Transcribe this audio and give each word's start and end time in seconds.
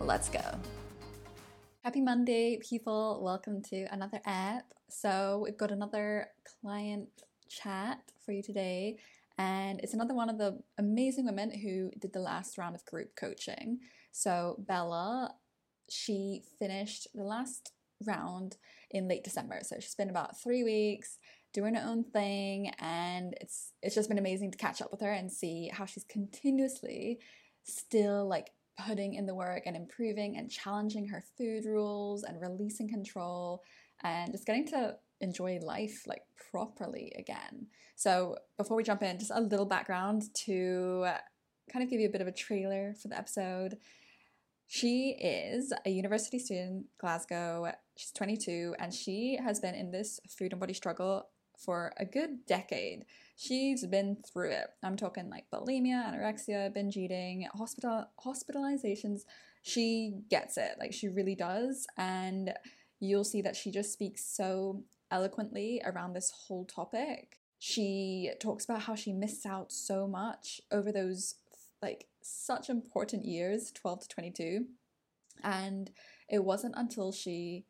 Let's 0.00 0.28
go. 0.28 0.40
Happy 1.82 2.00
Monday, 2.00 2.58
people. 2.58 3.20
Welcome 3.22 3.62
to 3.64 3.86
another 3.90 4.20
app. 4.24 4.72
So, 4.88 5.42
we've 5.44 5.56
got 5.56 5.72
another 5.72 6.28
client 6.62 7.08
chat 7.48 7.98
for 8.24 8.32
you 8.32 8.42
today, 8.42 8.98
and 9.38 9.80
it's 9.80 9.94
another 9.94 10.14
one 10.14 10.30
of 10.30 10.38
the 10.38 10.60
amazing 10.78 11.26
women 11.26 11.50
who 11.50 11.90
did 11.98 12.12
the 12.12 12.20
last 12.20 12.56
round 12.58 12.76
of 12.76 12.84
group 12.84 13.16
coaching. 13.16 13.80
So, 14.12 14.56
Bella, 14.66 15.34
she 15.90 16.42
finished 16.58 17.08
the 17.12 17.24
last 17.24 17.72
round 18.06 18.56
in 18.90 19.08
late 19.08 19.24
December. 19.24 19.60
So, 19.62 19.76
she's 19.80 19.96
been 19.96 20.10
about 20.10 20.40
three 20.40 20.62
weeks 20.62 21.18
doing 21.52 21.74
her 21.74 21.84
own 21.84 22.04
thing 22.04 22.70
and 22.78 23.34
it's 23.40 23.72
it's 23.82 23.94
just 23.94 24.10
been 24.10 24.18
amazing 24.18 24.50
to 24.50 24.58
catch 24.58 24.82
up 24.82 24.90
with 24.90 25.00
her 25.00 25.10
and 25.10 25.32
see 25.32 25.70
how 25.72 25.86
she's 25.86 26.04
continuously 26.04 27.18
still 27.64 28.28
like 28.28 28.50
putting 28.86 29.14
in 29.14 29.26
the 29.26 29.34
work 29.34 29.62
and 29.66 29.76
improving 29.76 30.36
and 30.36 30.50
challenging 30.50 31.08
her 31.08 31.24
food 31.36 31.64
rules 31.64 32.22
and 32.22 32.40
releasing 32.40 32.88
control 32.88 33.62
and 34.02 34.32
just 34.32 34.46
getting 34.46 34.66
to 34.68 34.94
enjoy 35.20 35.58
life 35.60 36.04
like 36.06 36.22
properly 36.50 37.12
again. 37.18 37.66
So, 37.96 38.36
before 38.56 38.76
we 38.76 38.84
jump 38.84 39.02
in, 39.02 39.18
just 39.18 39.32
a 39.34 39.40
little 39.40 39.66
background 39.66 40.22
to 40.44 41.06
kind 41.72 41.82
of 41.82 41.90
give 41.90 42.00
you 42.00 42.08
a 42.08 42.12
bit 42.12 42.20
of 42.20 42.28
a 42.28 42.32
trailer 42.32 42.94
for 43.00 43.08
the 43.08 43.18
episode. 43.18 43.76
She 44.68 45.16
is 45.20 45.72
a 45.86 45.90
university 45.90 46.38
student, 46.38 46.86
Glasgow. 47.00 47.72
She's 47.96 48.12
22 48.12 48.74
and 48.78 48.92
she 48.92 49.38
has 49.42 49.60
been 49.60 49.74
in 49.74 49.90
this 49.90 50.20
food 50.28 50.52
and 50.52 50.60
body 50.60 50.74
struggle 50.74 51.28
for 51.58 51.92
a 51.98 52.04
good 52.04 52.46
decade. 52.46 53.04
She's 53.36 53.84
been 53.86 54.16
through 54.32 54.50
it. 54.52 54.66
I'm 54.82 54.96
talking 54.96 55.28
like 55.28 55.50
bulimia, 55.52 56.12
anorexia, 56.12 56.72
binge 56.72 56.96
eating, 56.96 57.46
hospital 57.54 58.06
hospitalizations. 58.24 59.22
She 59.62 60.14
gets 60.30 60.56
it. 60.56 60.76
Like 60.78 60.92
she 60.92 61.08
really 61.08 61.34
does. 61.34 61.86
And 61.96 62.54
you'll 63.00 63.24
see 63.24 63.42
that 63.42 63.56
she 63.56 63.70
just 63.70 63.92
speaks 63.92 64.24
so 64.24 64.82
eloquently 65.10 65.80
around 65.84 66.12
this 66.12 66.30
whole 66.30 66.64
topic. 66.64 67.38
She 67.58 68.30
talks 68.40 68.64
about 68.64 68.82
how 68.82 68.94
she 68.94 69.12
missed 69.12 69.46
out 69.46 69.72
so 69.72 70.06
much 70.06 70.60
over 70.70 70.92
those 70.92 71.34
like 71.82 72.06
such 72.22 72.68
important 72.70 73.24
years, 73.24 73.72
12 73.72 74.00
to 74.00 74.08
22. 74.08 74.66
And 75.42 75.90
it 76.28 76.44
wasn't 76.44 76.74
until 76.76 77.12
she 77.12 77.64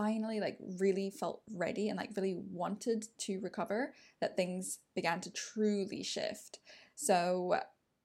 finally 0.00 0.40
like 0.40 0.56
really 0.78 1.10
felt 1.10 1.42
ready 1.52 1.90
and 1.90 1.98
like 1.98 2.08
really 2.16 2.40
wanted 2.50 3.04
to 3.18 3.38
recover 3.40 3.92
that 4.22 4.34
things 4.34 4.78
began 4.94 5.20
to 5.20 5.30
truly 5.32 6.02
shift. 6.02 6.58
So 6.94 7.56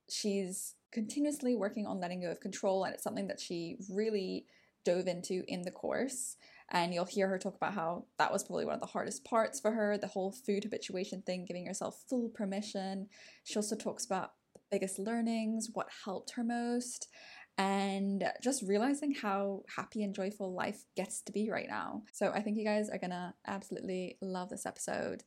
she's 0.09 0.75
continuously 0.91 1.55
working 1.55 1.87
on 1.87 2.01
letting 2.01 2.21
go 2.21 2.31
of 2.31 2.41
control 2.41 2.83
and 2.83 2.93
it's 2.93 3.03
something 3.03 3.29
that 3.29 3.39
she 3.39 3.77
really 3.89 4.45
dove 4.83 5.07
into 5.07 5.43
in 5.47 5.61
the 5.61 5.71
course 5.71 6.35
and 6.69 6.93
you'll 6.93 7.05
hear 7.05 7.29
her 7.29 7.39
talk 7.39 7.55
about 7.55 7.73
how 7.73 8.05
that 8.17 8.31
was 8.31 8.43
probably 8.43 8.65
one 8.65 8.75
of 8.75 8.81
the 8.81 8.87
hardest 8.87 9.23
parts 9.23 9.59
for 9.59 9.71
her 9.71 9.97
the 9.97 10.07
whole 10.07 10.31
food 10.31 10.63
habituation 10.63 11.21
thing 11.21 11.45
giving 11.45 11.65
yourself 11.65 12.03
full 12.07 12.29
permission 12.29 13.07
she 13.43 13.55
also 13.55 13.75
talks 13.75 14.05
about 14.05 14.33
the 14.53 14.59
biggest 14.69 14.99
learnings 14.99 15.69
what 15.73 15.87
helped 16.05 16.31
her 16.31 16.43
most 16.43 17.07
and 17.57 18.23
just 18.41 18.63
realizing 18.63 19.13
how 19.13 19.63
happy 19.75 20.03
and 20.03 20.13
joyful 20.13 20.53
life 20.53 20.83
gets 20.95 21.21
to 21.21 21.31
be 21.31 21.49
right 21.49 21.67
now. 21.69 22.03
So 22.11 22.31
I 22.33 22.41
think 22.41 22.57
you 22.57 22.65
guys 22.65 22.89
are 22.89 22.97
gonna 22.97 23.33
absolutely 23.47 24.17
love 24.21 24.49
this 24.49 24.65
episode. 24.65 25.23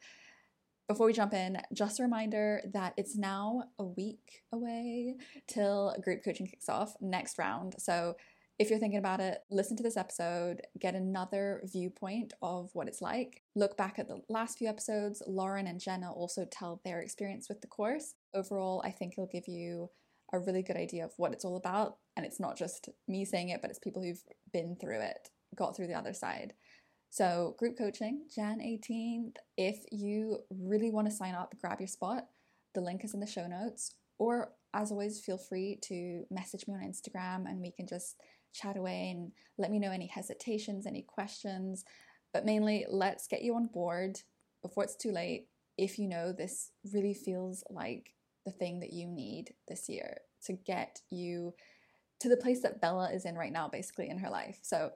Before 0.88 1.06
we 1.06 1.12
jump 1.12 1.34
in, 1.34 1.58
just 1.72 2.00
a 2.00 2.02
reminder 2.02 2.62
that 2.72 2.94
it's 2.96 3.16
now 3.16 3.64
a 3.78 3.84
week 3.84 4.42
away 4.52 5.16
till 5.46 5.94
group 6.02 6.24
coaching 6.24 6.46
kicks 6.46 6.68
off 6.68 6.94
next 7.00 7.38
round. 7.38 7.74
So 7.78 8.16
if 8.58 8.70
you're 8.70 8.78
thinking 8.78 8.98
about 8.98 9.20
it, 9.20 9.38
listen 9.50 9.76
to 9.76 9.82
this 9.82 9.96
episode, 9.96 10.62
get 10.80 10.96
another 10.96 11.62
viewpoint 11.64 12.32
of 12.42 12.70
what 12.72 12.88
it's 12.88 13.00
like. 13.00 13.42
Look 13.54 13.76
back 13.76 13.98
at 13.98 14.08
the 14.08 14.20
last 14.28 14.58
few 14.58 14.68
episodes. 14.68 15.22
Lauren 15.26 15.68
and 15.68 15.80
Jenna 15.80 16.10
also 16.10 16.44
tell 16.50 16.80
their 16.84 17.00
experience 17.00 17.48
with 17.48 17.60
the 17.60 17.68
course. 17.68 18.14
Overall, 18.34 18.82
I 18.84 18.90
think 18.90 19.12
it'll 19.12 19.26
give 19.26 19.46
you 19.46 19.90
a 20.32 20.38
really 20.38 20.62
good 20.62 20.76
idea 20.76 21.04
of 21.04 21.12
what 21.16 21.32
it's 21.32 21.44
all 21.44 21.56
about. 21.56 21.96
And 22.16 22.26
it's 22.26 22.40
not 22.40 22.56
just 22.56 22.88
me 23.06 23.24
saying 23.24 23.50
it, 23.50 23.60
but 23.60 23.70
it's 23.70 23.78
people 23.78 24.02
who've 24.02 24.22
been 24.52 24.76
through 24.80 25.00
it, 25.00 25.30
got 25.56 25.76
through 25.76 25.86
the 25.86 25.94
other 25.94 26.12
side. 26.12 26.54
So, 27.10 27.54
group 27.58 27.78
coaching, 27.78 28.26
Jan 28.34 28.60
18th. 28.60 29.36
If 29.56 29.84
you 29.90 30.40
really 30.50 30.90
want 30.90 31.08
to 31.08 31.14
sign 31.14 31.34
up, 31.34 31.54
grab 31.60 31.80
your 31.80 31.88
spot. 31.88 32.26
The 32.74 32.82
link 32.82 33.04
is 33.04 33.14
in 33.14 33.20
the 33.20 33.26
show 33.26 33.46
notes. 33.46 33.94
Or, 34.18 34.52
as 34.74 34.90
always, 34.90 35.20
feel 35.20 35.38
free 35.38 35.78
to 35.84 36.24
message 36.30 36.66
me 36.68 36.74
on 36.74 36.80
Instagram 36.80 37.48
and 37.48 37.60
we 37.60 37.70
can 37.70 37.86
just 37.86 38.16
chat 38.52 38.76
away 38.76 39.10
and 39.10 39.32
let 39.56 39.70
me 39.70 39.78
know 39.78 39.90
any 39.90 40.06
hesitations, 40.06 40.86
any 40.86 41.02
questions. 41.02 41.84
But 42.34 42.44
mainly, 42.44 42.84
let's 42.90 43.26
get 43.26 43.42
you 43.42 43.54
on 43.54 43.66
board 43.66 44.20
before 44.60 44.84
it's 44.84 44.96
too 44.96 45.12
late 45.12 45.46
if 45.78 45.98
you 45.98 46.08
know 46.08 46.32
this 46.32 46.72
really 46.92 47.14
feels 47.14 47.62
like 47.70 48.12
the 48.48 48.56
thing 48.56 48.80
that 48.80 48.92
you 48.92 49.06
need 49.06 49.52
this 49.68 49.88
year 49.88 50.18
to 50.46 50.54
get 50.54 51.00
you 51.10 51.52
to 52.20 52.28
the 52.28 52.36
place 52.36 52.62
that 52.62 52.80
Bella 52.80 53.10
is 53.12 53.24
in 53.26 53.36
right 53.36 53.52
now, 53.52 53.68
basically 53.68 54.08
in 54.08 54.18
her 54.18 54.30
life. 54.30 54.58
So 54.62 54.90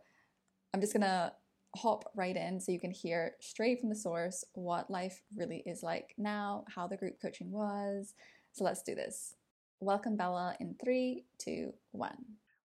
I'm 0.73 0.81
just 0.81 0.93
gonna 0.93 1.33
hop 1.77 2.05
right 2.15 2.37
in 2.37 2.61
so 2.61 2.73
you 2.73 2.81
can 2.81 2.91
hear 2.91 3.33
straight 3.41 3.81
from 3.81 3.89
the 3.89 3.95
source 3.95 4.45
what 4.55 4.91
life 4.91 5.21
really 5.37 5.63
is 5.67 5.83
like 5.83 6.15
now, 6.19 6.65
how 6.75 6.87
the 6.87 6.97
group 6.97 7.21
coaching 7.21 7.51
was. 7.51 8.15
So 8.53 8.65
let's 8.65 8.83
do 8.83 8.95
this. 8.95 9.35
Welcome, 9.81 10.17
Bella, 10.17 10.55
in 10.61 10.75
three, 10.83 11.25
two, 11.39 11.73
one. 11.91 12.17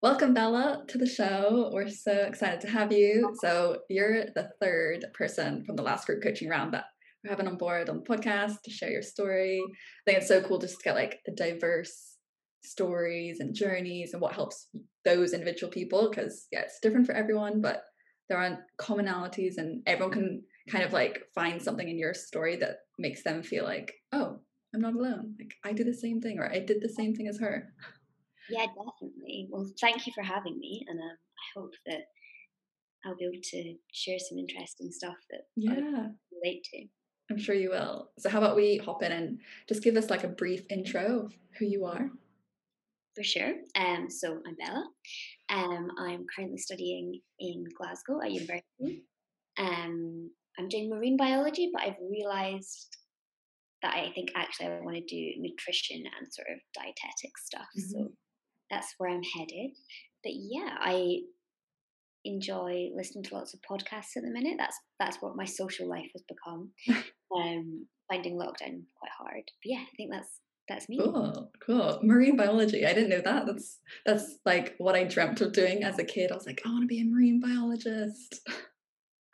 Welcome, 0.02 0.34
Bella, 0.34 0.84
to 0.88 0.98
the 0.98 1.08
show. 1.08 1.72
We're 1.74 1.90
so 1.90 2.12
excited 2.12 2.62
to 2.62 2.70
have 2.70 2.92
you. 2.92 3.36
So, 3.42 3.80
you're 3.90 4.26
the 4.36 4.52
third 4.62 5.06
person 5.16 5.66
from 5.66 5.76
the 5.76 5.82
last 5.82 6.06
group 6.06 6.22
coaching 6.22 6.50
round 6.50 6.76
that 6.76 6.86
we're 7.24 7.32
having 7.32 7.48
on 7.48 7.58
board 7.58 7.90
on 7.90 7.98
the 7.98 8.04
podcast 8.04 8.62
to 8.64 8.72
share 8.72 8.92
your 8.92 9.02
story. 9.02 9.62
I 9.62 9.72
think 10.06 10.18
it's 10.20 10.28
so 10.28 10.42
cool 10.42 10.60
just 10.60 10.78
to 10.78 10.84
get 10.84 10.96
like 10.96 11.20
diverse 11.36 12.18
stories 12.64 13.40
and 13.40 13.56
journeys 13.56 14.14
and 14.14 14.22
what 14.22 14.34
helps 14.34 14.68
those 15.06 15.34
individual 15.34 15.72
people 15.72 16.10
because 16.10 16.48
yeah 16.52 16.62
it's 16.62 16.80
different 16.82 17.06
for 17.06 17.14
everyone 17.14 17.62
but 17.62 17.84
there 18.30 18.38
are 18.38 18.60
commonalities 18.80 19.58
and 19.58 19.82
everyone 19.88 20.12
can 20.12 20.44
kind 20.70 20.84
of 20.84 20.92
like 20.92 21.22
find 21.34 21.62
something 21.62 21.88
in 21.88 21.98
your 21.98 22.14
story 22.14 22.58
that 22.58 22.80
makes 23.00 23.24
them 23.24 23.42
feel 23.42 23.64
like 23.64 23.94
oh 24.12 24.38
i'm 24.76 24.82
not 24.82 24.96
alone. 24.96 25.36
Like 25.40 25.54
i 25.64 25.72
did 25.72 25.88
the 25.88 25.94
same 25.94 26.20
thing 26.20 26.40
or 26.40 26.52
i 26.52 26.60
did 26.60 26.82
the 26.82 26.90
same 26.90 27.16
thing 27.16 27.28
as 27.28 27.40
her. 27.40 27.64
Yeah 28.50 28.66
definitely. 28.66 29.48
Well 29.50 29.70
thank 29.80 30.06
you 30.06 30.14
for 30.14 30.24
having 30.24 30.58
me 30.60 30.86
and 30.88 31.00
um, 31.00 31.06
i 31.08 31.60
hope 31.60 31.74
that 31.86 32.02
i'll 33.06 33.16
be 33.16 33.26
able 33.26 33.42
to 33.42 33.76
share 33.94 34.20
some 34.20 34.38
interesting 34.38 34.92
stuff 34.92 35.16
that 35.32 35.42
yeah. 35.56 36.08
relate 36.34 36.64
to 36.74 36.86
i'm 37.30 37.38
sure 37.38 37.56
you 37.56 37.70
will 37.70 38.10
so 38.18 38.30
how 38.30 38.38
about 38.38 38.56
we 38.56 38.78
hop 38.78 39.04
in 39.04 39.12
and 39.12 39.40
just 39.68 39.84
give 39.84 39.96
us 39.96 40.10
like 40.10 40.24
a 40.24 40.30
brief 40.30 40.62
intro 40.70 41.26
of 41.26 41.34
who 41.58 41.66
you 41.66 41.86
are 41.86 42.10
for 43.18 43.24
sure. 43.24 43.54
Um, 43.76 44.12
so 44.12 44.40
I'm 44.46 44.56
Bella. 44.56 44.86
Um, 45.50 45.90
I'm 45.98 46.26
currently 46.34 46.60
studying 46.60 47.20
in 47.40 47.66
Glasgow 47.76 48.22
at 48.22 48.32
university. 48.32 49.06
Um, 49.58 50.30
I'm 50.60 50.70
doing 50.70 50.88
marine 50.88 51.18
biology, 51.18 51.72
but 51.74 51.82
I've 51.82 51.98
realised 52.12 52.96
that 53.82 53.96
I 53.96 54.12
think 54.14 54.30
actually 54.36 54.68
I 54.68 54.82
want 54.82 54.98
to 54.98 55.02
do 55.02 55.32
nutrition 55.40 56.04
and 56.20 56.32
sort 56.32 56.48
of 56.52 56.60
dietetic 56.76 57.38
stuff. 57.44 57.68
Mm-hmm. 57.76 58.04
So 58.04 58.12
that's 58.70 58.94
where 59.00 59.10
I'm 59.10 59.24
headed. 59.36 59.72
But 60.24 60.34
yeah, 60.36 60.76
I 60.80 61.22
enjoy 62.24 62.90
listening 62.96 63.24
to 63.24 63.36
lots 63.36 63.56
of 63.56 63.62
podcasts 63.62 64.16
at 64.16 64.24
the 64.24 64.30
minute. 64.30 64.58
That's 64.60 64.78
that's 65.00 65.18
what 65.22 65.36
my 65.36 65.46
social 65.46 65.90
life 65.90 66.12
has 66.14 66.24
become. 66.28 66.70
um, 67.36 67.88
finding 68.10 68.36
lockdown 68.36 68.84
quite 68.98 69.12
hard. 69.18 69.44
But 69.46 69.66
yeah, 69.66 69.80
I 69.82 69.96
think 69.96 70.12
that's 70.12 70.30
that's 70.68 70.90
me. 70.90 70.98
Cool, 70.98 71.52
cool. 71.66 72.00
Marine 72.04 72.36
biology. 72.36 72.86
I 72.86 72.94
didn't 72.94 73.10
know 73.10 73.22
that. 73.22 73.46
That's 73.46 73.80
that's 74.06 74.38
like 74.46 74.76
what 74.78 74.96
I 74.96 75.06
dreamt 75.06 75.42
of 75.42 75.54
doing 75.54 75.84
as 75.84 75.98
a 75.98 76.04
kid. 76.04 76.32
I 76.32 76.36
was 76.36 76.46
like, 76.46 76.62
I 76.66 76.70
want 76.70 76.84
to 76.84 76.88
be 76.88 77.00
a 77.02 77.06
marine 77.06 77.40
biologist. 77.40 78.42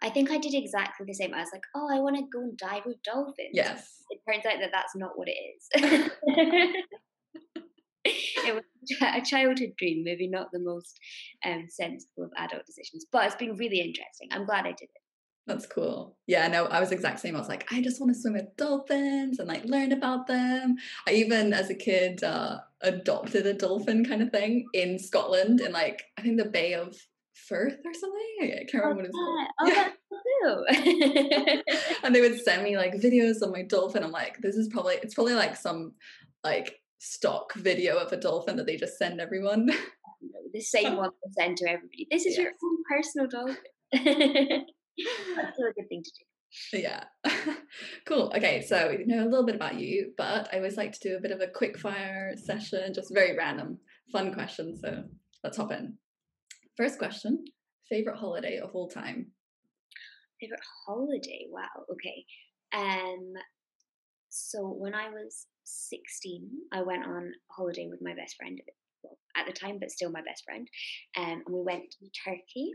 I 0.03 0.09
think 0.09 0.31
I 0.31 0.37
did 0.37 0.53
exactly 0.53 1.05
the 1.07 1.13
same. 1.13 1.33
I 1.33 1.39
was 1.39 1.49
like, 1.53 1.63
oh, 1.75 1.87
I 1.89 1.99
want 1.99 2.17
to 2.17 2.23
go 2.23 2.41
and 2.41 2.57
dive 2.57 2.85
with 2.85 3.01
dolphins. 3.03 3.51
Yes. 3.53 4.03
It 4.09 4.19
turns 4.29 4.45
out 4.45 4.59
that 4.59 4.71
that's 4.73 4.93
not 4.97 5.17
what 5.17 5.29
it 5.29 5.31
is. 5.31 5.69
it 8.03 8.53
was 8.53 8.63
a 9.01 9.21
childhood 9.21 9.71
dream, 9.77 10.03
maybe 10.03 10.27
not 10.27 10.49
the 10.51 10.59
most 10.59 10.99
um, 11.45 11.67
sensible 11.69 12.25
of 12.25 12.31
adult 12.37 12.65
decisions, 12.65 13.05
but 13.13 13.25
it's 13.25 13.35
been 13.35 13.55
really 13.55 13.79
interesting. 13.79 14.27
I'm 14.31 14.45
glad 14.45 14.65
I 14.65 14.71
did 14.71 14.89
it. 14.93 15.02
That's 15.45 15.65
cool. 15.65 16.15
Yeah, 16.25 16.47
no, 16.47 16.65
I 16.65 16.79
was 16.79 16.91
exact 16.91 17.19
same. 17.19 17.35
I 17.35 17.39
was 17.39 17.49
like, 17.49 17.65
I 17.71 17.81
just 17.81 17.99
want 17.99 18.13
to 18.13 18.19
swim 18.19 18.33
with 18.33 18.55
dolphins 18.55 19.39
and 19.39 19.47
like 19.47 19.65
learn 19.65 19.91
about 19.91 20.27
them. 20.27 20.77
I 21.07 21.11
even, 21.13 21.51
as 21.51 21.69
a 21.69 21.75
kid, 21.75 22.23
uh, 22.23 22.59
adopted 22.81 23.45
a 23.45 23.53
dolphin 23.53 24.05
kind 24.05 24.21
of 24.21 24.31
thing 24.31 24.65
in 24.73 24.99
Scotland 24.99 25.59
in 25.59 25.73
like 25.73 26.01
I 26.17 26.21
think 26.21 26.37
the 26.37 26.45
Bay 26.45 26.73
of 26.73 26.95
Firth 27.33 27.79
or 27.83 27.93
something. 27.93 28.19
I 28.41 28.65
can't 28.71 28.85
remember 28.85 29.09
oh, 29.13 29.47
what 29.59 29.67
it's 29.67 29.97
called. 30.41 30.65
Oh, 30.65 30.65
yeah. 30.75 31.61
and 32.03 32.15
they 32.15 32.21
would 32.21 32.39
send 32.39 32.63
me 32.63 32.77
like 32.77 32.93
videos 32.93 33.41
of 33.41 33.51
my 33.51 33.63
dolphin. 33.63 34.03
I'm 34.03 34.11
like, 34.11 34.37
this 34.41 34.55
is 34.55 34.69
probably 34.69 34.95
it's 34.95 35.13
probably 35.13 35.33
like 35.33 35.55
some 35.55 35.93
like 36.43 36.79
stock 36.99 37.53
video 37.55 37.97
of 37.97 38.13
a 38.13 38.17
dolphin 38.17 38.55
that 38.57 38.65
they 38.65 38.77
just 38.77 38.97
send 38.97 39.19
everyone. 39.19 39.69
the 40.53 40.61
same 40.61 40.95
one 40.97 41.09
they 41.25 41.43
send 41.43 41.57
to 41.57 41.69
everybody. 41.69 42.07
This 42.09 42.25
is 42.25 42.37
yes. 42.37 42.45
your 42.45 42.51
own 42.63 42.77
personal 42.89 43.27
dolphin. 43.27 44.65
That's 45.35 45.59
a 45.59 45.73
good 45.73 45.89
thing 45.89 46.03
to 46.03 46.11
do. 46.11 46.79
Yeah. 46.79 47.03
cool. 48.05 48.31
Okay, 48.35 48.61
so 48.61 48.95
we 48.95 49.05
know 49.05 49.23
a 49.23 49.29
little 49.29 49.45
bit 49.45 49.55
about 49.55 49.79
you, 49.79 50.13
but 50.17 50.49
I 50.53 50.57
always 50.57 50.77
like 50.77 50.91
to 50.93 51.09
do 51.09 51.17
a 51.17 51.21
bit 51.21 51.31
of 51.31 51.41
a 51.41 51.47
quick 51.47 51.79
fire 51.79 52.35
session, 52.35 52.93
just 52.93 53.13
very 53.13 53.35
random, 53.35 53.79
fun 54.11 54.33
questions. 54.33 54.81
So 54.81 55.03
let's 55.43 55.57
hop 55.57 55.71
in. 55.71 55.97
First 56.77 56.99
question 56.99 57.43
favorite 57.89 58.17
holiday 58.17 58.57
of 58.57 58.71
all 58.73 58.89
time? 58.89 59.27
Favorite 60.41 60.59
holiday? 60.85 61.45
Wow. 61.49 61.85
Okay. 61.91 62.25
Um, 62.73 63.33
so 64.29 64.61
when 64.61 64.95
I 64.95 65.09
was 65.09 65.45
16, 65.63 66.49
I 66.71 66.81
went 66.81 67.05
on 67.05 67.31
holiday 67.51 67.87
with 67.89 68.01
my 68.01 68.15
best 68.15 68.35
friend, 68.35 68.59
well, 69.03 69.17
at 69.37 69.45
the 69.45 69.53
time, 69.53 69.77
but 69.79 69.91
still 69.91 70.11
my 70.11 70.23
best 70.23 70.43
friend. 70.43 70.67
Um, 71.17 71.43
and 71.45 71.55
we 71.55 71.61
went 71.61 71.83
to 71.91 72.09
Turkey. 72.25 72.71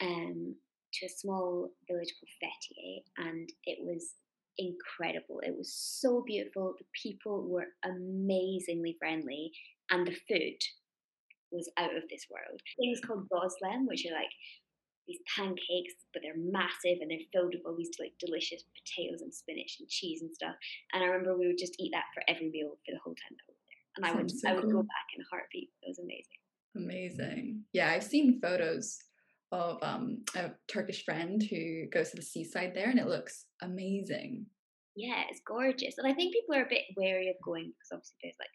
Um, 0.00 0.54
to 1.00 1.06
a 1.06 1.10
small 1.10 1.70
village 1.88 2.12
called 2.18 2.30
Fethiye, 2.42 3.02
and 3.18 3.48
it 3.64 3.78
was 3.80 4.14
incredible. 4.58 5.40
It 5.42 5.56
was 5.56 5.72
so 5.72 6.22
beautiful. 6.26 6.74
The 6.78 6.86
people 7.02 7.46
were 7.48 7.66
amazingly 7.84 8.96
friendly, 8.98 9.52
and 9.90 10.06
the 10.06 10.16
food 10.28 10.58
was 11.50 11.70
out 11.76 11.96
of 11.96 12.02
this 12.10 12.26
world. 12.30 12.60
Things 12.78 13.00
called 13.00 13.28
gozlem, 13.28 13.86
which 13.86 14.04
are 14.06 14.14
like 14.14 14.32
these 15.06 15.20
pancakes, 15.34 15.94
but 16.12 16.22
they're 16.22 16.36
massive 16.36 16.98
and 17.00 17.10
they're 17.10 17.30
filled 17.32 17.54
with 17.54 17.62
all 17.64 17.76
these 17.76 17.94
like 18.00 18.12
delicious 18.18 18.64
potatoes 18.74 19.22
and 19.22 19.32
spinach 19.32 19.76
and 19.78 19.88
cheese 19.88 20.22
and 20.22 20.34
stuff. 20.34 20.54
And 20.92 21.02
I 21.02 21.06
remember 21.06 21.38
we 21.38 21.46
would 21.46 21.58
just 21.58 21.76
eat 21.78 21.92
that 21.92 22.10
for 22.12 22.22
every 22.28 22.50
meal 22.50 22.76
for 22.84 22.92
the 22.92 23.00
whole 23.04 23.14
time 23.14 23.36
that 23.38 23.46
we 23.46 23.54
were 23.54 23.68
there. 23.70 23.82
And 23.96 24.02
I 24.04 24.12
would 24.12 24.30
so 24.30 24.48
I 24.48 24.54
would 24.54 24.64
cool. 24.64 24.82
go 24.82 24.82
back 24.82 25.08
in 25.14 25.22
a 25.22 25.28
heartbeat. 25.30 25.70
It 25.82 25.88
was 25.88 25.98
amazing. 25.98 26.42
Amazing. 26.74 27.62
Yeah, 27.72 27.90
I've 27.90 28.04
seen 28.04 28.40
photos 28.42 28.98
of 29.52 29.82
um, 29.82 30.24
a 30.34 30.50
Turkish 30.68 31.04
friend 31.04 31.42
who 31.42 31.86
goes 31.92 32.10
to 32.10 32.16
the 32.16 32.22
seaside 32.22 32.72
there, 32.74 32.90
and 32.90 32.98
it 32.98 33.06
looks 33.06 33.46
amazing. 33.62 34.46
Yeah, 34.96 35.22
it's 35.30 35.40
gorgeous, 35.46 35.98
and 35.98 36.06
I 36.06 36.14
think 36.14 36.34
people 36.34 36.56
are 36.56 36.64
a 36.64 36.68
bit 36.68 36.82
wary 36.96 37.28
of 37.28 37.36
going 37.44 37.66
because 37.66 37.92
obviously 37.92 38.16
there's 38.22 38.36
like 38.40 38.48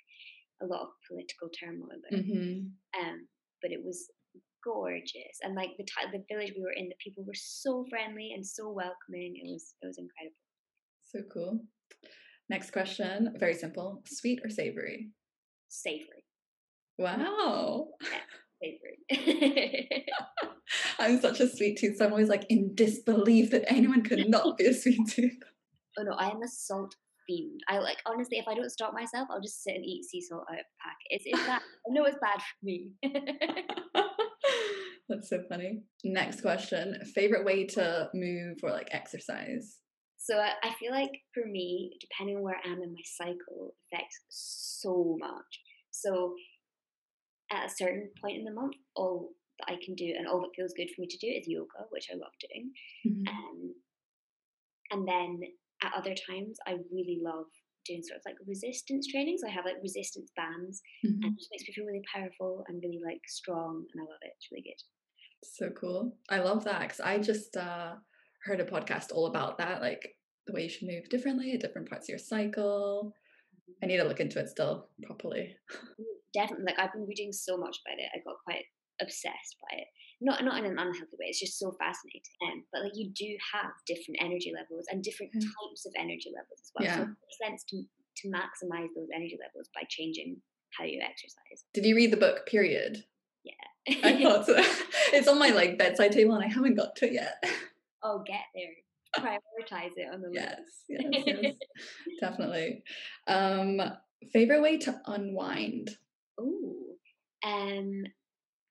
a 0.64 0.66
lot 0.66 0.82
of 0.82 0.90
political 1.08 1.50
turmoil 1.50 1.98
there. 2.10 2.20
Mm-hmm. 2.20 2.68
Um, 3.00 3.28
but 3.62 3.72
it 3.72 3.82
was 3.84 4.08
gorgeous, 4.64 5.40
and 5.44 5.56
like 5.56 5.72
the 5.78 5.86
t- 5.86 6.12
the 6.12 6.24
village 6.34 6.54
we 6.56 6.64
were 6.64 6.74
in, 6.76 6.90
the 6.90 6.96
people 7.04 7.24
were 7.26 7.36
so 7.36 7.86
friendly 7.90 8.32
and 8.34 8.46
so 8.46 8.70
welcoming. 8.70 9.36
It 9.36 9.50
was 9.50 9.76
it 9.82 9.88
was 9.88 9.98
incredible. 9.98 10.36
So 11.06 11.20
cool. 11.32 11.60
Next 12.50 12.72
question, 12.72 13.36
very 13.40 13.54
simple: 13.54 14.02
sweet 14.08 14.40
or 14.44 14.50
savory? 14.50 15.12
Savory. 15.70 16.26
Wow. 16.98 17.88
Yeah, 18.02 18.20
savory. 18.62 20.06
I'm 21.00 21.20
such 21.20 21.40
a 21.40 21.50
sweet 21.50 21.78
tooth, 21.78 21.98
so 21.98 22.06
I'm 22.06 22.12
always 22.12 22.30
like 22.30 22.46
in 22.50 22.76
disbelief 22.76 23.50
that 23.52 23.66
anyone 23.68 24.04
could 24.04 24.30
not 24.30 24.58
be 24.58 24.68
a 24.68 24.74
sweet 24.74 25.08
tooth. 25.08 25.38
Oh 26.00 26.04
no, 26.04 26.14
I 26.14 26.30
am 26.30 26.42
a 26.42 26.48
salt 26.48 26.96
fiend. 27.28 27.60
I 27.68 27.80
like 27.80 27.98
honestly, 28.06 28.38
if 28.38 28.48
I 28.48 28.54
don't 28.54 28.70
stop 28.70 28.94
myself, 28.94 29.28
I'll 29.30 29.42
just 29.42 29.62
sit 29.62 29.76
and 29.76 29.84
eat 29.84 30.06
sea 30.06 30.22
salt 30.22 30.46
out 30.50 30.60
of 30.60 30.62
a 30.62 30.64
pack. 30.82 30.96
It's 31.10 31.26
it's 31.28 31.46
bad. 31.46 31.62
I 31.62 31.90
know 31.90 32.06
it's 32.06 32.18
bad 32.22 32.40
for 32.40 32.64
me. 32.64 32.94
That's 35.10 35.28
so 35.30 35.44
funny. 35.50 35.84
Next 36.06 36.40
question: 36.40 36.98
favorite 37.14 37.44
way 37.44 37.66
to 37.66 38.10
move 38.14 38.60
or 38.64 38.72
like 38.72 38.88
exercise? 38.92 39.80
So 40.16 40.38
I, 40.38 40.54
I 40.64 40.72
feel 40.80 40.92
like 40.92 41.12
for 41.34 41.44
me, 41.46 41.98
depending 42.00 42.38
on 42.38 42.44
where 42.44 42.62
I 42.64 42.70
am 42.70 42.82
in 42.82 42.94
my 42.94 43.04
cycle, 43.04 43.76
affects 43.92 44.22
so 44.30 45.18
much. 45.20 45.60
So 45.92 46.36
at 47.52 47.66
a 47.66 47.76
certain 47.76 48.10
point 48.22 48.38
in 48.38 48.46
the 48.46 48.54
month, 48.54 48.76
all 48.96 49.30
that 49.60 49.74
I 49.74 49.78
can 49.84 49.96
do 49.96 50.14
and 50.18 50.28
all 50.28 50.42
that 50.42 50.56
feels 50.56 50.74
good 50.76 50.90
for 50.96 51.02
me 51.02 51.08
to 51.08 51.18
do 51.18 51.28
is 51.28 51.48
yoga, 51.48 51.86
which 51.90 52.08
I 52.12 52.16
love 52.16 52.34
doing. 52.40 52.72
Mm-hmm. 53.08 53.28
Um, 53.28 53.74
and 54.92 55.08
then 55.08 55.40
at 55.84 55.94
other 55.96 56.16
times, 56.16 56.58
I 56.68 56.78
really 56.92 57.20
love 57.24 57.46
doing 57.86 58.04
sort 58.04 58.18
of 58.18 58.24
like 58.26 58.36
resistance 58.48 59.08
training. 59.08 59.38
So 59.38 59.48
I 59.48 59.52
have 59.52 59.66
like 59.66 59.82
resistance 59.82 60.32
bands, 60.36 60.82
mm-hmm. 61.06 61.24
and 61.24 61.34
it 61.34 61.40
just 61.40 61.50
makes 61.52 61.68
me 61.68 61.74
feel 61.74 61.86
really 61.86 62.04
powerful 62.14 62.64
and 62.68 62.82
really 62.84 63.02
like 63.04 63.22
strong, 63.28 63.84
and 63.94 64.02
I 64.02 64.06
love 64.06 64.22
it. 64.22 64.34
It's 64.36 64.48
really 64.52 64.64
good. 64.64 64.82
So 65.44 65.70
cool. 65.72 66.18
I 66.30 66.40
love 66.40 66.64
that 66.66 66.82
because 66.82 67.00
I 67.00 67.18
just 67.18 67.58
uh, 67.58 67.94
heard 68.46 68.60
a 68.60 68.66
podcast 68.66 69.12
all 69.12 69.28
about 69.28 69.58
that, 69.58 69.82
like 69.82 70.16
the 70.46 70.54
way 70.54 70.64
you 70.64 70.70
should 70.70 70.88
move 70.88 71.10
differently 71.10 71.54
at 71.54 71.62
different 71.62 71.90
parts 71.90 72.06
of 72.06 72.10
your 72.10 72.20
cycle. 72.20 73.14
I 73.82 73.88
need 73.88 73.98
to 73.98 74.04
look 74.04 74.20
into 74.20 74.40
it 74.40 74.50
still 74.50 74.90
properly. 75.04 75.56
Definitely. 76.34 76.66
Like 76.68 76.80
I've 76.80 76.94
been 76.94 77.08
reading 77.08 77.32
so 77.32 77.58
much 77.58 77.80
about 77.84 78.00
it. 78.00 78.10
I 78.14 78.20
got 78.24 78.40
quite 78.44 78.66
obsessed 79.02 79.58
by 79.64 79.84
it. 79.84 79.88
Not 80.22 80.44
not 80.44 80.60
in 80.60 80.66
an 80.66 80.78
unhealthy 80.78 81.18
way. 81.20 81.28
It's 81.30 81.40
just 81.40 81.58
so 81.58 81.74
fascinating. 81.80 82.22
Um, 82.46 82.64
but 82.72 82.84
like 82.84 82.96
you 82.96 83.12
do 83.12 83.30
have 83.54 83.72
different 83.88 84.22
energy 84.22 84.54
levels 84.54 84.86
and 84.90 85.04
different 85.04 85.34
mm. 85.34 85.42
types 85.42 85.86
of 85.86 85.94
energy 85.98 86.30
levels 86.32 86.62
as 86.62 86.72
well. 86.76 86.86
Yeah. 86.86 86.96
So 86.96 87.02
it 87.04 87.16
makes 87.20 87.40
sense 87.42 87.64
to 87.70 87.84
to 87.84 88.28
maximize 88.30 88.92
those 88.96 89.10
energy 89.16 89.38
levels 89.40 89.70
by 89.74 89.84
changing 89.90 90.38
how 90.78 90.86
you 90.86 91.02
exercise. 91.02 91.66
Did 91.74 91.86
you 91.86 91.96
read 91.96 92.12
the 92.12 92.18
book? 92.18 92.46
Period. 92.46 93.04
Yeah. 93.44 93.98
I 94.04 94.22
thought 94.22 94.46
so. 94.46 94.56
It's 95.14 95.28
on 95.28 95.40
my 95.40 95.50
like 95.50 95.78
bedside 95.78 96.12
table 96.12 96.36
and 96.36 96.44
I 96.44 96.48
haven't 96.48 96.76
got 96.76 96.96
to 96.98 97.08
it 97.08 97.14
yet. 97.14 97.44
Oh, 98.04 98.24
get 98.26 98.46
there. 98.56 98.72
Prioritize 99.18 99.92
it 99.98 100.08
on 100.14 100.22
the 100.22 100.30
list. 100.30 100.86
Yes, 100.88 101.04
yes, 101.12 101.24
yes. 101.26 101.54
definitely. 102.22 102.84
Um, 103.28 103.82
favorite 104.32 104.62
way 104.62 104.78
to 104.80 105.02
unwind? 105.06 105.90
Oh, 106.40 106.96
um, 107.44 108.04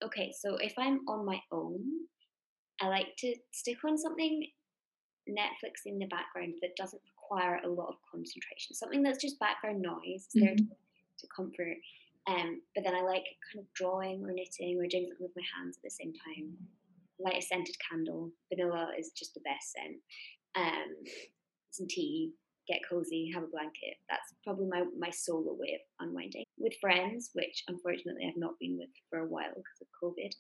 okay, 0.04 0.32
so 0.38 0.56
if 0.56 0.74
I'm 0.78 1.00
on 1.08 1.24
my 1.24 1.40
own, 1.52 1.80
I 2.80 2.88
like 2.88 3.16
to 3.18 3.34
stick 3.52 3.78
on 3.84 3.98
something 3.98 4.46
Netflix 5.28 5.86
in 5.86 5.98
the 5.98 6.06
background 6.06 6.54
that 6.62 6.76
doesn't 6.76 7.02
require 7.14 7.60
a 7.64 7.68
lot 7.68 7.88
of 7.88 7.96
concentration. 8.10 8.74
Something 8.74 9.02
that's 9.02 9.20
just 9.20 9.38
background 9.38 9.82
noise. 9.82 10.26
It's 10.34 10.36
mm-hmm. 10.36 10.56
to, 10.56 10.64
to, 10.64 11.26
comfort. 11.34 11.76
Um, 12.26 12.62
but 12.74 12.84
then 12.84 12.94
I 12.94 13.02
like 13.02 13.24
kind 13.52 13.60
of 13.60 13.72
drawing 13.74 14.24
or 14.24 14.32
knitting 14.32 14.78
or 14.78 14.86
doing 14.86 15.06
something 15.08 15.26
with 15.26 15.36
my 15.36 15.42
hands 15.56 15.76
at 15.76 15.82
the 15.82 15.90
same 15.90 16.12
time. 16.12 16.56
Light 17.18 17.38
a 17.38 17.42
scented 17.42 17.76
candle. 17.88 18.30
Vanilla 18.52 18.88
is 18.98 19.10
just 19.10 19.34
the 19.34 19.40
best 19.40 19.72
scent. 19.72 19.96
Um, 20.56 20.94
some 21.70 21.86
tea, 21.86 22.32
get 22.70 22.80
cozy, 22.88 23.30
have 23.34 23.42
a 23.42 23.46
blanket. 23.46 23.98
That's 24.08 24.32
probably 24.44 24.66
my, 24.66 24.84
my 24.98 25.10
solo 25.10 25.54
way 25.58 25.74
of 25.74 26.06
unwinding. 26.06 26.44
With 26.58 26.74
friends, 26.80 27.30
which 27.34 27.64
unfortunately 27.68 28.26
I've 28.28 28.40
not 28.40 28.58
been 28.60 28.78
with 28.78 28.90
for 29.10 29.20
a 29.20 29.26
while 29.26 29.50
because 29.50 29.80
of 29.80 29.88
COVID, 30.02 30.30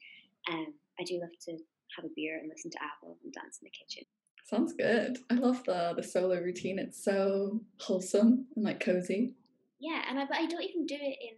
um, 0.50 0.74
I 1.00 1.04
do 1.04 1.18
love 1.20 1.34
to 1.46 1.52
have 1.96 2.04
a 2.04 2.14
beer 2.14 2.38
and 2.38 2.48
listen 2.48 2.70
to 2.70 2.78
ABBA 2.78 3.14
and 3.24 3.32
dance 3.32 3.58
in 3.60 3.66
the 3.66 3.70
kitchen. 3.70 4.06
Sounds 4.44 4.72
good. 4.72 5.18
I 5.30 5.34
love 5.34 5.62
the 5.64 5.92
the 5.96 6.02
solo 6.02 6.40
routine. 6.40 6.78
It's 6.78 7.04
so 7.04 7.60
wholesome 7.80 8.46
and 8.56 8.64
like 8.64 8.80
cozy. 8.80 9.34
Yeah, 9.78 10.02
and 10.08 10.18
I, 10.18 10.24
but 10.26 10.38
I 10.38 10.46
don't 10.46 10.62
even 10.62 10.86
do 10.86 10.96
it 10.96 11.18
in. 11.20 11.36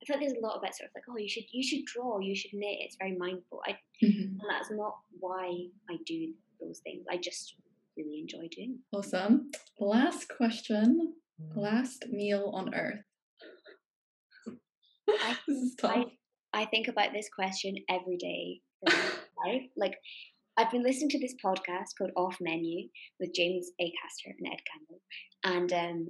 I 0.00 0.04
feel 0.04 0.16
like 0.16 0.26
there's 0.26 0.38
a 0.38 0.46
lot 0.46 0.58
about 0.58 0.74
sort 0.74 0.90
of 0.90 0.94
like, 0.94 1.04
oh, 1.08 1.16
you 1.16 1.28
should 1.28 1.44
you 1.50 1.62
should 1.62 1.84
draw, 1.86 2.20
you 2.20 2.36
should 2.36 2.52
knit. 2.54 2.78
It's 2.80 2.96
very 2.96 3.16
mindful. 3.16 3.62
I 3.66 3.72
mm-hmm. 4.04 4.38
and 4.38 4.48
that's 4.48 4.70
not 4.70 4.96
why 5.18 5.66
I 5.90 5.96
do 6.06 6.32
those 6.60 6.80
things. 6.80 7.04
I 7.10 7.16
just 7.16 7.56
really 7.96 8.20
enjoy 8.20 8.48
doing. 8.54 8.78
Awesome. 8.92 9.50
Last 9.78 10.26
question. 10.36 11.14
Last 11.54 12.06
meal 12.10 12.50
on 12.54 12.74
earth. 12.74 13.04
I, 15.08 15.36
this 15.48 15.58
is 15.58 15.74
tough. 15.76 16.04
I, 16.54 16.62
I 16.62 16.64
think 16.66 16.88
about 16.88 17.12
this 17.12 17.28
question 17.34 17.74
every 17.88 18.16
day 18.16 18.60
life. 19.44 19.62
Like 19.76 19.94
I've 20.56 20.70
been 20.70 20.82
listening 20.82 21.10
to 21.10 21.18
this 21.18 21.34
podcast 21.44 21.96
called 21.96 22.12
Off 22.16 22.36
Menu 22.40 22.88
with 23.18 23.34
James 23.34 23.70
Acaster 23.80 24.32
and 24.38 24.52
Ed 24.52 24.60
Gamble, 24.70 25.00
and 25.44 25.72
um, 25.72 26.06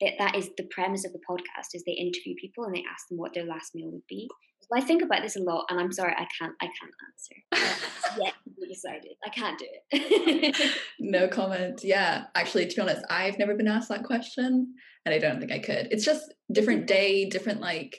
that, 0.00 0.14
that 0.18 0.36
is 0.36 0.50
the 0.56 0.68
premise 0.70 1.04
of 1.04 1.12
the 1.12 1.20
podcast. 1.28 1.74
Is 1.74 1.84
they 1.84 1.92
interview 1.92 2.34
people 2.40 2.64
and 2.64 2.74
they 2.74 2.84
ask 2.90 3.08
them 3.08 3.18
what 3.18 3.34
their 3.34 3.46
last 3.46 3.74
meal 3.74 3.90
would 3.90 4.06
be. 4.08 4.28
I 4.72 4.80
think 4.80 5.02
about 5.02 5.22
this 5.22 5.36
a 5.36 5.40
lot, 5.40 5.66
and 5.70 5.80
I'm 5.80 5.92
sorry, 5.92 6.12
I 6.12 6.26
can't, 6.38 6.54
I 6.60 6.66
can't 6.66 6.94
answer. 7.08 7.76
yeah, 8.20 8.30
decided 8.68 9.12
I 9.24 9.28
can't 9.28 9.58
do 9.58 9.66
it. 9.92 10.72
no 11.00 11.28
comment. 11.28 11.80
Yeah, 11.82 12.24
actually, 12.34 12.66
to 12.66 12.74
be 12.76 12.82
honest, 12.82 13.04
I've 13.10 13.38
never 13.38 13.54
been 13.54 13.68
asked 13.68 13.88
that 13.88 14.04
question, 14.04 14.74
and 15.04 15.14
I 15.14 15.18
don't 15.18 15.38
think 15.38 15.52
I 15.52 15.58
could. 15.58 15.88
It's 15.90 16.04
just 16.04 16.34
different 16.52 16.80
mm-hmm. 16.80 16.96
day, 16.96 17.28
different 17.28 17.60
like 17.60 17.98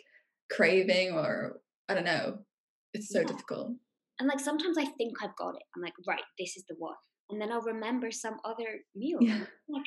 craving 0.52 1.12
or 1.12 1.58
I 1.90 1.94
don't 1.94 2.06
know. 2.06 2.40
It's 2.94 3.10
so 3.10 3.20
Yeah. 3.22 3.28
difficult. 3.28 3.74
And 4.20 4.30
like 4.30 4.40
sometimes 4.40 4.78
I 4.78 4.86
think 4.86 5.22
I've 5.22 5.36
got 5.36 5.56
it. 5.56 5.64
I'm 5.76 5.82
like, 5.82 5.94
right, 6.08 6.24
this 6.40 6.56
is 6.56 6.64
the 6.70 6.76
one. 6.78 6.96
And 7.30 7.42
then 7.42 7.52
I'll 7.52 7.62
remember 7.62 8.12
some 8.12 8.38
other 8.46 8.82
meal. 8.96 9.20
Yeah. 9.22 9.46
Like 9.68 9.86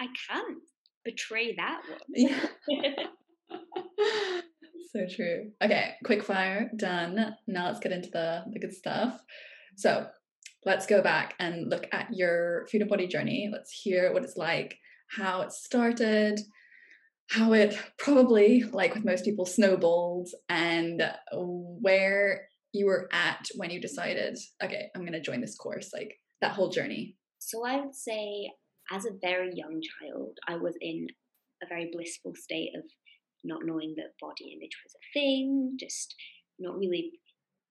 I, 0.00 0.04
I 0.04 0.08
can't 0.28 0.58
betray 1.04 1.54
that 1.56 1.82
one. 1.88 2.00
Yeah. 2.08 2.46
so 4.92 5.06
true. 5.14 5.50
Okay, 5.62 5.94
quick 6.04 6.22
fire, 6.22 6.70
done. 6.76 7.34
Now 7.46 7.66
let's 7.66 7.80
get 7.80 7.92
into 7.92 8.10
the, 8.10 8.44
the 8.52 8.58
good 8.58 8.74
stuff. 8.74 9.20
So 9.76 10.06
let's 10.64 10.86
go 10.86 11.02
back 11.02 11.34
and 11.38 11.68
look 11.70 11.86
at 11.92 12.08
your 12.12 12.66
food 12.70 12.80
and 12.80 12.90
body 12.90 13.06
journey. 13.06 13.48
Let's 13.52 13.72
hear 13.72 14.12
what 14.12 14.24
it's 14.24 14.36
like, 14.36 14.76
how 15.10 15.42
it 15.42 15.52
started, 15.52 16.40
how 17.30 17.52
it 17.52 17.76
probably, 17.98 18.64
like 18.64 18.94
with 18.94 19.04
most 19.04 19.24
people, 19.24 19.46
snowballed, 19.46 20.28
and 20.48 21.02
where 21.32 22.48
you 22.72 22.86
were 22.86 23.08
at 23.12 23.46
when 23.56 23.70
you 23.70 23.80
decided, 23.80 24.38
okay, 24.62 24.88
I'm 24.94 25.02
going 25.02 25.12
to 25.12 25.20
join 25.20 25.40
this 25.40 25.56
course, 25.56 25.90
like 25.92 26.14
that 26.40 26.52
whole 26.52 26.68
journey. 26.68 27.16
so 27.38 27.64
I 27.64 27.80
would 27.80 27.94
say, 27.94 28.50
as 28.92 29.04
a 29.04 29.16
very 29.20 29.50
young 29.54 29.80
child, 29.80 30.38
I 30.46 30.56
was 30.56 30.74
in 30.80 31.06
a 31.62 31.66
very 31.66 31.90
blissful 31.92 32.34
state 32.36 32.70
of 32.76 32.82
not 33.46 33.64
knowing 33.64 33.94
that 33.96 34.14
body 34.20 34.52
image 34.56 34.76
was 34.84 34.94
a 34.94 35.04
thing, 35.12 35.76
just 35.78 36.14
not 36.58 36.78
really 36.78 37.12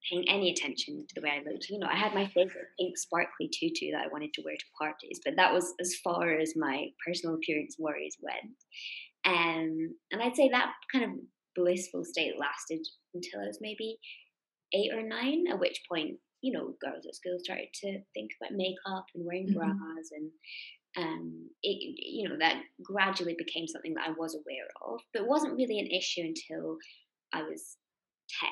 paying 0.10 0.28
any 0.30 0.52
attention 0.52 1.06
to 1.08 1.16
the 1.16 1.22
way 1.22 1.32
I 1.32 1.50
looked. 1.50 1.70
You 1.70 1.80
know, 1.80 1.88
I 1.88 1.96
had 1.96 2.14
my 2.14 2.28
favorite 2.28 2.68
pink 2.80 2.98
sparkly 2.98 3.50
tutu 3.52 3.92
that 3.92 4.04
I 4.06 4.12
wanted 4.12 4.34
to 4.36 4.42
wear 4.44 4.56
to 4.56 4.66
parties, 4.78 5.20
but 5.26 5.36
that 5.38 5.54
was 5.54 5.74
as 5.80 5.96
far 6.04 6.38
as 6.38 6.54
my 6.56 6.88
personal 7.06 7.36
appearance 7.36 7.76
worries 7.80 8.18
went. 8.22 8.56
Um, 9.26 9.96
and 10.12 10.22
I'd 10.22 10.36
say 10.36 10.50
that 10.50 10.74
kind 10.92 11.06
of 11.06 11.12
blissful 11.56 12.04
state 12.06 12.34
lasted 12.40 12.86
until 13.14 13.42
I 13.42 13.48
was 13.48 13.58
maybe 13.62 13.98
eight 14.74 14.94
or 14.94 15.02
nine, 15.02 15.46
at 15.50 15.60
which 15.60 15.82
point, 15.90 16.18
you 16.42 16.54
know, 16.54 16.76
girls 16.80 17.06
at 17.08 17.16
school 17.16 17.38
started 17.42 17.70
to 17.82 18.00
think 18.14 18.32
about 18.40 18.56
makeup 18.56 19.06
and 19.16 19.26
wearing 19.26 19.48
Mhm. 19.48 19.56
bras 19.56 20.12
and 20.12 20.32
um, 20.98 21.50
it, 21.64 21.96
you 21.98 22.28
know, 22.30 22.38
that 22.40 22.64
gradually 22.84 23.36
became 23.38 23.68
something 23.68 23.94
that 23.96 24.08
I 24.08 24.12
was 24.12 24.36
aware 24.36 24.68
of, 24.86 25.02
but 25.14 25.24
it 25.24 25.28
wasn't 25.28 25.56
really 25.56 25.80
an 25.80 25.88
issue 25.88 26.22
until 26.22 26.78
I 27.34 27.44
was 27.44 27.78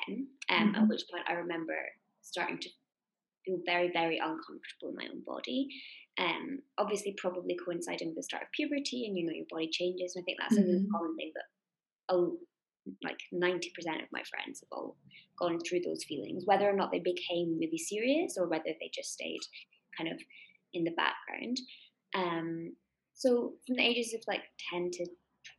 10, 0.08 0.28
um, 0.50 0.74
at 0.74 0.88
Mhm. 0.88 0.88
which 0.88 1.04
point 1.10 1.24
I 1.28 1.34
remember 1.34 1.76
starting 2.22 2.58
to 2.60 2.68
feel 3.44 3.58
very, 3.66 3.90
very 3.92 4.18
uncomfortable 4.18 4.90
in 4.90 4.96
my 4.96 5.08
own 5.12 5.22
body. 5.26 5.68
Um, 6.18 6.60
obviously, 6.78 7.14
probably 7.18 7.56
coinciding 7.64 8.08
with 8.08 8.16
the 8.16 8.22
start 8.22 8.44
of 8.44 8.50
puberty, 8.52 9.06
and 9.06 9.16
you 9.18 9.26
know, 9.26 9.32
your 9.34 9.46
body 9.50 9.68
changes. 9.70 10.14
And 10.16 10.22
I 10.22 10.24
think 10.24 10.38
that's 10.40 10.58
a 10.58 10.62
really 10.62 10.80
Mhm. 10.80 10.96
common 10.96 11.16
thing 11.16 11.32
that 11.34 11.44
oh, 12.08 12.38
like 13.02 13.18
90% 13.32 14.02
of 14.02 14.08
my 14.12 14.22
friends 14.30 14.60
have 14.60 14.68
all 14.72 14.96
gone 15.38 15.58
through 15.60 15.80
those 15.80 16.04
feelings, 16.04 16.44
whether 16.46 16.68
or 16.68 16.74
not 16.76 16.92
they 16.92 17.00
became 17.00 17.58
really 17.58 17.78
serious 17.78 18.36
or 18.38 18.48
whether 18.48 18.64
they 18.80 18.90
just 18.94 19.12
stayed 19.12 19.40
kind 19.96 20.10
of 20.12 20.20
in 20.72 20.84
the 20.84 20.90
background. 20.92 21.56
Um, 22.14 22.76
so 23.14 23.54
from 23.66 23.76
the 23.76 23.82
ages 23.82 24.14
of 24.14 24.22
like 24.26 24.42
10 24.72 24.90
to 24.92 25.06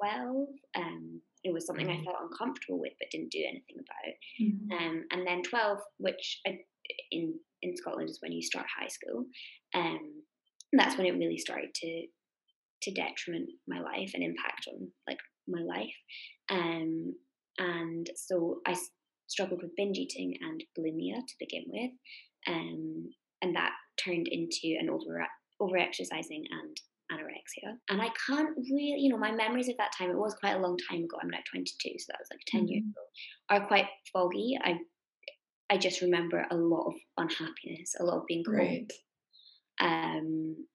12, 0.02 0.48
um, 0.76 1.22
it 1.44 1.54
was 1.54 1.66
something 1.68 1.88
I 1.90 1.98
Mhm. 1.98 2.06
felt 2.06 2.18
uncomfortable 2.22 2.80
with 2.80 2.94
but 3.00 3.10
didn't 3.12 3.32
do 3.32 3.44
anything 3.48 3.78
about. 3.80 4.16
Mhm. 4.42 4.72
Um, 4.72 5.08
and 5.12 5.28
then 5.28 5.44
12, 5.44 5.80
which 5.98 6.42
I, 6.48 6.66
in 7.12 7.40
in 7.62 7.76
Scotland 7.78 8.10
is 8.10 8.22
when 8.22 8.32
you 8.32 8.42
start 8.44 8.68
high 8.68 8.88
school, 8.88 9.26
um, 9.74 10.24
that's 10.74 10.98
when 10.98 11.08
it 11.08 11.18
really 11.18 11.38
started 11.38 11.74
to 11.76 12.08
to 12.84 12.92
detriment 12.92 13.50
my 13.68 13.80
life 13.80 14.12
and 14.14 14.24
impact 14.24 14.68
on 14.68 14.92
like 15.08 15.20
my 15.48 15.62
life. 15.62 15.96
Um, 16.50 17.16
and 17.58 18.10
so 18.16 18.62
I 18.68 18.76
struggled 19.28 19.64
with 19.64 19.76
binge 19.76 19.98
eating 19.98 20.38
and 20.42 20.64
bulimia 20.78 21.26
to 21.26 21.36
begin 21.40 21.64
with, 21.68 21.92
um, 22.48 23.10
and 23.42 23.56
that 23.56 23.74
turned 23.98 24.28
into 24.28 24.78
an 24.80 24.90
over 24.90 25.22
over 25.60 25.78
exercising 25.78 26.44
and 26.52 26.78
anorexia. 27.12 27.78
And 27.90 28.02
I 28.02 28.10
can't 28.28 28.56
really, 28.58 28.96
you 28.98 29.10
know, 29.10 29.18
my 29.18 29.32
memories 29.32 29.70
of 29.70 29.78
that 29.78 29.92
time. 29.98 30.10
It 30.10 30.18
was 30.18 30.36
quite 30.36 30.56
a 30.56 30.60
long 30.60 30.78
time 30.90 31.04
ago. 31.04 31.18
I'm 31.22 31.30
now 31.30 31.40
22, 31.52 32.00
so 32.00 32.06
that 32.10 32.20
was 32.20 32.30
like 32.32 32.42
10 32.48 32.68
years 32.68 32.84
Mhm. 32.84 32.90
ago. 32.92 33.02
Are 33.50 33.68
quite 33.68 33.88
foggy. 34.12 34.58
I 34.64 34.80
I 35.70 35.78
just 35.78 36.02
remember 36.02 36.46
a 36.52 36.56
lot 36.56 36.88
of 36.88 36.94
unhappiness, 37.18 37.96
a 38.00 38.04
lot 38.06 38.18
of 38.20 38.26
being 38.28 38.44
cold, 38.44 38.58
Right. 38.58 38.92
um, 39.80 40.68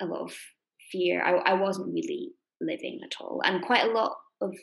a 0.00 0.06
lot 0.06 0.22
of 0.22 0.36
fear. 0.90 1.22
I, 1.22 1.52
I 1.52 1.54
wasn't 1.54 1.92
really 1.94 2.32
living 2.60 3.00
at 3.04 3.14
all, 3.20 3.40
and 3.44 3.62
quite 3.64 3.84
a 3.84 3.92
lot 3.92 4.16
of 4.40 4.54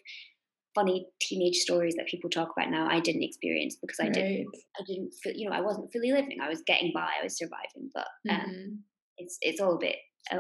funny 0.76 1.06
teenage 1.22 1.58
stories 1.58 1.96
that 1.96 2.08
people 2.08 2.30
talk 2.30 2.50
about 2.56 2.72
now. 2.72 2.88
I 2.90 3.00
didn't 3.00 3.24
experience 3.24 3.78
because 3.82 4.00
I 4.00 4.10
didn't. 4.10 4.48
I 4.80 4.84
didn't 4.86 5.14
feel. 5.24 5.34
You 5.36 5.50
know, 5.50 5.56
I 5.56 5.62
wasn't 5.62 5.92
fully 5.94 6.12
living. 6.12 6.40
I 6.42 6.50
was 6.50 6.62
getting 6.66 6.92
by. 6.94 7.10
I 7.20 7.24
was 7.24 7.38
surviving, 7.38 7.90
but 7.94 8.08
um, 8.30 8.40
Mhm. 8.40 8.78
It's 9.18 9.38
it's 9.42 9.60
all 9.62 9.76
a 9.76 9.80
bit 9.80 9.96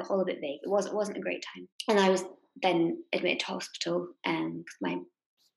all 0.09 0.21
a 0.21 0.25
bit 0.25 0.39
vague. 0.41 0.59
It 0.63 0.69
was 0.69 0.85
it 0.85 0.93
wasn't 0.93 1.17
a 1.17 1.21
great 1.21 1.43
time, 1.55 1.67
and 1.89 1.99
I 1.99 2.09
was 2.09 2.23
then 2.61 3.03
admitted 3.13 3.39
to 3.41 3.45
hospital 3.47 4.07
um, 4.25 4.63
my 4.81 4.97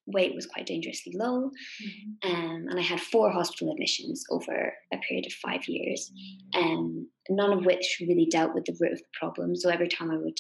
weight 0.07 0.35
was 0.35 0.47
quite 0.47 0.67
dangerously 0.67 1.13
low, 1.17 1.51
Mhm. 1.83 2.31
um, 2.31 2.67
and 2.69 2.79
I 2.79 2.83
had 2.83 3.01
four 3.01 3.31
hospital 3.31 3.73
admissions 3.73 4.23
over 4.31 4.75
a 4.93 4.99
period 4.99 5.27
of 5.27 5.33
five 5.33 5.67
years, 5.67 6.13
um, 6.55 7.09
none 7.31 7.53
of 7.59 7.65
which 7.65 7.99
really 8.03 8.27
dealt 8.31 8.55
with 8.55 8.67
the 8.67 8.77
root 8.79 8.93
of 8.93 8.99
the 8.99 9.05
problem. 9.19 9.57
So 9.57 9.71
every 9.71 9.89
time 9.89 10.11
I 10.11 10.19
would 10.19 10.39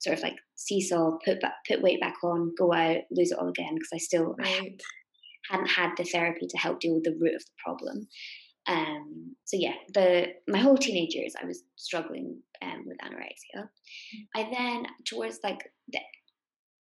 sort 0.00 0.18
of 0.18 0.22
like 0.22 0.36
seesaw, 0.56 1.16
put 1.24 1.40
back, 1.40 1.54
put 1.66 1.80
weight 1.80 1.98
back 2.00 2.16
on, 2.22 2.54
go 2.58 2.74
out, 2.74 3.04
lose 3.10 3.32
it 3.32 3.38
all 3.38 3.48
again 3.48 3.74
because 3.74 3.90
I 3.94 3.98
still 3.98 4.34
Right. 4.38 4.78
hadn't 5.50 5.68
had 5.70 5.96
the 5.96 6.04
therapy 6.04 6.46
to 6.46 6.58
help 6.58 6.80
deal 6.80 6.94
with 6.94 7.04
the 7.04 7.16
root 7.18 7.34
of 7.36 7.44
the 7.44 7.52
problem. 7.64 8.08
Um, 8.68 9.36
so 9.44 9.56
yeah, 9.56 9.74
the 9.94 10.26
my 10.48 10.58
whole 10.58 10.76
teenage 10.76 11.14
years 11.14 11.34
I 11.40 11.46
was 11.46 11.62
struggling 11.76 12.40
um, 12.62 12.84
with 12.86 12.98
anorexia. 12.98 13.68
I 14.34 14.48
then 14.50 14.86
towards 15.04 15.38
like 15.44 15.60
the 15.92 16.00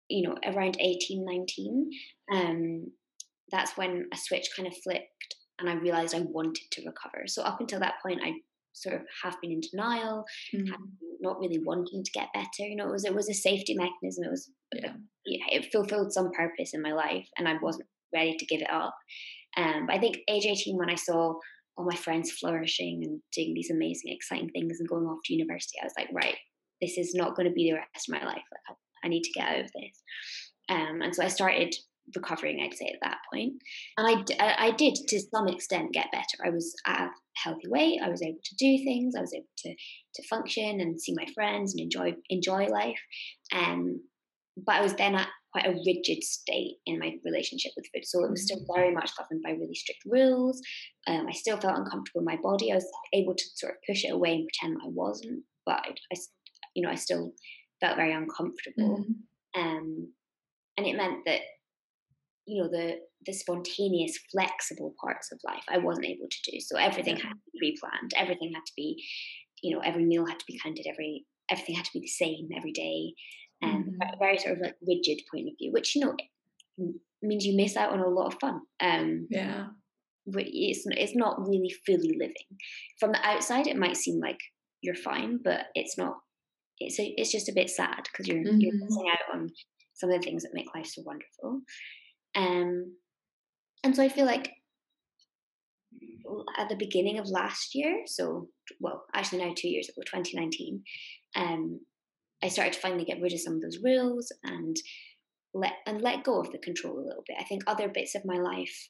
you 0.09 0.27
know 0.27 0.35
around 0.45 0.77
18, 0.79 1.25
19, 1.25 1.89
um, 2.31 2.91
that's 3.51 3.77
when 3.77 4.07
a 4.13 4.17
switch 4.17 4.49
kind 4.55 4.67
of 4.67 4.75
flipped 4.83 5.35
and 5.59 5.69
I 5.69 5.73
realized 5.75 6.15
I 6.15 6.19
wanted 6.21 6.69
to 6.71 6.85
recover. 6.85 7.27
So 7.27 7.41
up 7.43 7.59
until 7.61 7.79
that 7.79 7.95
point, 8.03 8.19
I 8.23 8.33
sort 8.73 8.95
of 8.95 9.01
have 9.23 9.39
been 9.41 9.51
in 9.53 9.61
denial, 9.61 10.25
Mhm. 10.53 10.73
not 11.21 11.39
really 11.39 11.59
wanting 11.59 12.03
to 12.03 12.11
get 12.11 12.33
better. 12.33 12.67
You 12.67 12.75
know, 12.75 12.89
it 12.89 12.91
was 12.91 13.05
it 13.05 13.15
was 13.15 13.29
a 13.29 13.33
safety 13.33 13.73
mechanism. 13.73 14.25
It 14.25 14.31
was 14.31 14.51
Yeah. 14.73 14.95
yeah, 15.25 15.45
it 15.51 15.71
fulfilled 15.71 16.11
some 16.11 16.31
purpose 16.31 16.73
in 16.73 16.81
my 16.81 16.91
life, 16.93 17.29
and 17.37 17.47
I 17.47 17.57
wasn't 17.61 17.87
ready 18.13 18.35
to 18.37 18.45
give 18.45 18.61
it 18.61 18.69
up. 18.69 18.95
Um, 19.57 19.85
but 19.87 19.95
I 19.95 19.99
think 19.99 20.17
age 20.27 20.45
18, 20.45 20.77
when 20.77 20.89
I 20.89 20.95
saw 20.95 21.39
all 21.77 21.85
my 21.85 21.95
friends 21.95 22.31
flourishing 22.31 23.01
and 23.03 23.21
doing 23.33 23.53
these 23.53 23.71
amazing, 23.71 24.11
exciting 24.13 24.49
things 24.49 24.77
and 24.79 24.89
going 24.89 25.05
off 25.05 25.19
to 25.25 25.33
university, 25.33 25.77
I 25.81 25.85
was 25.85 25.93
like, 25.97 26.09
right, 26.13 26.37
this 26.81 26.97
is 26.97 27.13
not 27.13 27.35
going 27.35 27.47
to 27.47 27.53
be 27.53 27.69
the 27.69 27.77
rest 27.77 28.09
of 28.09 28.13
my 28.13 28.25
life. 28.25 28.35
Like, 28.35 28.69
I, 28.69 28.73
I 29.05 29.09
need 29.09 29.23
to 29.23 29.31
get 29.33 29.47
out 29.47 29.59
of 29.59 29.71
this. 29.73 30.03
Um, 30.69 31.01
and 31.01 31.13
so 31.15 31.23
I 31.23 31.27
started 31.27 31.75
recovering, 32.15 32.59
I'd 32.61 32.75
say, 32.75 32.85
at 32.85 32.99
that 33.01 33.17
point. 33.33 33.53
And 33.97 34.07
I 34.07 34.71
did, 34.71 34.95
to 35.07 35.19
some 35.19 35.47
extent, 35.47 35.93
get 35.93 36.11
better. 36.11 36.45
I 36.45 36.49
was 36.49 36.73
at 36.85 37.01
a 37.01 37.09
healthy 37.35 37.67
weight. 37.67 37.99
I 38.03 38.09
was 38.09 38.21
able 38.21 38.39
to 38.43 38.55
do 38.57 38.83
things. 38.83 39.15
I 39.15 39.21
was 39.21 39.33
able 39.33 39.45
to 39.57 39.75
to 40.15 40.27
function 40.29 40.79
and 40.79 41.01
see 41.01 41.13
my 41.15 41.25
friends 41.33 41.73
and 41.73 41.81
enjoy 41.81 42.13
enjoy 42.29 42.67
life. 42.67 42.99
Um, 43.53 44.01
but 44.57 44.75
I 44.75 44.81
was 44.81 44.93
then 44.93 45.15
at 45.15 45.27
quite 45.55 45.67
a 45.67 45.79
rigid 45.85 46.21
state 46.21 46.75
in 46.85 46.99
my 46.99 47.13
relationship 47.23 47.71
with 47.77 47.85
food. 47.93 48.05
So 48.05 48.25
it 48.25 48.31
was 48.31 48.43
still 48.43 48.59
very 48.75 48.93
much 48.93 49.15
governed 49.17 49.41
by 49.41 49.51
really 49.51 49.73
strict 49.73 50.01
rules. 50.05 50.61
Um, 51.07 51.27
I 51.29 51.31
still 51.31 51.55
felt 51.55 51.77
uncomfortable 51.77 52.19
in 52.19 52.25
my 52.25 52.37
body. 52.43 52.71
I 52.71 52.75
was 52.75 52.91
able 53.13 53.35
to 53.35 53.43
sort 53.55 53.73
of 53.73 53.77
push 53.87 54.03
it 54.03 54.11
away 54.11 54.33
and 54.33 54.47
pretend 54.47 54.75
that 54.75 54.87
I 54.87 54.89
wasn't, 54.89 55.43
but 55.65 55.79
I, 55.85 56.15
you 56.75 56.83
know, 56.83 56.91
I 56.91 56.95
still 56.95 57.31
felt 57.79 57.95
very 57.95 58.11
uncomfortable. 58.11 59.05
Mhm. 59.05 59.15
Um, 59.61 60.13
and 60.75 60.85
it 60.85 60.97
meant 60.97 61.23
that, 61.25 61.41
you 62.45 62.61
know, 62.61 62.69
the 62.69 62.99
the 63.25 63.33
spontaneous, 63.33 64.17
flexible 64.31 64.93
parts 65.01 65.31
of 65.31 65.39
life 65.45 65.63
I 65.69 65.77
wasn't 65.77 66.07
able 66.07 66.27
to 66.29 66.51
do. 66.51 66.59
So 66.59 66.77
everything 66.77 67.15
had 67.15 67.29
to 67.29 67.51
be 67.53 67.59
pre-planned. 67.59 68.11
Everything 68.17 68.51
had 68.53 68.65
to 68.65 68.73
be, 68.75 69.03
you 69.63 69.73
know, 69.73 69.81
every 69.81 70.03
meal 70.05 70.25
had 70.25 70.37
to 70.37 70.45
be 70.45 70.59
counted. 70.59 70.85
Every 70.85 71.25
everything 71.49 71.75
had 71.75 71.85
to 71.85 71.93
be 71.93 72.01
the 72.01 72.07
same 72.07 72.49
every 72.57 72.73
day. 72.73 73.13
And 73.61 73.85
Mhm. 73.85 73.99
a 74.01 74.17
very 74.17 74.37
sort 74.37 74.55
of 74.57 74.61
like 74.61 74.75
rigid 74.87 75.21
point 75.31 75.47
of 75.47 75.55
view, 75.59 75.71
which 75.71 75.95
you 75.95 76.01
know 76.05 76.15
means 77.21 77.45
you 77.45 77.55
miss 77.55 77.75
out 77.77 77.91
on 77.91 77.99
a 77.99 78.07
lot 78.07 78.33
of 78.33 78.39
fun. 78.39 78.61
Um, 78.79 79.29
Yeah. 79.29 79.69
it's 80.27 80.85
it's 80.87 81.15
not 81.15 81.39
really 81.47 81.73
fully 81.85 82.13
living. 82.17 82.59
From 82.99 83.11
the 83.11 83.25
outside, 83.25 83.67
it 83.67 83.77
might 83.77 83.97
seem 83.97 84.19
like 84.19 84.39
you're 84.81 84.95
fine, 84.95 85.39
but 85.43 85.67
it's 85.75 85.97
not. 85.97 86.17
It's 86.79 86.99
a, 86.99 87.13
it's 87.17 87.31
just 87.31 87.49
a 87.49 87.53
bit 87.53 87.69
sad 87.69 88.03
because 88.05 88.27
you're 88.27 88.43
you're 88.59 88.73
Mhm. 88.73 88.79
missing 88.81 89.11
out 89.11 89.35
on 89.35 89.49
some 89.95 90.11
of 90.11 90.19
the 90.19 90.23
things 90.25 90.43
that 90.43 90.53
make 90.53 90.73
life 90.75 90.87
so 90.87 91.03
wonderful. 91.03 91.61
Um, 92.35 92.97
and 93.83 93.95
so 93.95 94.03
I 94.03 94.09
feel 94.09 94.25
like 94.25 94.51
at 96.57 96.69
the 96.69 96.75
beginning 96.75 97.19
of 97.19 97.27
last 97.27 97.75
year, 97.75 98.03
so 98.05 98.49
well, 98.79 99.05
actually 99.13 99.43
now 99.43 99.53
two 99.55 99.69
years 99.69 99.89
ago, 99.89 100.01
2019, 100.05 100.83
um, 101.35 101.79
I 102.43 102.49
started 102.49 102.73
to 102.73 102.79
finally 102.79 103.05
get 103.05 103.21
rid 103.21 103.33
of 103.33 103.39
some 103.39 103.55
of 103.55 103.61
those 103.61 103.79
rules 103.83 104.31
and 104.43 104.75
let 105.53 105.73
and 105.85 106.01
let 106.01 106.23
go 106.23 106.39
of 106.39 106.51
the 106.51 106.59
control 106.59 106.99
a 106.99 107.07
little 107.07 107.23
bit. 107.27 107.37
I 107.39 107.45
think 107.45 107.63
other 107.65 107.87
bits 107.87 108.15
of 108.15 108.25
my 108.25 108.37
life 108.37 108.89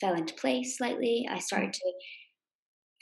fell 0.00 0.14
into 0.14 0.34
place 0.34 0.78
slightly. 0.78 1.26
I 1.30 1.38
started 1.38 1.72
to 1.72 1.92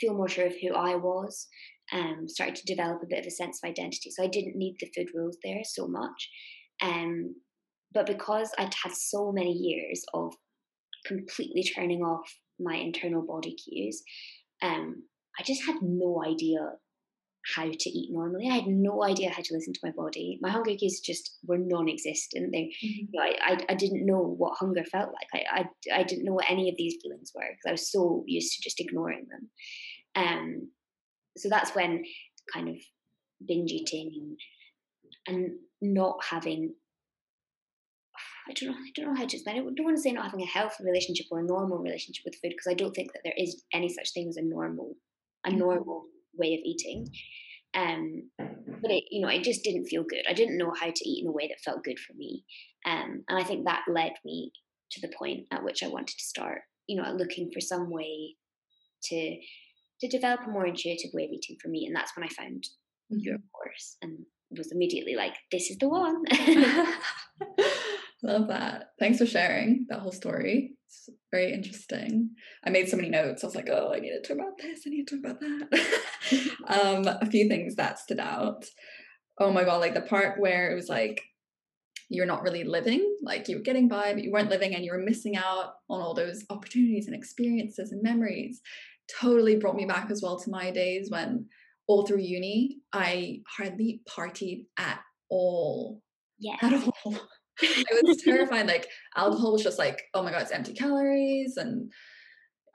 feel 0.00 0.14
more 0.14 0.28
sure 0.28 0.46
of 0.46 0.54
who 0.60 0.74
I 0.74 0.96
was. 0.96 1.48
Um, 1.92 2.24
started 2.26 2.56
to 2.56 2.66
develop 2.66 3.00
a 3.02 3.06
bit 3.08 3.20
of 3.20 3.26
a 3.26 3.30
sense 3.30 3.60
of 3.62 3.68
identity. 3.68 4.10
So 4.10 4.24
I 4.24 4.26
didn't 4.26 4.56
need 4.56 4.76
the 4.80 4.90
food 4.94 5.08
rules 5.14 5.38
there 5.44 5.60
so 5.62 5.86
much. 5.86 6.28
Um, 6.82 7.36
but 7.94 8.06
because 8.06 8.50
I'd 8.58 8.74
had 8.82 8.92
so 8.92 9.30
many 9.30 9.52
years 9.52 10.04
of 10.12 10.34
completely 11.06 11.62
turning 11.62 12.02
off 12.02 12.28
my 12.58 12.74
internal 12.74 13.24
body 13.24 13.54
cues, 13.54 14.02
um, 14.62 15.04
I 15.38 15.44
just 15.44 15.64
had 15.64 15.76
no 15.80 16.24
idea 16.26 16.58
how 17.54 17.70
to 17.70 17.90
eat 17.90 18.10
normally. 18.10 18.48
I 18.50 18.56
had 18.56 18.66
no 18.66 19.04
idea 19.04 19.30
how 19.30 19.42
to 19.42 19.54
listen 19.54 19.72
to 19.72 19.80
my 19.82 19.92
body. 19.92 20.38
My 20.40 20.50
hunger 20.50 20.74
cues 20.74 21.00
just 21.00 21.38
were 21.46 21.58
non-existent. 21.58 22.50
They, 22.52 22.62
mm-hmm. 22.62 22.86
you 22.86 23.08
know, 23.12 23.22
I, 23.22 23.52
I, 23.52 23.58
I, 23.68 23.74
didn't 23.74 24.06
know 24.06 24.20
what 24.20 24.58
hunger 24.58 24.84
felt 24.84 25.10
like. 25.10 25.46
I, 25.52 25.60
I, 25.60 26.00
I 26.00 26.02
didn't 26.02 26.24
know 26.24 26.32
what 26.32 26.50
any 26.50 26.68
of 26.68 26.76
these 26.76 26.96
feelings 27.02 27.32
were 27.34 27.42
because 27.42 27.68
I 27.68 27.72
was 27.72 27.90
so 27.90 28.24
used 28.26 28.54
to 28.54 28.62
just 28.62 28.80
ignoring 28.80 29.26
them. 29.30 29.50
Um, 30.16 30.70
so 31.36 31.48
that's 31.48 31.74
when 31.74 32.04
kind 32.52 32.68
of 32.68 32.76
binge 33.46 33.70
eating 33.70 34.36
and, 35.26 35.36
and 35.36 35.50
not 35.80 36.24
having 36.24 36.74
I 38.48 38.52
don't 38.52 38.70
know. 38.70 38.76
I 38.76 38.90
don't 38.94 39.06
know 39.06 39.14
how 39.20 39.26
to 39.26 39.36
explain 39.36 39.56
it. 39.56 39.60
I 39.60 39.62
don't 39.62 39.84
want 39.84 39.96
to 39.96 40.02
say 40.02 40.12
not 40.12 40.26
having 40.26 40.42
a 40.42 40.46
healthy 40.46 40.84
relationship 40.84 41.26
or 41.32 41.40
a 41.40 41.44
normal 41.44 41.78
relationship 41.78 42.24
with 42.24 42.36
food 42.36 42.50
because 42.50 42.68
I 42.70 42.74
don't 42.74 42.94
think 42.94 43.12
that 43.12 43.22
there 43.24 43.34
is 43.36 43.64
any 43.72 43.88
such 43.88 44.12
thing 44.12 44.28
as 44.28 44.36
a 44.36 44.42
normal, 44.42 44.94
a 45.44 45.50
mm-hmm. 45.50 45.58
normal 45.58 46.04
way 46.38 46.54
of 46.54 46.60
eating. 46.64 47.08
Um, 47.74 48.30
but 48.38 48.90
it, 48.90 49.04
you 49.10 49.20
know, 49.20 49.28
it 49.28 49.42
just 49.42 49.62
didn't 49.62 49.86
feel 49.86 50.02
good. 50.02 50.22
I 50.28 50.32
didn't 50.32 50.58
know 50.58 50.72
how 50.78 50.86
to 50.86 51.08
eat 51.08 51.22
in 51.22 51.28
a 51.28 51.32
way 51.32 51.48
that 51.48 51.60
felt 51.64 51.84
good 51.84 51.98
for 51.98 52.14
me. 52.14 52.44
Um, 52.86 53.24
and 53.28 53.38
I 53.38 53.42
think 53.42 53.64
that 53.64 53.84
led 53.88 54.12
me 54.24 54.52
to 54.92 55.00
the 55.00 55.12
point 55.18 55.46
at 55.52 55.64
which 55.64 55.82
I 55.82 55.88
wanted 55.88 56.16
to 56.16 56.24
start, 56.24 56.62
you 56.86 57.00
know, 57.00 57.10
looking 57.12 57.50
for 57.52 57.60
some 57.60 57.90
way 57.90 58.36
to 59.04 59.36
to 60.00 60.08
develop 60.08 60.40
a 60.46 60.50
more 60.50 60.66
intuitive 60.66 61.10
way 61.14 61.24
of 61.24 61.30
eating 61.30 61.56
for 61.62 61.68
me. 61.68 61.86
And 61.86 61.96
that's 61.96 62.14
when 62.16 62.24
I 62.24 62.28
found 62.28 62.64
mm-hmm. 63.10 63.18
your 63.20 63.38
course 63.52 63.96
and 64.02 64.18
was 64.50 64.70
immediately 64.70 65.16
like, 65.16 65.34
this 65.50 65.70
is 65.70 65.78
the 65.78 65.88
one. 65.88 66.22
Love 68.22 68.48
that. 68.48 68.90
Thanks 68.98 69.18
for 69.18 69.26
sharing 69.26 69.86
that 69.88 70.00
whole 70.00 70.12
story. 70.12 70.75
It's 70.86 71.10
very 71.32 71.52
interesting. 71.52 72.30
I 72.64 72.70
made 72.70 72.88
so 72.88 72.96
many 72.96 73.08
notes. 73.08 73.42
I 73.42 73.48
was 73.48 73.56
like, 73.56 73.68
oh, 73.70 73.92
I 73.94 74.00
need 74.00 74.10
to 74.10 74.22
talk 74.22 74.36
about 74.36 74.58
this. 74.58 74.82
I 74.86 74.90
need 74.90 75.06
to 75.08 75.16
talk 75.16 75.24
about 75.24 75.40
that. 75.40 76.50
um, 76.68 77.06
a 77.06 77.26
few 77.26 77.48
things 77.48 77.74
that 77.76 77.98
stood 77.98 78.20
out. 78.20 78.64
Oh 79.38 79.52
my 79.52 79.64
god, 79.64 79.80
like 79.80 79.94
the 79.94 80.00
part 80.00 80.40
where 80.40 80.70
it 80.70 80.74
was 80.74 80.88
like 80.88 81.22
you're 82.08 82.26
not 82.26 82.42
really 82.42 82.64
living, 82.64 83.16
like 83.22 83.48
you 83.48 83.56
were 83.56 83.62
getting 83.62 83.88
by, 83.88 84.14
but 84.14 84.22
you 84.22 84.30
weren't 84.30 84.50
living 84.50 84.74
and 84.74 84.84
you 84.84 84.92
were 84.92 84.98
missing 84.98 85.36
out 85.36 85.74
on 85.90 86.00
all 86.00 86.14
those 86.14 86.44
opportunities 86.50 87.06
and 87.06 87.16
experiences 87.16 87.90
and 87.90 88.02
memories. 88.02 88.60
Totally 89.20 89.56
brought 89.56 89.74
me 89.74 89.86
back 89.86 90.10
as 90.10 90.22
well 90.22 90.38
to 90.38 90.50
my 90.50 90.70
days 90.70 91.10
when 91.10 91.46
all 91.88 92.06
through 92.06 92.20
uni, 92.20 92.78
I 92.92 93.40
hardly 93.48 94.02
partied 94.08 94.66
at 94.78 95.00
all. 95.30 96.02
Yeah. 96.38 96.56
At 96.62 96.74
all. 97.04 97.16
I 97.62 97.84
was 98.04 98.22
terrified. 98.22 98.66
Like 98.66 98.88
alcohol 99.16 99.52
was 99.52 99.62
just 99.62 99.78
like, 99.78 100.02
oh 100.14 100.22
my 100.22 100.30
god, 100.30 100.42
it's 100.42 100.52
empty 100.52 100.74
calories, 100.74 101.56
and 101.56 101.90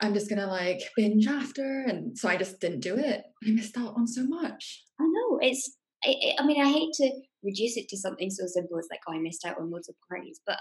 I'm 0.00 0.14
just 0.14 0.28
gonna 0.28 0.46
like 0.46 0.80
binge 0.96 1.26
after, 1.26 1.84
and 1.86 2.16
so 2.18 2.28
I 2.28 2.36
just 2.36 2.60
didn't 2.60 2.80
do 2.80 2.96
it. 2.96 3.22
I 3.46 3.50
missed 3.50 3.76
out 3.76 3.94
on 3.96 4.06
so 4.06 4.24
much. 4.26 4.82
I 5.00 5.04
know 5.04 5.38
it's. 5.40 5.76
I, 6.04 6.14
I 6.40 6.44
mean, 6.44 6.60
I 6.60 6.68
hate 6.68 6.92
to 6.94 7.10
reduce 7.44 7.76
it 7.76 7.88
to 7.88 7.96
something 7.96 8.28
so 8.28 8.44
simple 8.46 8.76
as 8.78 8.88
like, 8.90 9.00
oh, 9.08 9.12
I 9.12 9.18
missed 9.18 9.44
out 9.44 9.58
on 9.58 9.70
loads 9.70 9.88
of 9.88 9.94
parties, 10.08 10.40
but 10.44 10.58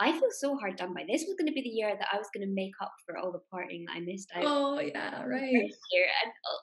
I 0.00 0.12
feel 0.12 0.30
so 0.32 0.56
hard 0.56 0.76
done 0.76 0.94
by 0.94 1.04
this. 1.06 1.24
Was 1.28 1.36
going 1.38 1.46
to 1.46 1.52
be 1.52 1.62
the 1.62 1.68
year 1.68 1.94
that 1.96 2.08
I 2.12 2.16
was 2.16 2.28
going 2.34 2.48
to 2.48 2.52
make 2.52 2.72
up 2.82 2.92
for 3.06 3.18
all 3.18 3.30
the 3.30 3.40
partying 3.52 3.84
that 3.86 3.96
I 3.96 4.00
missed 4.00 4.30
out. 4.34 4.42
Oh 4.44 4.80
yeah, 4.80 5.22
right. 5.22 5.52
Year 5.52 6.06
and 6.24 6.32
oh, 6.48 6.58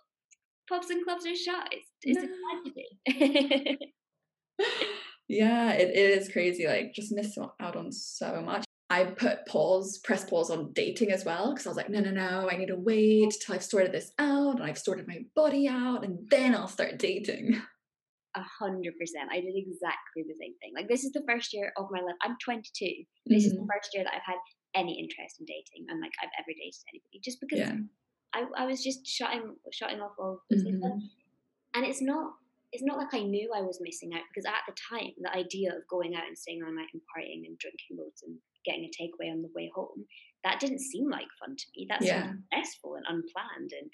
pubs 0.68 0.90
and 0.90 1.06
clubs 1.06 1.26
are 1.26 1.36
shut. 1.36 1.70
It's, 1.72 1.88
it's 2.02 2.20
no. 2.20 2.28
a 2.28 3.18
tragedy. 3.46 3.94
Yeah, 5.28 5.72
it, 5.74 5.90
it 5.90 6.20
is 6.20 6.30
crazy. 6.30 6.68
Like, 6.68 6.94
just 6.94 7.12
miss 7.12 7.38
out 7.60 7.76
on 7.76 7.92
so 7.92 8.42
much. 8.42 8.66
I 8.90 9.04
put 9.04 9.46
pause, 9.46 10.00
press 10.04 10.24
pause 10.24 10.50
on 10.50 10.72
dating 10.72 11.12
as 11.12 11.26
well 11.26 11.52
because 11.52 11.68
I 11.68 11.70
was 11.70 11.78
like, 11.78 11.90
no, 11.90 12.00
no, 12.00 12.12
no, 12.12 12.48
I 12.50 12.56
need 12.56 12.68
to 12.68 12.78
wait 12.78 13.36
till 13.42 13.56
I've 13.56 13.64
sorted 13.64 13.92
this 13.92 14.14
out 14.18 14.60
and 14.60 14.64
I've 14.64 14.78
sorted 14.78 15.08
my 15.08 15.20
body 15.36 15.68
out 15.68 16.06
and 16.06 16.20
then 16.30 16.56
I'll 16.56 16.70
start 16.70 16.98
dating. 16.98 17.62
A 18.36 18.46
hundred 18.60 18.94
percent. 19.00 19.30
I 19.32 19.42
did 19.42 19.56
exactly 19.56 20.24
the 20.28 20.36
same 20.40 20.54
thing. 20.62 20.72
Like, 20.76 20.88
this 20.88 21.04
is 21.04 21.12
the 21.12 21.24
first 21.28 21.54
year 21.54 21.74
of 21.76 21.88
my 21.92 22.00
life. 22.00 22.16
I'm 22.22 22.38
22. 22.46 22.64
This 22.70 22.86
mm-hmm. 22.86 23.36
is 23.36 23.44
the 23.52 23.58
mm-hmm. 23.58 23.66
first 23.66 23.90
year 23.94 24.04
that 24.04 24.14
I've 24.14 24.22
had 24.26 24.38
any 24.76 25.00
interest 25.00 25.40
in 25.40 25.46
dating 25.46 25.88
and 25.90 26.00
like 26.02 26.12
I've 26.22 26.30
ever 26.40 26.54
dated 26.54 26.84
anybody 26.94 27.20
just 27.24 27.40
because 27.42 27.60
yeah. 27.60 27.74
I, 28.34 28.64
I 28.64 28.66
was 28.66 28.84
just 28.84 29.06
shutting 29.08 29.56
shutting 29.74 30.02
off 30.02 30.12
all 30.20 30.42
mm-hmm. 30.54 31.00
and 31.74 31.86
it's 31.86 32.02
not 32.02 32.34
it's 32.74 32.84
not 32.84 32.98
like 32.98 33.14
I 33.14 33.24
knew 33.24 33.50
I 33.56 33.62
was 33.62 33.80
missing 33.82 34.14
out 34.14 34.28
because 34.34 34.46
at 34.46 34.66
the 34.68 34.74
time, 34.76 35.14
the 35.22 35.32
idea 35.32 35.72
of 35.72 35.88
going 35.90 36.16
out 36.16 36.28
and 36.28 36.38
staying 36.38 36.64
all 36.64 36.74
night 36.74 36.90
and 36.94 37.02
partying 37.08 37.48
and 37.48 37.58
drinking 37.58 37.98
loads 37.98 38.22
and 38.24 38.38
getting 38.66 38.84
a 38.84 38.92
takeaway 38.92 39.32
on 39.32 39.42
the 39.42 39.48
way 39.56 39.72
home, 39.74 40.06
that 40.44 40.60
didn't 40.60 40.80
seem 40.80 41.10
like 41.10 41.28
fun 41.40 41.56
to 41.56 41.66
me. 41.76 41.88
That 41.90 42.02
yeah. 42.02 42.28
seemed 42.28 42.44
stressful 42.52 42.96
and 42.96 43.06
unplanned 43.08 43.72
and 43.72 43.90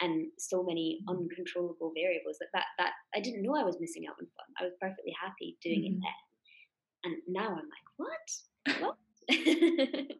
and 0.00 0.26
so 0.38 0.64
many 0.64 1.00
uncontrollable 1.08 1.92
variables 1.94 2.36
that, 2.40 2.48
that 2.52 2.64
that 2.78 2.92
I 3.14 3.20
didn't 3.20 3.42
know 3.42 3.54
I 3.54 3.62
was 3.64 3.78
missing 3.80 4.06
out 4.08 4.16
on 4.20 4.26
fun. 4.26 4.46
I 4.58 4.64
was 4.64 4.72
perfectly 4.80 5.14
happy 5.20 5.56
doing 5.62 5.82
mm-hmm. 5.82 5.96
it 5.96 6.02
then. 6.02 6.12
And 7.04 7.16
now 7.28 7.50
I'm 7.50 7.68
like, 7.68 7.86
what? 7.96 8.30
What? 8.80 8.96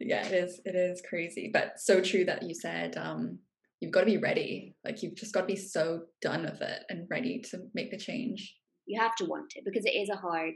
yeah, 0.00 0.26
it 0.26 0.32
is 0.32 0.60
it 0.64 0.74
is 0.74 1.02
crazy. 1.06 1.50
But 1.52 1.78
so 1.80 2.00
true 2.00 2.24
that 2.24 2.42
you 2.42 2.54
said 2.54 2.96
um 2.96 3.40
you've 3.80 3.92
got 3.92 4.00
to 4.00 4.06
be 4.06 4.18
ready. 4.18 4.74
Like 4.84 5.02
you've 5.02 5.16
just 5.16 5.34
got 5.34 5.42
to 5.42 5.46
be 5.46 5.56
so 5.56 6.02
done 6.22 6.42
with 6.42 6.60
it 6.60 6.84
and 6.88 7.06
ready 7.10 7.40
to 7.50 7.58
make 7.74 7.90
the 7.90 7.98
change. 7.98 8.54
You 8.86 9.00
have 9.00 9.16
to 9.16 9.24
want 9.24 9.52
it 9.56 9.64
because 9.64 9.84
it 9.84 9.94
is 9.94 10.08
a 10.08 10.16
hard 10.16 10.54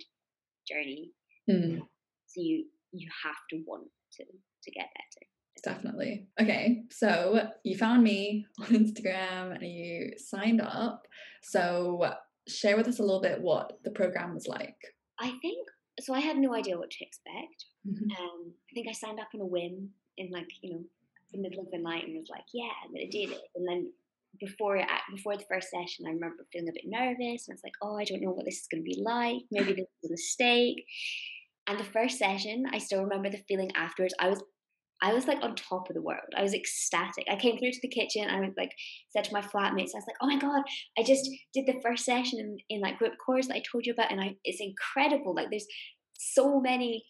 journey. 0.68 1.10
Mm. 1.50 1.80
So 2.26 2.40
you 2.40 2.64
you 2.92 3.08
have 3.24 3.36
to 3.50 3.62
want 3.66 3.88
to 4.14 4.24
to 4.24 4.70
get 4.70 4.86
better. 4.94 5.26
Definitely. 5.62 6.28
Okay, 6.40 6.82
so 6.90 7.48
you 7.64 7.76
found 7.76 8.02
me 8.02 8.46
on 8.60 8.68
Instagram 8.68 9.54
and 9.54 9.62
you 9.62 10.12
signed 10.16 10.60
up. 10.60 11.06
So 11.42 12.14
share 12.48 12.76
with 12.76 12.88
us 12.88 12.98
a 12.98 13.02
little 13.02 13.20
bit 13.20 13.40
what 13.40 13.72
the 13.84 13.90
program 13.90 14.34
was 14.34 14.46
like. 14.46 14.76
I 15.18 15.32
think 15.42 15.68
so. 16.00 16.14
I 16.14 16.20
had 16.20 16.38
no 16.38 16.54
idea 16.54 16.78
what 16.78 16.90
to 16.90 17.04
expect. 17.04 17.66
Mm-hmm. 17.86 18.22
Um, 18.22 18.52
I 18.70 18.74
think 18.74 18.86
I 18.88 18.92
signed 18.92 19.20
up 19.20 19.28
on 19.34 19.40
a 19.40 19.46
whim 19.46 19.90
in 20.16 20.30
like 20.30 20.48
you 20.62 20.72
know 20.72 20.84
the 21.32 21.40
middle 21.40 21.60
of 21.60 21.70
the 21.70 21.78
night 21.78 22.04
and 22.04 22.16
was 22.16 22.30
like, 22.30 22.44
yeah, 22.52 22.72
I'm 22.84 22.92
gonna 22.92 23.10
do 23.10 23.28
this. 23.28 23.40
And 23.54 23.66
then 23.68 23.92
before 24.38 24.78
uh, 24.78 24.84
before 25.14 25.36
the 25.36 25.44
first 25.48 25.70
session, 25.70 26.06
I 26.06 26.10
remember 26.10 26.46
feeling 26.52 26.68
a 26.68 26.72
bit 26.72 26.84
nervous, 26.86 27.48
and 27.48 27.52
I 27.52 27.54
was 27.54 27.64
like, 27.64 27.78
oh, 27.82 27.96
I 27.98 28.04
don't 28.04 28.22
know 28.22 28.30
what 28.30 28.44
this 28.44 28.60
is 28.60 28.68
gonna 28.70 28.82
be 28.82 29.02
like. 29.02 29.42
Maybe 29.50 29.72
this 29.72 29.86
is 30.02 30.10
a 30.10 30.12
mistake. 30.12 30.84
And 31.66 31.78
the 31.78 31.84
first 31.84 32.18
session, 32.18 32.64
I 32.72 32.78
still 32.78 33.02
remember 33.02 33.30
the 33.30 33.44
feeling 33.48 33.70
afterwards. 33.76 34.14
I 34.18 34.28
was 34.28 34.42
I 35.02 35.14
was 35.14 35.26
like 35.26 35.42
on 35.42 35.54
top 35.54 35.88
of 35.88 35.94
the 35.94 36.02
world. 36.02 36.28
I 36.36 36.42
was 36.42 36.54
ecstatic. 36.54 37.24
I 37.30 37.36
came 37.36 37.58
through 37.58 37.72
to 37.72 37.80
the 37.80 37.88
kitchen. 37.88 38.28
I 38.28 38.40
was 38.40 38.52
like 38.56 38.72
said 39.10 39.24
to 39.24 39.32
my 39.32 39.40
flatmates, 39.40 39.94
I 39.94 39.98
was 39.98 40.04
like, 40.06 40.16
"Oh 40.20 40.26
my 40.26 40.38
god, 40.38 40.62
I 40.98 41.02
just 41.02 41.28
did 41.54 41.66
the 41.66 41.80
first 41.82 42.04
session 42.04 42.38
in, 42.38 42.58
in 42.68 42.80
like 42.80 42.98
group 42.98 43.14
course 43.24 43.46
that 43.48 43.56
I 43.56 43.62
told 43.70 43.86
you 43.86 43.92
about, 43.92 44.12
and 44.12 44.20
I 44.20 44.36
it's 44.44 44.60
incredible. 44.60 45.34
Like 45.34 45.48
there's 45.50 45.66
so 46.18 46.60
many 46.60 47.04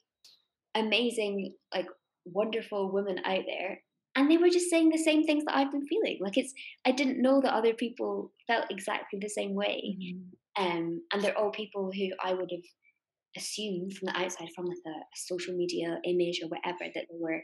amazing, 0.74 1.54
like 1.74 1.86
wonderful 2.24 2.92
women 2.92 3.18
out 3.24 3.42
there, 3.46 3.80
and 4.16 4.30
they 4.30 4.36
were 4.36 4.48
just 4.48 4.70
saying 4.70 4.88
the 4.88 4.98
same 4.98 5.24
things 5.24 5.44
that 5.44 5.56
I've 5.56 5.70
been 5.70 5.86
feeling. 5.86 6.18
Like 6.20 6.36
it's, 6.36 6.52
I 6.84 6.90
didn't 6.90 7.22
know 7.22 7.40
that 7.40 7.54
other 7.54 7.74
people 7.74 8.32
felt 8.46 8.66
exactly 8.70 9.18
the 9.20 9.28
same 9.28 9.54
way. 9.54 9.96
Mm-hmm. 9.98 10.66
Um, 10.66 11.02
and 11.12 11.22
they're 11.22 11.38
all 11.38 11.50
people 11.50 11.90
who 11.92 12.08
I 12.22 12.34
would 12.34 12.50
have 12.50 12.64
assumed 13.36 13.94
from 13.94 14.06
the 14.06 14.18
outside, 14.18 14.48
from 14.54 14.66
like 14.66 14.78
a, 14.84 14.90
a, 14.90 15.16
social 15.16 15.54
media 15.54 15.98
image 16.04 16.40
or 16.42 16.48
whatever, 16.48 16.90
that 16.92 17.06
they 17.08 17.18
were, 17.18 17.40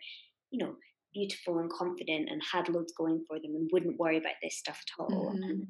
you 0.51 0.65
know, 0.65 0.75
beautiful 1.15 1.61
and 1.61 1.71
confident 1.71 2.29
and 2.29 2.43
had 2.53 2.69
loads 2.69 2.93
going 2.99 3.25
for 3.29 3.37
them 3.37 3.55
and 3.55 3.71
wouldn't 3.73 3.99
worry 3.99 4.19
about 4.19 4.35
this 4.43 4.59
stuff 4.59 4.81
at 4.81 5.03
all. 5.03 5.33
Mm-hmm. 5.33 5.43
And, 5.45 5.67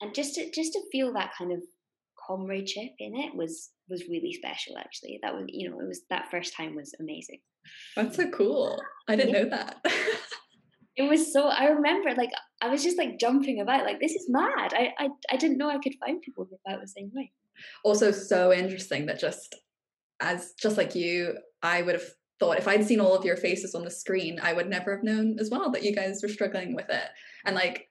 and 0.00 0.14
just 0.14 0.34
to 0.36 0.50
just 0.50 0.72
to 0.72 0.80
feel 0.90 1.12
that 1.12 1.32
kind 1.36 1.52
of 1.52 1.62
comradeship 2.26 2.92
in 2.98 3.16
it 3.16 3.34
was 3.34 3.70
was 3.88 4.08
really 4.08 4.32
special. 4.32 4.78
Actually, 4.78 5.18
that 5.22 5.34
was 5.34 5.44
you 5.48 5.70
know 5.70 5.80
it 5.80 5.88
was 5.88 6.02
that 6.10 6.30
first 6.30 6.56
time 6.56 6.74
was 6.74 6.94
amazing. 7.00 7.40
That's 7.96 8.16
so 8.16 8.28
cool. 8.30 8.80
I 9.08 9.16
didn't 9.16 9.34
yeah. 9.34 9.42
know 9.42 9.48
that. 9.50 9.76
it 10.96 11.08
was 11.08 11.32
so 11.32 11.48
I 11.48 11.66
remember 11.66 12.14
like 12.14 12.30
I 12.60 12.68
was 12.68 12.82
just 12.82 12.98
like 12.98 13.18
jumping 13.18 13.60
about 13.60 13.84
like 13.84 14.00
this 14.00 14.14
is 14.14 14.26
mad. 14.28 14.72
I 14.74 14.92
I, 14.98 15.08
I 15.30 15.36
didn't 15.36 15.58
know 15.58 15.70
I 15.70 15.78
could 15.78 15.94
find 16.04 16.20
people 16.22 16.46
who 16.48 16.56
felt 16.68 16.80
the 16.80 16.88
same 16.88 17.10
way. 17.14 17.32
Also 17.84 18.10
so 18.10 18.52
interesting 18.52 19.06
that 19.06 19.20
just 19.20 19.54
as 20.20 20.52
just 20.60 20.76
like 20.76 20.94
you, 20.94 21.36
I 21.62 21.82
would 21.82 21.94
have 21.94 22.08
thought 22.38 22.58
if 22.58 22.68
I'd 22.68 22.84
seen 22.84 23.00
all 23.00 23.14
of 23.14 23.24
your 23.24 23.36
faces 23.36 23.74
on 23.74 23.84
the 23.84 23.90
screen, 23.90 24.38
I 24.42 24.52
would 24.52 24.68
never 24.68 24.96
have 24.96 25.04
known 25.04 25.36
as 25.38 25.50
well 25.50 25.70
that 25.72 25.84
you 25.84 25.94
guys 25.94 26.20
were 26.22 26.28
struggling 26.28 26.74
with 26.74 26.88
it. 26.88 27.08
And 27.44 27.54
like 27.54 27.88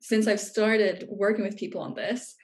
since 0.00 0.26
I've 0.26 0.40
started 0.40 1.06
working 1.10 1.44
with 1.44 1.56
people 1.56 1.80
on 1.80 1.94
this, 1.94 2.34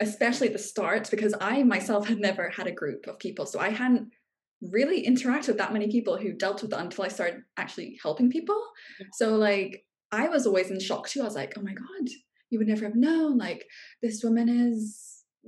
especially 0.00 0.48
at 0.48 0.52
the 0.52 0.58
start, 0.58 1.10
because 1.10 1.34
I 1.40 1.62
myself 1.62 2.06
had 2.06 2.18
never 2.18 2.50
had 2.50 2.66
a 2.66 2.72
group 2.72 3.06
of 3.06 3.18
people. 3.18 3.46
So 3.46 3.58
I 3.58 3.70
hadn't 3.70 4.10
really 4.60 5.06
interacted 5.06 5.48
with 5.48 5.58
that 5.58 5.72
many 5.72 5.88
people 5.90 6.16
who 6.16 6.32
dealt 6.32 6.62
with 6.62 6.72
it 6.72 6.78
until 6.78 7.04
I 7.04 7.08
started 7.08 7.42
actually 7.56 7.98
helping 8.02 8.30
people. 8.30 8.60
Yeah. 9.00 9.06
So 9.14 9.36
like 9.36 9.84
I 10.10 10.28
was 10.28 10.46
always 10.46 10.70
in 10.70 10.80
shock 10.80 11.08
too. 11.08 11.20
I 11.20 11.24
was 11.24 11.34
like, 11.34 11.54
oh 11.56 11.62
my 11.62 11.74
God, 11.74 12.08
you 12.50 12.58
would 12.58 12.68
never 12.68 12.84
have 12.84 12.96
known. 12.96 13.38
Like 13.38 13.64
this 14.02 14.22
woman 14.22 14.48
is 14.48 15.04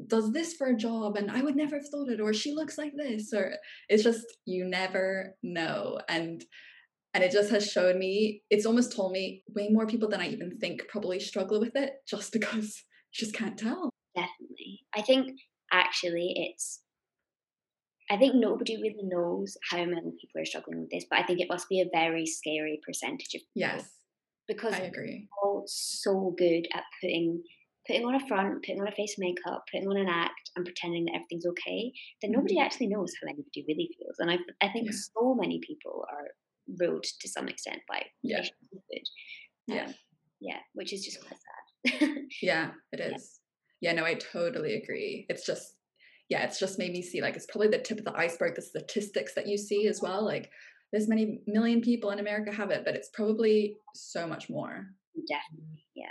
does 0.07 0.33
this 0.33 0.55
for 0.55 0.69
a 0.69 0.77
job 0.77 1.17
and 1.17 1.31
I 1.31 1.43
would 1.43 1.57
never 1.57 1.77
have 1.77 1.89
thought 1.89 2.09
it, 2.09 2.21
or 2.21 2.33
she 2.33 2.55
looks 2.55 2.79
like 2.79 2.93
this, 2.97 3.33
or 3.35 3.53
it's 3.89 4.03
just 4.03 4.25
you 4.47 4.65
never 4.65 5.35
know. 5.43 6.01
And 6.09 6.45
and 7.13 7.25
it 7.25 7.33
just 7.33 7.51
has 7.51 7.69
shown 7.69 7.99
me, 7.99 8.43
it's 8.51 8.67
almost 8.67 8.95
told 8.95 9.11
me 9.11 9.43
way 9.49 9.69
more 9.69 9.87
people 9.87 10.09
than 10.09 10.21
I 10.21 10.29
even 10.29 10.59
think 10.59 10.87
probably 10.89 11.19
struggle 11.19 11.59
with 11.59 11.75
it 11.75 11.95
just 12.09 12.33
because 12.33 12.85
you 13.13 13.27
just 13.27 13.35
can't 13.35 13.59
tell. 13.59 13.90
Definitely. 14.15 14.81
I 14.95 15.03
think 15.03 15.39
actually 15.73 16.33
it's 16.37 16.81
I 18.11 18.17
think 18.17 18.35
nobody 18.35 18.77
really 18.77 19.05
knows 19.05 19.57
how 19.71 19.79
many 19.79 20.13
people 20.21 20.41
are 20.41 20.45
struggling 20.45 20.81
with 20.81 20.91
this, 20.91 21.05
but 21.09 21.21
I 21.21 21.23
think 21.23 21.39
it 21.39 21.49
must 21.49 21.69
be 21.69 21.81
a 21.81 21.89
very 21.93 22.27
scary 22.27 22.81
percentage 22.85 23.35
of 23.37 23.41
people. 23.41 23.77
Yes. 23.79 23.89
Because 24.49 24.75
I 24.75 24.79
agree. 24.79 25.29
all 25.41 25.63
so 25.69 26.35
good 26.37 26.67
at 26.75 26.83
putting 27.01 27.41
putting 27.87 28.05
on 28.05 28.17
a 28.17 28.27
front, 28.27 28.63
putting 28.63 28.81
on 28.81 28.89
a 28.89 28.93
face 28.93 29.15
makeup, 29.17 29.65
putting 29.73 29.89
on 29.89 29.97
an 29.97 30.09
act, 30.09 30.51
and 30.57 30.65
pretending 30.65 31.05
that 31.05 31.15
everything's 31.15 31.47
okay, 31.47 31.93
that 32.21 32.31
nobody 32.31 32.57
mm-hmm. 32.57 32.65
actually 32.65 32.89
knows 32.89 33.13
how 33.23 33.29
anybody 33.29 33.65
really 33.69 33.89
feels. 33.97 34.17
And 34.19 34.31
I, 34.31 34.39
I 34.61 34.73
think 34.73 34.87
yeah. 34.87 34.99
so 35.15 35.35
many 35.35 35.61
people 35.65 36.05
are 36.11 36.29
ruled 36.79 37.05
to 37.05 37.29
some 37.29 37.49
extent 37.49 37.79
by 37.89 38.03
yeah. 38.23 38.41
Um, 38.41 38.47
yeah. 39.67 39.93
Yeah, 40.41 40.59
which 40.75 40.93
is 40.93 41.05
just 41.05 41.21
quite 41.21 41.39
sad. 42.01 42.09
yeah, 42.43 42.71
it 42.93 43.01
is. 43.01 43.13
Yeah. 43.13 43.40
Yeah, 43.81 43.93
no, 43.93 44.05
I 44.05 44.15
totally 44.15 44.75
agree. 44.75 45.27
It's 45.29 45.47
just, 45.47 45.75
yeah, 46.29 46.45
it's 46.45 46.59
just 46.59 46.79
made 46.79 46.93
me 46.93 47.03
see 47.03 47.23
like 47.23 47.37
it's 47.37 47.47
probably 47.47 47.69
the 47.69 47.79
tip 47.79 47.99
of 47.99 48.05
the 48.05 48.17
iceberg, 48.17 48.55
the 48.55 48.63
statistics 48.63 49.35
that 49.35 49.47
you 49.47 49.57
see 49.57 49.87
as 49.87 50.01
well. 50.01 50.25
Like 50.25 50.51
there's 50.93 51.09
many 51.09 51.41
million 51.47 51.81
people 51.81 52.11
in 52.11 52.19
America 52.19 52.53
have 52.53 52.71
it, 52.71 52.85
but 52.85 52.95
it's 52.95 53.11
probably 53.13 53.77
so 53.95 54.27
much 54.27 54.51
more. 54.51 54.87
Definitely, 55.29 55.85
yeah. 55.95 56.07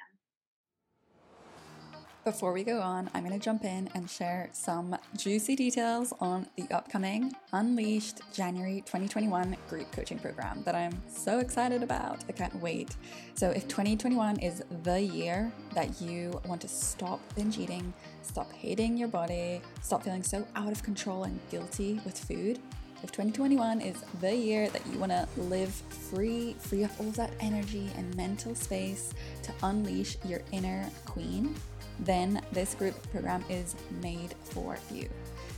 Before 2.30 2.54
we 2.54 2.64
go 2.64 2.80
on, 2.80 3.10
I'm 3.16 3.26
going 3.26 3.34
to 3.34 3.44
jump 3.44 3.66
in 3.66 3.90
and 3.96 4.08
share 4.08 4.50
some 4.52 4.96
juicy 5.18 5.56
details 5.56 6.14
on 6.20 6.46
the 6.58 6.68
upcoming 6.72 7.34
Unleashed 7.54 8.22
January 8.32 8.82
2021 8.82 9.58
group 9.68 9.92
coaching 9.92 10.20
program 10.20 10.62
that 10.62 10.76
I'm 10.76 11.02
so 11.08 11.40
excited 11.40 11.82
about. 11.82 12.24
I 12.30 12.34
can't 12.34 12.54
wait. 12.62 12.96
So, 13.34 13.50
if 13.50 13.68
2021 13.68 14.42
is 14.42 14.62
the 14.84 15.02
year 15.02 15.52
that 15.74 16.00
you 16.00 16.40
want 16.46 16.62
to 16.62 16.68
stop 16.68 17.20
binge 17.34 17.58
eating, 17.58 17.92
stop 18.22 18.54
hating 18.54 18.96
your 18.96 19.08
body, 19.08 19.60
stop 19.82 20.04
feeling 20.04 20.22
so 20.22 20.46
out 20.56 20.72
of 20.72 20.84
control 20.84 21.24
and 21.24 21.40
guilty 21.50 22.00
with 22.06 22.16
food, 22.16 22.60
if 23.02 23.12
2021 23.12 23.80
is 23.80 24.04
the 24.20 24.36
year 24.36 24.70
that 24.70 24.86
you 24.92 25.00
want 25.00 25.14
to 25.14 25.28
live 25.38 25.74
free, 25.74 26.56
free 26.60 26.84
of 26.84 26.92
all 27.00 27.10
that 27.12 27.32
energy 27.40 27.90
and 27.96 28.14
mental 28.16 28.54
space 28.54 29.14
to 29.42 29.54
unleash 29.64 30.18
your 30.26 30.42
inner 30.52 30.86
queen, 31.06 31.56
then 32.02 32.42
this 32.52 32.76
group 32.76 32.96
program 33.12 33.44
is 33.50 33.76
made 34.02 34.34
for 34.44 34.78
you. 34.92 35.10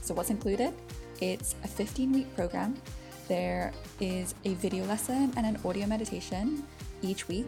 So, 0.01 0.13
what's 0.13 0.30
included? 0.30 0.73
It's 1.19 1.56
a 1.63 1.67
15 1.67 2.12
week 2.12 2.36
program. 2.36 2.75
There 3.27 3.71
is 3.99 4.36
a 4.43 4.56
video 4.56 4.86
lesson 4.86 5.32
and 5.38 5.45
an 5.45 5.58
audio 5.63 5.86
meditation 5.86 6.63
each 7.01 7.27
week 7.27 7.47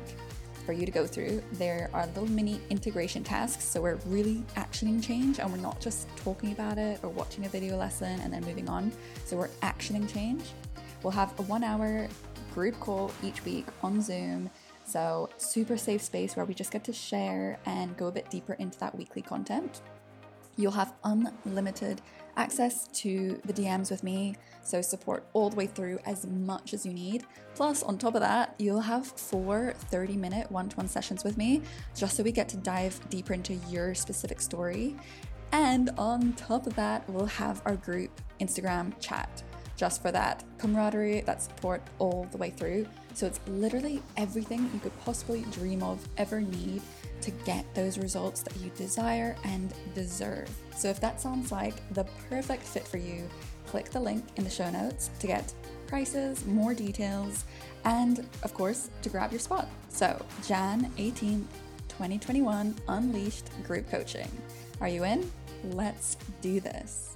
for 0.65 0.73
you 0.73 0.85
to 0.85 0.91
go 0.91 1.05
through. 1.05 1.43
There 1.53 1.89
are 1.93 2.05
little 2.07 2.29
mini 2.29 2.61
integration 2.69 3.23
tasks, 3.23 3.65
so 3.65 3.81
we're 3.81 3.99
really 4.05 4.43
actioning 4.55 5.03
change 5.03 5.39
and 5.39 5.51
we're 5.51 5.59
not 5.59 5.81
just 5.81 6.07
talking 6.15 6.51
about 6.51 6.77
it 6.77 6.99
or 7.03 7.09
watching 7.09 7.45
a 7.45 7.49
video 7.49 7.77
lesson 7.77 8.19
and 8.21 8.31
then 8.31 8.45
moving 8.45 8.69
on. 8.69 8.91
So 9.25 9.35
we're 9.35 9.49
actioning 9.61 10.11
change. 10.11 10.43
We'll 11.01 11.11
have 11.11 11.37
a 11.39 11.43
one 11.43 11.63
hour 11.63 12.07
group 12.53 12.79
call 12.79 13.11
each 13.23 13.43
week 13.43 13.65
on 13.81 14.01
Zoom 14.01 14.49
so, 14.85 15.29
super 15.37 15.77
safe 15.77 16.01
space 16.01 16.35
where 16.35 16.45
we 16.45 16.53
just 16.53 16.71
get 16.71 16.83
to 16.85 16.93
share 16.93 17.59
and 17.65 17.95
go 17.97 18.07
a 18.07 18.11
bit 18.11 18.29
deeper 18.29 18.53
into 18.53 18.77
that 18.79 18.95
weekly 18.95 19.21
content. 19.21 19.81
You'll 20.55 20.71
have 20.71 20.93
unlimited 21.03 22.01
access 22.35 22.87
to 22.89 23.39
the 23.45 23.53
DMs 23.53 23.89
with 23.89 24.03
me, 24.03 24.35
so 24.61 24.81
support 24.81 25.25
all 25.33 25.49
the 25.49 25.55
way 25.55 25.67
through 25.67 25.99
as 26.05 26.27
much 26.27 26.73
as 26.73 26.85
you 26.85 26.93
need. 26.93 27.25
Plus, 27.55 27.81
on 27.81 27.97
top 27.97 28.15
of 28.15 28.21
that, 28.21 28.55
you'll 28.59 28.81
have 28.81 29.07
four 29.07 29.73
30 29.89 30.17
minute 30.17 30.51
one 30.51 30.69
to 30.69 30.77
one 30.77 30.87
sessions 30.87 31.23
with 31.23 31.37
me, 31.37 31.61
just 31.95 32.15
so 32.15 32.23
we 32.23 32.31
get 32.31 32.49
to 32.49 32.57
dive 32.57 32.99
deeper 33.09 33.33
into 33.33 33.55
your 33.69 33.95
specific 33.95 34.41
story. 34.41 34.95
And 35.51 35.91
on 35.97 36.33
top 36.33 36.67
of 36.67 36.75
that, 36.75 37.07
we'll 37.09 37.25
have 37.25 37.61
our 37.65 37.75
group 37.75 38.09
Instagram 38.39 38.93
chat 38.99 39.43
just 39.75 40.01
for 40.01 40.11
that 40.11 40.43
camaraderie, 40.57 41.21
that 41.21 41.41
support 41.41 41.81
all 41.99 42.27
the 42.31 42.37
way 42.37 42.49
through. 42.51 42.85
So 43.13 43.27
it's 43.27 43.39
literally 43.47 44.01
everything 44.17 44.69
you 44.73 44.79
could 44.79 44.97
possibly 45.01 45.41
dream 45.51 45.83
of, 45.83 46.05
ever 46.17 46.41
need 46.41 46.81
to 47.21 47.31
get 47.45 47.65
those 47.73 47.97
results 47.97 48.41
that 48.43 48.55
you 48.57 48.69
desire 48.75 49.35
and 49.45 49.73
deserve. 49.93 50.49
So 50.75 50.89
if 50.89 50.99
that 50.99 51.21
sounds 51.21 51.51
like 51.51 51.75
the 51.93 52.05
perfect 52.29 52.63
fit 52.63 52.87
for 52.87 52.97
you, 52.97 53.27
click 53.67 53.89
the 53.89 53.99
link 53.99 54.25
in 54.35 54.43
the 54.43 54.49
show 54.49 54.69
notes 54.69 55.09
to 55.19 55.27
get 55.27 55.53
prices, 55.87 56.45
more 56.45 56.73
details, 56.73 57.45
and 57.85 58.25
of 58.43 58.53
course, 58.53 58.89
to 59.01 59.09
grab 59.09 59.31
your 59.31 59.39
spot. 59.39 59.67
So, 59.89 60.23
Jan 60.47 60.91
18th, 60.97 61.45
2021 61.89 62.75
Unleashed 62.87 63.49
Group 63.63 63.89
Coaching. 63.89 64.29
Are 64.81 64.87
you 64.87 65.03
in? 65.03 65.29
Let's 65.63 66.17
do 66.41 66.59
this. 66.59 67.15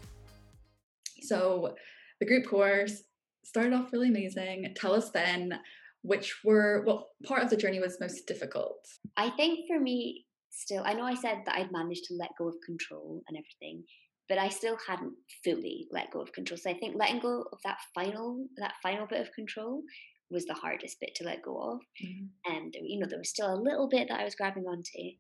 So, 1.22 1.76
the 2.20 2.26
group 2.26 2.48
course 2.48 3.04
started 3.44 3.74
off 3.74 3.94
really 3.94 4.10
amazing. 4.10 4.74
Tell 4.76 4.94
us 4.94 5.10
then 5.12 5.60
which 6.08 6.44
were 6.44 6.84
what 6.84 7.08
part 7.26 7.44
of 7.44 7.50
the 7.50 7.58
journey 7.58 7.80
was 7.80 8.00
most 8.00 8.26
difficult? 8.28 8.88
I 9.18 9.30
think 9.32 9.68
for 9.68 9.80
me, 9.80 10.26
still, 10.50 10.84
I 10.86 10.94
know 10.94 11.04
I 11.04 11.16
said 11.16 11.40
that 11.46 11.56
I'd 11.56 11.72
managed 11.72 12.06
to 12.06 12.16
let 12.16 12.30
go 12.38 12.48
of 12.48 12.56
control 12.66 13.22
and 13.28 13.38
everything, 13.38 13.84
but 14.30 14.38
I 14.38 14.50
still 14.50 14.78
hadn't 14.88 15.14
fully 15.44 15.88
let 15.92 16.12
go 16.12 16.22
of 16.22 16.32
control. 16.34 16.58
So 16.58 16.70
I 16.70 16.78
think 16.78 16.96
letting 16.98 17.20
go 17.20 17.46
of 17.52 17.60
that 17.66 17.78
final 17.94 18.46
that 18.58 18.76
final 18.82 19.08
bit 19.08 19.22
of 19.22 19.34
control 19.34 19.84
was 20.30 20.46
the 20.46 20.54
hardest 20.54 20.98
bit 21.00 21.16
to 21.16 21.26
let 21.26 21.44
go 21.44 21.58
of. 21.58 21.80
Mm-hmm. 22.04 22.56
And 22.56 22.74
you 22.82 23.00
know, 23.00 23.08
there 23.10 23.20
was 23.20 23.30
still 23.30 23.54
a 23.54 23.62
little 23.62 23.90
bit 23.90 24.08
that 24.10 24.20
I 24.20 24.24
was 24.24 24.36
grabbing 24.36 24.66
onto, 24.66 25.12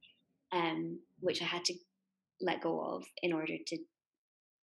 um, 0.53 0.99
which 1.19 1.41
I 1.41 1.45
had 1.45 1.65
to 1.65 1.73
let 2.41 2.61
go 2.61 2.79
of 2.79 3.03
in 3.23 3.33
order 3.33 3.55
to 3.65 3.77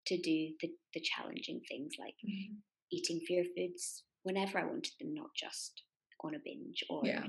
to 0.07 0.17
do 0.17 0.49
the, 0.61 0.69
the 0.93 1.01
challenging 1.01 1.61
things 1.67 1.93
like 1.99 2.15
mm-hmm. 2.25 2.55
eating 2.91 3.19
fear 3.27 3.43
foods 3.55 4.03
whenever 4.23 4.59
I 4.59 4.65
wanted 4.65 4.91
them, 4.99 5.13
not 5.13 5.29
just 5.35 5.83
on 6.23 6.35
a 6.35 6.39
binge 6.43 6.83
or 6.89 7.01
yeah. 7.03 7.23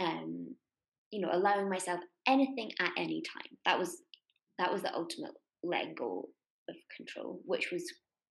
um, 0.00 0.54
you 1.10 1.20
know, 1.20 1.30
allowing 1.32 1.68
myself 1.68 2.00
anything 2.26 2.70
at 2.80 2.92
any 2.96 3.22
time. 3.22 3.56
That 3.64 3.78
was 3.78 4.02
that 4.58 4.72
was 4.72 4.82
the 4.82 4.94
ultimate 4.94 5.32
letting 5.62 5.94
go 5.94 6.28
of 6.68 6.76
control, 6.96 7.40
which 7.44 7.70
was 7.72 7.84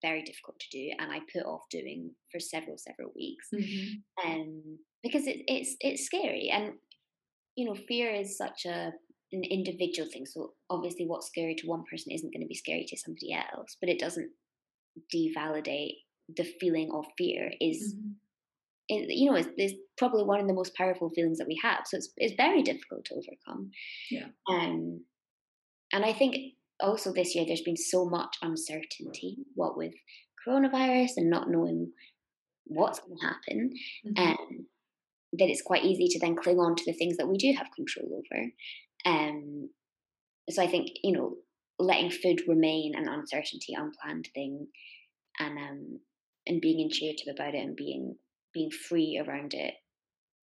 very 0.03 0.21
difficult 0.23 0.60
to 0.60 0.77
do, 0.77 0.91
and 0.99 1.12
I 1.12 1.19
put 1.33 1.45
off 1.45 1.62
doing 1.71 2.12
for 2.31 2.39
several 2.39 2.77
several 2.77 3.12
weeks, 3.15 3.47
mm-hmm. 3.53 4.31
um, 4.31 4.77
because 5.03 5.27
it, 5.27 5.38
it's 5.47 5.75
it's 5.79 6.05
scary, 6.05 6.49
and 6.53 6.73
you 7.55 7.65
know, 7.65 7.75
fear 7.88 8.13
is 8.13 8.38
such 8.38 8.65
a 8.65 8.91
an 9.31 9.43
individual 9.43 10.07
thing. 10.11 10.25
So 10.25 10.53
obviously, 10.69 11.05
what's 11.05 11.27
scary 11.27 11.55
to 11.55 11.67
one 11.67 11.83
person 11.89 12.11
isn't 12.11 12.33
going 12.33 12.41
to 12.41 12.47
be 12.47 12.55
scary 12.55 12.85
to 12.87 12.97
somebody 12.97 13.33
else, 13.33 13.77
but 13.79 13.89
it 13.89 13.99
doesn't 13.99 14.31
devalidate 15.13 15.97
the 16.35 16.45
feeling 16.59 16.89
of 16.93 17.05
fear. 17.17 17.51
Is 17.59 17.95
mm-hmm 17.95 18.11
it, 18.89 19.07
you 19.09 19.29
know, 19.29 19.37
it's, 19.37 19.49
it's, 19.57 19.73
probably 19.97 20.23
one 20.23 20.39
of 20.39 20.47
the 20.47 20.53
most 20.53 20.75
powerful 20.75 21.09
feelings 21.09 21.39
that 21.39 21.47
we 21.47 21.59
have. 21.63 21.79
So 21.87 21.97
it's 21.97 22.11
it's 22.17 22.35
very 22.37 22.61
difficult 22.61 23.03
to 23.05 23.15
overcome. 23.15 23.71
Yeah. 24.11 24.27
Um, 24.47 25.05
and 25.91 26.05
I 26.05 26.13
think 26.13 26.35
also 26.79 27.11
this 27.11 27.33
year 27.33 27.45
there's 27.47 27.63
been 27.63 27.75
so 27.75 28.05
much 28.05 28.37
uncertainty, 28.43 29.37
what 29.55 29.75
with 29.75 29.93
coronavirus 30.47 31.13
and 31.17 31.31
not 31.31 31.49
knowing 31.49 31.91
what's 32.65 32.99
going 32.99 33.17
to 33.19 33.25
happen, 33.25 33.71
mm-hmm. 34.05 34.23
um, 34.23 34.67
that 35.33 35.49
it's 35.49 35.63
quite 35.63 35.83
easy 35.83 36.07
to 36.09 36.19
then 36.19 36.35
cling 36.35 36.59
on 36.59 36.75
to 36.75 36.83
the 36.85 36.93
things 36.93 37.17
that 37.17 37.27
we 37.27 37.37
do 37.37 37.53
have 37.57 37.67
control 37.75 38.07
over. 38.13 38.51
Um, 39.08 39.70
so 40.50 40.62
I 40.62 40.67
think 40.67 40.89
you 41.04 41.13
know 41.13 41.36
letting 41.80 42.12
food 42.12 42.41
remain 42.48 42.93
an 42.96 43.08
uncertainty, 43.08 43.74
unplanned 43.76 44.28
thing, 44.34 44.67
and 45.39 45.58
um, 45.58 46.00
and 46.46 46.62
being 46.62 46.80
intuitive 46.80 47.34
about 47.34 47.56
it 47.56 47.63
and 47.63 47.76
being 47.76 48.15
being 48.54 48.70
free 48.72 49.22
around 49.26 49.54
it 49.54 49.74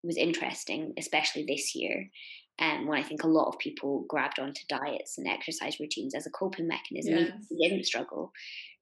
was 0.03 0.17
interesting, 0.17 0.93
especially 0.97 1.45
this 1.47 1.75
year. 1.75 2.09
Um, 2.59 2.87
when 2.87 2.97
I 2.97 3.03
think 3.03 3.23
a 3.23 3.27
lot 3.27 3.49
of 3.49 3.59
people 3.59 4.05
grabbed 4.09 4.39
onto 4.39 4.61
diets 4.67 5.19
and 5.19 5.27
exercise 5.27 5.79
routines 5.79 6.15
as 6.15 6.25
a 6.25 6.31
coping 6.31 6.67
mechanism, 6.67 7.17
yes. 7.17 7.31
they 7.51 7.69
didn't 7.69 7.85
struggle. 7.85 8.31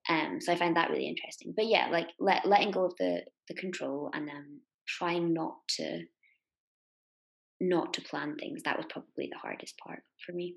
Um, 0.08 0.38
so 0.40 0.54
I 0.54 0.56
find 0.56 0.78
that 0.78 0.90
really 0.90 1.10
interesting. 1.10 1.54
But 1.56 1.66
yeah, 1.66 1.90
like 1.92 2.08
let, 2.20 2.46
letting 2.46 2.72
go 2.72 2.86
of 2.86 2.94
the 3.00 3.24
the 3.50 3.56
control 3.56 4.12
and 4.14 4.30
um, 4.30 4.62
trying 4.88 5.34
not 5.34 5.56
to 5.78 6.04
not 7.60 7.94
to 7.94 8.02
plan 8.02 8.36
things. 8.36 8.63
That 8.63 8.78
was 8.78 8.86
probably 8.89 9.30
the 9.32 9.39
hardest 9.39 9.78
part 9.78 10.04
for 10.26 10.34
me. 10.34 10.56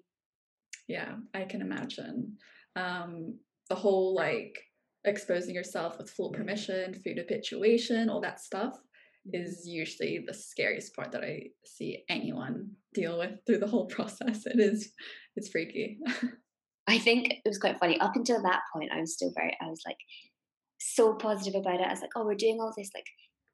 Yeah, 0.89 1.17
I 1.35 1.45
can 1.45 1.61
imagine. 1.61 2.37
Um, 2.77 3.39
the 3.69 3.75
whole 3.75 4.15
like 4.15 4.59
exposing 5.05 5.55
yourself 5.55 5.99
with 5.99 6.11
full 6.11 6.33
permission, 6.33 6.95
food 6.95 7.19
habituation, 7.19 8.09
all 8.09 8.21
that 8.21 8.41
stuff 8.41 8.79
is 9.33 9.67
usually 9.67 10.25
the 10.27 10.35
scariest 10.35 10.95
part 10.95 11.13
that 11.13 11.23
I 11.23 11.49
see 11.65 12.05
anyone 12.09 12.71
deal 12.95 13.19
with 13.19 13.33
through 13.47 13.59
the 13.59 13.67
whole 13.67 13.87
process. 13.91 14.47
It 14.47 14.59
is, 14.59 14.93
it's 15.37 15.51
freaky. 15.51 15.99
I 16.89 16.99
think 16.99 17.31
it 17.31 17.43
was 17.45 17.59
quite 17.59 17.79
funny. 17.79 18.01
Up 18.01 18.17
until 18.17 18.43
that 18.43 18.63
point, 18.73 18.91
I 18.95 19.01
was 19.01 19.13
still 19.13 19.33
very, 19.37 19.55
I 19.61 19.67
was 19.67 19.83
like 19.87 19.99
so 20.81 21.15
positive 21.15 21.61
about 21.61 21.81
it. 21.81 21.87
I 21.87 21.91
was 21.91 22.01
like, 22.01 22.11
oh, 22.17 22.25
we're 22.25 22.35
doing 22.35 22.59
all 22.61 22.73
this 22.77 22.91
like 22.95 23.05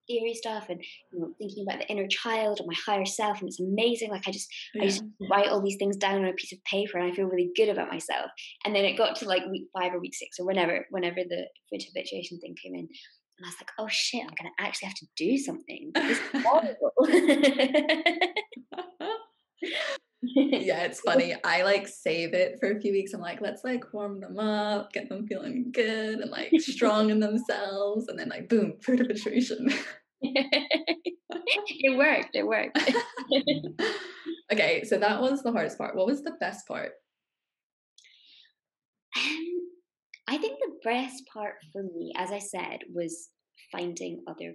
theory 0.07 0.35
stuff 0.35 0.67
and 0.69 0.83
you 1.13 1.21
know, 1.21 1.33
thinking 1.39 1.65
about 1.69 1.81
the 1.81 1.89
inner 1.89 2.07
child 2.09 2.61
and 2.61 2.67
my 2.67 2.75
higher 2.87 3.05
self, 3.05 3.41
and 3.41 3.49
it's 3.49 3.61
amazing. 3.61 4.11
Like 4.11 4.27
I 4.27 4.31
just, 4.31 4.49
yeah. 4.75 4.83
I 4.83 4.87
just 4.87 5.05
write 5.31 5.49
all 5.49 5.63
these 5.63 5.77
things 5.79 5.97
down 5.97 6.23
on 6.23 6.29
a 6.29 6.33
piece 6.33 6.53
of 6.53 6.63
paper, 6.65 6.99
and 6.99 7.11
I 7.11 7.15
feel 7.15 7.27
really 7.27 7.51
good 7.57 7.69
about 7.69 7.91
myself. 7.91 8.31
And 8.65 8.75
then 8.75 8.85
it 8.85 8.99
got 8.99 9.17
to 9.17 9.29
like 9.29 9.47
week 9.51 9.67
five 9.77 9.95
or 9.95 10.01
week 10.01 10.15
six 10.15 10.39
or 10.39 10.47
whenever, 10.47 10.87
whenever 10.91 11.17
the 11.17 11.47
food 11.71 11.83
habituation 11.87 12.39
thing 12.41 12.55
came 12.63 12.75
in, 12.75 12.89
and 13.39 13.45
I 13.45 13.49
was 13.49 13.57
like, 13.61 13.71
oh 13.79 13.89
shit, 13.89 14.23
I'm 14.23 14.35
gonna 14.39 14.51
actually 14.59 14.89
have 14.89 14.97
to 14.97 15.07
do 15.17 15.39
something. 15.39 15.91
This 15.95 16.19
is 16.19 16.25
horrible. 16.45 16.93
yeah, 20.35 20.85
it's 20.85 21.01
funny. 21.01 21.35
I 21.45 21.63
like 21.63 21.89
save 21.89 22.35
it 22.35 22.59
for 22.59 22.71
a 22.71 22.81
few 22.81 22.93
weeks. 22.93 23.13
I'm 23.13 23.21
like, 23.21 23.41
let's 23.41 23.65
like 23.65 23.93
warm 23.93 24.21
them 24.21 24.39
up, 24.39 24.93
get 24.93 25.09
them 25.09 25.27
feeling 25.27 25.71
good 25.73 26.21
and 26.21 26.31
like 26.31 26.51
strong 26.59 27.11
in 27.11 27.21
themselves, 27.21 28.09
and 28.09 28.19
then 28.19 28.29
like 28.29 28.49
boom, 28.49 28.75
food 28.83 29.01
habituation. 29.01 29.71
it 30.23 31.97
worked. 31.97 32.35
It 32.35 32.47
worked. 32.47 32.79
okay, 34.53 34.85
so 34.85 34.99
that 34.99 35.21
was 35.21 35.43
the 35.43 35.53
hardest 35.53 35.79
part. 35.79 35.97
What 35.97 36.07
was 36.07 36.23
the 36.23 36.37
best 36.41 36.67
part? 36.67 36.93
Um, 39.17 39.71
I 40.29 40.39
think 40.39 40.59
the 40.59 40.79
best 40.85 41.23
part 41.33 41.55
for 41.73 41.83
me, 41.83 42.13
as 42.17 42.31
I 42.31 42.39
said, 42.39 42.81
was 42.93 43.31
finding 43.71 44.23
other 44.27 44.55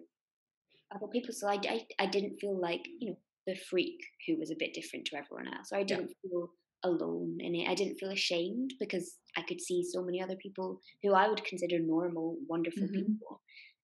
other 0.94 1.08
people. 1.08 1.34
So 1.34 1.48
I, 1.48 1.60
I, 1.70 1.86
I 2.00 2.06
didn't 2.08 2.40
feel 2.40 2.60
like 2.60 2.88
you 3.00 3.10
know 3.10 3.18
the 3.50 3.60
freak 3.70 3.98
who 4.28 4.38
was 4.38 4.52
a 4.52 4.60
bit 4.60 4.74
different 4.74 5.06
to 5.06 5.18
everyone 5.18 5.48
else. 5.54 5.70
I 5.74 5.84
didn't 5.84 6.12
yeah. 6.24 6.30
feel 6.30 6.50
alone 6.84 7.38
in 7.40 7.56
it. 7.56 7.68
I 7.68 7.76
didn't 7.76 7.98
feel 7.98 8.12
ashamed 8.12 8.74
because 8.80 9.18
I 9.36 9.42
could 9.42 9.60
see 9.60 9.84
so 9.84 10.04
many 10.04 10.22
other 10.22 10.36
people 10.36 10.80
who 11.04 11.14
I 11.14 11.28
would 11.28 11.44
consider 11.44 11.80
normal, 11.80 12.38
wonderful 12.48 12.84
mm-hmm. 12.84 12.96
people 12.96 13.42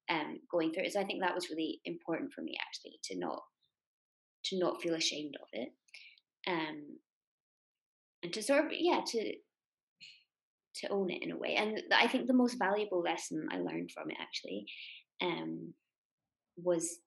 um, 0.10 0.40
going 0.52 0.72
through 0.72 0.84
it. 0.84 0.94
So 0.94 1.02
I 1.02 1.06
think 1.06 1.22
that 1.22 1.36
was 1.36 1.50
really 1.50 1.80
important 1.86 2.32
for 2.34 2.42
me 2.42 2.56
actually 2.62 3.00
to 3.06 3.20
not 3.20 3.42
to 4.46 4.60
not 4.60 4.82
feel 4.82 4.94
ashamed 4.94 5.36
of 5.42 5.48
it. 5.54 5.70
Um, 6.48 7.00
and 8.24 8.32
to 8.34 8.44
sort 8.44 8.66
of 8.66 8.72
yeah 8.72 9.02
to 9.06 9.34
to 10.76 10.90
own 10.90 11.10
it 11.10 11.24
in 11.24 11.32
a 11.32 11.38
way. 11.38 11.56
And 11.58 11.82
I 11.96 12.08
think 12.08 12.28
the 12.28 12.34
most 12.34 12.60
valuable 12.60 13.02
lesson 13.02 13.48
I 13.52 13.58
learned 13.58 13.92
from 13.92 14.10
it 14.10 14.18
actually 14.20 14.66
um, 15.22 15.74
was 16.58 16.98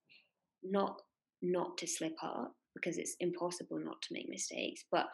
not 0.63 0.99
not 1.41 1.77
to 1.77 1.87
slip 1.87 2.15
up 2.23 2.53
because 2.75 2.97
it's 2.97 3.15
impossible 3.19 3.79
not 3.79 4.01
to 4.01 4.13
make 4.13 4.29
mistakes, 4.29 4.83
but 4.91 5.07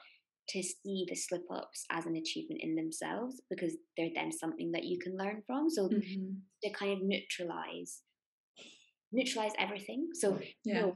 to 0.49 0.61
see 0.61 1.05
the 1.09 1.15
slip 1.15 1.43
ups 1.51 1.85
as 1.91 2.05
an 2.05 2.15
achievement 2.15 2.61
in 2.63 2.75
themselves 2.75 3.41
because 3.49 3.75
they're 3.97 4.09
then 4.13 4.31
something 4.31 4.71
that 4.71 4.83
you 4.83 4.99
can 4.99 5.17
learn 5.17 5.41
from. 5.47 5.69
So 5.69 5.87
mm-hmm. 5.87 6.33
to 6.63 6.69
kind 6.71 6.93
of 6.93 6.99
neutralize 7.01 8.01
neutralize 9.11 9.53
everything. 9.57 10.09
So 10.13 10.37
yeah. 10.63 10.73
you 10.73 10.73
know, 10.73 10.95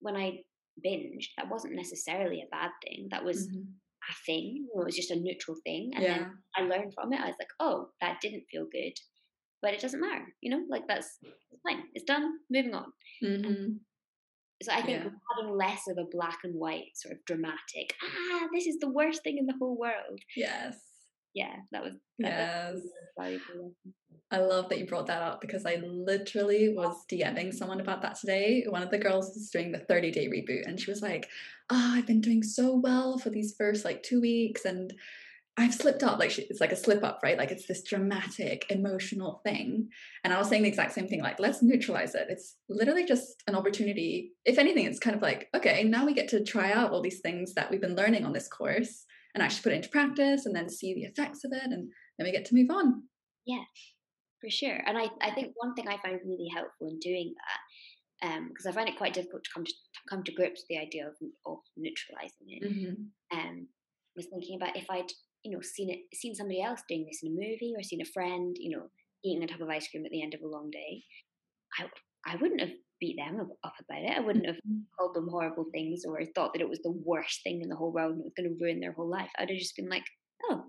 when 0.00 0.16
I 0.16 0.40
binged, 0.84 1.28
that 1.36 1.48
wasn't 1.48 1.74
necessarily 1.74 2.40
a 2.42 2.50
bad 2.50 2.70
thing. 2.84 3.08
That 3.10 3.24
was 3.24 3.46
mm-hmm 3.46 3.62
a 4.08 4.14
thing. 4.24 4.66
it 4.72 4.84
was 4.84 4.96
just 4.96 5.10
a 5.10 5.16
neutral 5.16 5.56
thing. 5.64 5.92
And 5.94 6.04
yeah. 6.04 6.18
then 6.18 6.38
I 6.56 6.62
learned 6.62 6.94
from 6.94 7.12
it. 7.12 7.20
I 7.20 7.26
was 7.26 7.36
like, 7.38 7.48
oh, 7.60 7.88
that 8.00 8.18
didn't 8.20 8.44
feel 8.50 8.66
good. 8.70 8.92
But 9.62 9.74
it 9.74 9.80
doesn't 9.80 10.00
matter, 10.00 10.24
you 10.40 10.50
know, 10.50 10.62
like 10.68 10.86
that's 10.86 11.18
fine. 11.66 11.84
It's 11.94 12.04
done, 12.04 12.30
moving 12.50 12.74
on. 12.74 12.92
Mm-hmm. 13.24 13.72
So 14.62 14.72
I 14.72 14.82
think 14.82 15.04
yeah. 15.04 15.10
having 15.36 15.54
less 15.54 15.82
of 15.88 15.98
a 15.98 16.04
black 16.10 16.38
and 16.44 16.54
white 16.54 16.96
sort 16.96 17.14
of 17.14 17.24
dramatic, 17.26 17.94
ah, 18.02 18.46
this 18.54 18.66
is 18.66 18.78
the 18.78 18.88
worst 18.88 19.22
thing 19.22 19.38
in 19.38 19.46
the 19.46 19.54
whole 19.60 19.78
world. 19.78 20.20
Yes. 20.34 20.78
Yeah, 21.34 21.56
that 21.72 21.84
was 21.84 21.92
that 22.20 22.28
yes. 22.28 22.74
Was 23.18 23.42
I 24.32 24.38
love 24.38 24.70
that 24.70 24.78
you 24.78 24.86
brought 24.86 25.06
that 25.06 25.22
up 25.22 25.42
because 25.42 25.66
I 25.66 25.76
literally 25.84 26.72
was 26.74 27.04
DMing 27.12 27.52
someone 27.52 27.80
about 27.80 28.00
that 28.02 28.16
today. 28.16 28.64
One 28.68 28.82
of 28.82 28.90
the 28.90 28.98
girls 28.98 29.34
was 29.34 29.50
doing 29.50 29.70
the 29.70 29.78
30 29.78 30.10
day 30.10 30.28
reboot 30.28 30.66
and 30.66 30.80
she 30.80 30.90
was 30.90 31.02
like, 31.02 31.28
Oh, 31.70 31.92
I've 31.94 32.06
been 32.06 32.22
doing 32.22 32.42
so 32.42 32.74
well 32.74 33.18
for 33.18 33.28
these 33.28 33.54
first 33.56 33.84
like 33.84 34.02
two 34.02 34.20
weeks 34.20 34.64
and 34.64 34.94
I've 35.58 35.74
slipped 35.74 36.02
up. 36.02 36.18
Like 36.18 36.38
it's 36.38 36.60
like 36.60 36.72
a 36.72 36.76
slip 36.76 37.02
up, 37.02 37.20
right? 37.22 37.38
Like 37.38 37.50
it's 37.50 37.66
this 37.66 37.82
dramatic, 37.82 38.66
emotional 38.68 39.40
thing. 39.44 39.88
And 40.22 40.32
I 40.32 40.38
was 40.38 40.48
saying 40.48 40.62
the 40.62 40.68
exact 40.68 40.92
same 40.92 41.08
thing. 41.08 41.22
Like 41.22 41.40
let's 41.40 41.62
neutralize 41.62 42.14
it. 42.14 42.26
It's 42.28 42.56
literally 42.68 43.06
just 43.06 43.42
an 43.46 43.54
opportunity. 43.54 44.32
If 44.44 44.58
anything, 44.58 44.84
it's 44.84 44.98
kind 44.98 45.16
of 45.16 45.22
like 45.22 45.48
okay, 45.54 45.84
now 45.84 46.04
we 46.04 46.14
get 46.14 46.28
to 46.28 46.44
try 46.44 46.72
out 46.72 46.90
all 46.90 47.02
these 47.02 47.20
things 47.20 47.54
that 47.54 47.70
we've 47.70 47.80
been 47.80 47.96
learning 47.96 48.24
on 48.24 48.32
this 48.32 48.48
course 48.48 49.04
and 49.34 49.42
actually 49.42 49.62
put 49.62 49.72
it 49.72 49.76
into 49.76 49.88
practice, 49.90 50.46
and 50.46 50.56
then 50.56 50.68
see 50.68 50.94
the 50.94 51.02
effects 51.02 51.44
of 51.44 51.52
it, 51.52 51.64
and 51.64 51.90
then 52.18 52.24
we 52.24 52.32
get 52.32 52.46
to 52.46 52.54
move 52.54 52.70
on. 52.70 53.02
Yeah, 53.44 53.64
for 54.40 54.50
sure. 54.50 54.80
And 54.86 54.96
I 54.98 55.08
I 55.20 55.30
think 55.30 55.52
one 55.56 55.74
thing 55.74 55.88
I 55.88 55.98
find 55.98 56.20
really 56.24 56.48
helpful 56.54 56.88
in 56.88 56.98
doing 57.00 57.34
that 57.36 57.60
because 58.48 58.66
um, 58.66 58.72
I 58.72 58.72
find 58.72 58.88
it 58.88 58.96
quite 58.96 59.12
difficult 59.12 59.44
to 59.44 59.50
come 59.52 59.64
to, 59.64 59.72
to, 59.72 60.00
come 60.08 60.22
to 60.24 60.32
grips 60.32 60.62
with 60.62 60.68
the 60.68 60.78
idea 60.78 61.06
of, 61.06 61.14
of 61.44 61.58
neutralizing 61.76 62.46
it. 62.48 62.62
Mm-hmm. 62.62 63.38
Um, 63.38 63.68
was 64.16 64.26
thinking 64.26 64.56
about 64.56 64.76
if 64.76 64.86
I'd 64.90 65.12
you 65.46 65.52
know 65.52 65.62
seen 65.62 65.90
it 65.90 66.00
seen 66.12 66.34
somebody 66.34 66.60
else 66.60 66.80
doing 66.88 67.06
this 67.06 67.20
in 67.22 67.30
a 67.30 67.34
movie 67.34 67.72
or 67.76 67.82
seen 67.82 68.02
a 68.02 68.12
friend 68.12 68.56
you 68.58 68.76
know 68.76 68.86
eating 69.24 69.44
a 69.44 69.46
tub 69.46 69.62
of 69.62 69.68
ice 69.68 69.88
cream 69.88 70.04
at 70.04 70.10
the 70.10 70.22
end 70.22 70.34
of 70.34 70.40
a 70.40 70.46
long 70.46 70.68
day 70.70 71.02
i 71.78 71.86
i 72.26 72.36
wouldn't 72.36 72.60
have 72.60 72.70
beat 73.00 73.16
them 73.16 73.38
up 73.64 73.74
about 73.80 74.02
it 74.02 74.16
i 74.16 74.20
wouldn't 74.20 74.46
have 74.46 74.56
mm-hmm. 74.56 74.80
called 74.98 75.14
them 75.14 75.28
horrible 75.30 75.66
things 75.72 76.02
or 76.06 76.20
thought 76.34 76.52
that 76.52 76.62
it 76.62 76.68
was 76.68 76.80
the 76.82 76.98
worst 77.04 77.42
thing 77.44 77.60
in 77.62 77.68
the 77.68 77.76
whole 77.76 77.92
world 77.92 78.12
and 78.12 78.20
it 78.20 78.24
was 78.24 78.34
going 78.36 78.48
to 78.48 78.64
ruin 78.64 78.80
their 78.80 78.92
whole 78.92 79.08
life 79.08 79.30
i'd 79.38 79.48
have 79.48 79.58
just 79.58 79.76
been 79.76 79.88
like 79.88 80.04
oh 80.50 80.64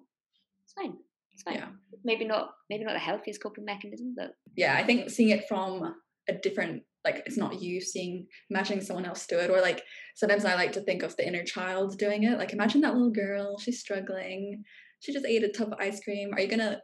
it's 0.64 0.74
fine 0.74 0.94
it's 1.34 1.44
fine 1.44 1.56
yeah. 1.56 1.70
maybe 2.04 2.26
not 2.26 2.50
maybe 2.70 2.84
not 2.84 2.94
the 2.94 3.00
healthiest 3.00 3.42
coping 3.42 3.66
mechanism 3.66 4.14
but 4.16 4.32
yeah 4.56 4.76
i 4.78 4.84
think 4.84 5.10
seeing 5.10 5.30
it 5.30 5.48
from 5.48 5.96
a 6.30 6.34
different 6.34 6.84
like 7.08 7.24
it's 7.26 7.38
not 7.38 7.62
you 7.62 7.80
seeing 7.80 8.26
imagining 8.50 8.84
someone 8.84 9.06
else 9.06 9.26
do 9.28 9.40
it 9.40 9.50
or 9.50 9.62
like 9.62 9.84
sometimes 10.16 10.46
i 10.46 10.56
like 10.56 10.72
to 10.74 10.82
think 10.82 11.04
of 11.04 11.16
the 11.16 11.28
inner 11.28 11.44
child 11.44 11.98
doing 11.98 12.24
it 12.24 12.38
like 12.38 12.54
imagine 12.54 12.82
that 12.82 12.94
little 12.94 13.12
girl 13.12 13.58
she's 13.60 13.80
struggling 13.80 14.64
she 15.00 15.14
just 15.14 15.26
ate 15.26 15.44
a 15.44 15.50
tub 15.50 15.70
of 15.72 15.80
ice 15.80 16.00
cream 16.04 16.34
are 16.34 16.42
you 16.42 16.48
gonna 16.48 16.82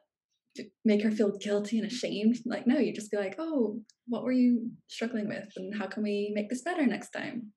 make 0.86 1.02
her 1.02 1.12
feel 1.12 1.38
guilty 1.38 1.80
and 1.80 1.88
ashamed? 1.88 2.38
Like 2.46 2.68
no 2.68 2.78
you 2.78 2.94
just 2.94 3.12
be 3.12 3.18
like 3.18 3.36
oh 3.40 3.80
what 4.08 4.24
were 4.24 4.32
you 4.32 4.70
struggling 4.88 5.28
with 5.28 5.50
and 5.56 5.76
how 5.78 5.88
can 5.88 6.04
we 6.04 6.32
make 6.34 6.50
this 6.50 6.62
better 6.62 6.86
next 6.86 7.12
time? 7.12 7.52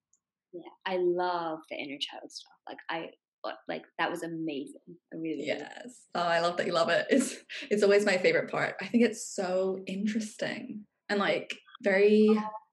Yeah 0.52 0.62
i 0.87 0.96
love 0.96 1.59
the 1.70 1.76
inner 1.76 1.98
child 2.00 2.31
stuff 2.31 2.52
like 2.68 2.79
i 2.88 3.09
uh, 3.44 3.52
like 3.68 3.83
that 3.98 4.11
was 4.11 4.22
amazing 4.22 4.81
i 5.12 5.16
really 5.16 5.44
yes 5.44 6.07
oh 6.14 6.22
i 6.22 6.40
love 6.40 6.57
that 6.57 6.66
you 6.66 6.72
love 6.72 6.88
it 6.88 7.07
it's 7.11 7.37
it's 7.70 7.83
always 7.83 8.07
my 8.07 8.16
favorite 8.16 8.50
part 8.50 8.74
i 8.81 8.87
think 8.87 9.05
it's 9.05 9.35
so 9.35 9.79
interesting 9.87 10.85
and 11.11 11.20
like 11.20 11.55
very 11.83 12.29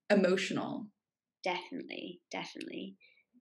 emotional. 0.09 0.87
Definitely, 1.43 2.21
definitely. 2.31 2.95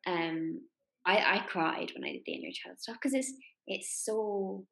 Um, 0.07 0.61
I 1.07 1.16
I 1.16 1.46
cried 1.48 1.92
when 1.94 2.05
I 2.05 2.12
did 2.12 2.22
the 2.27 2.35
inner 2.35 2.53
child 2.53 2.81
stuff 2.81 2.96
because 3.01 3.14
it's 3.14 3.33
it's 3.66 4.03
so 4.05 4.64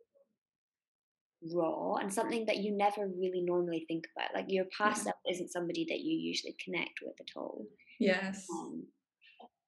raw 1.55 1.95
and 1.95 2.13
something 2.13 2.45
that 2.47 2.59
you 2.59 2.77
never 2.77 3.07
really 3.07 3.43
normally 3.43 3.85
think 3.89 4.05
about. 4.17 4.35
Like 4.35 4.47
your 4.49 4.67
past 4.77 4.99
yeah. 4.99 5.05
self 5.05 5.17
isn't 5.31 5.53
somebody 5.53 5.87
that 5.89 6.01
you 6.01 6.19
usually 6.19 6.57
connect 6.65 7.01
with 7.03 7.15
at 7.21 7.39
all. 7.39 7.65
Yes. 7.99 8.47
Um, 8.53 8.85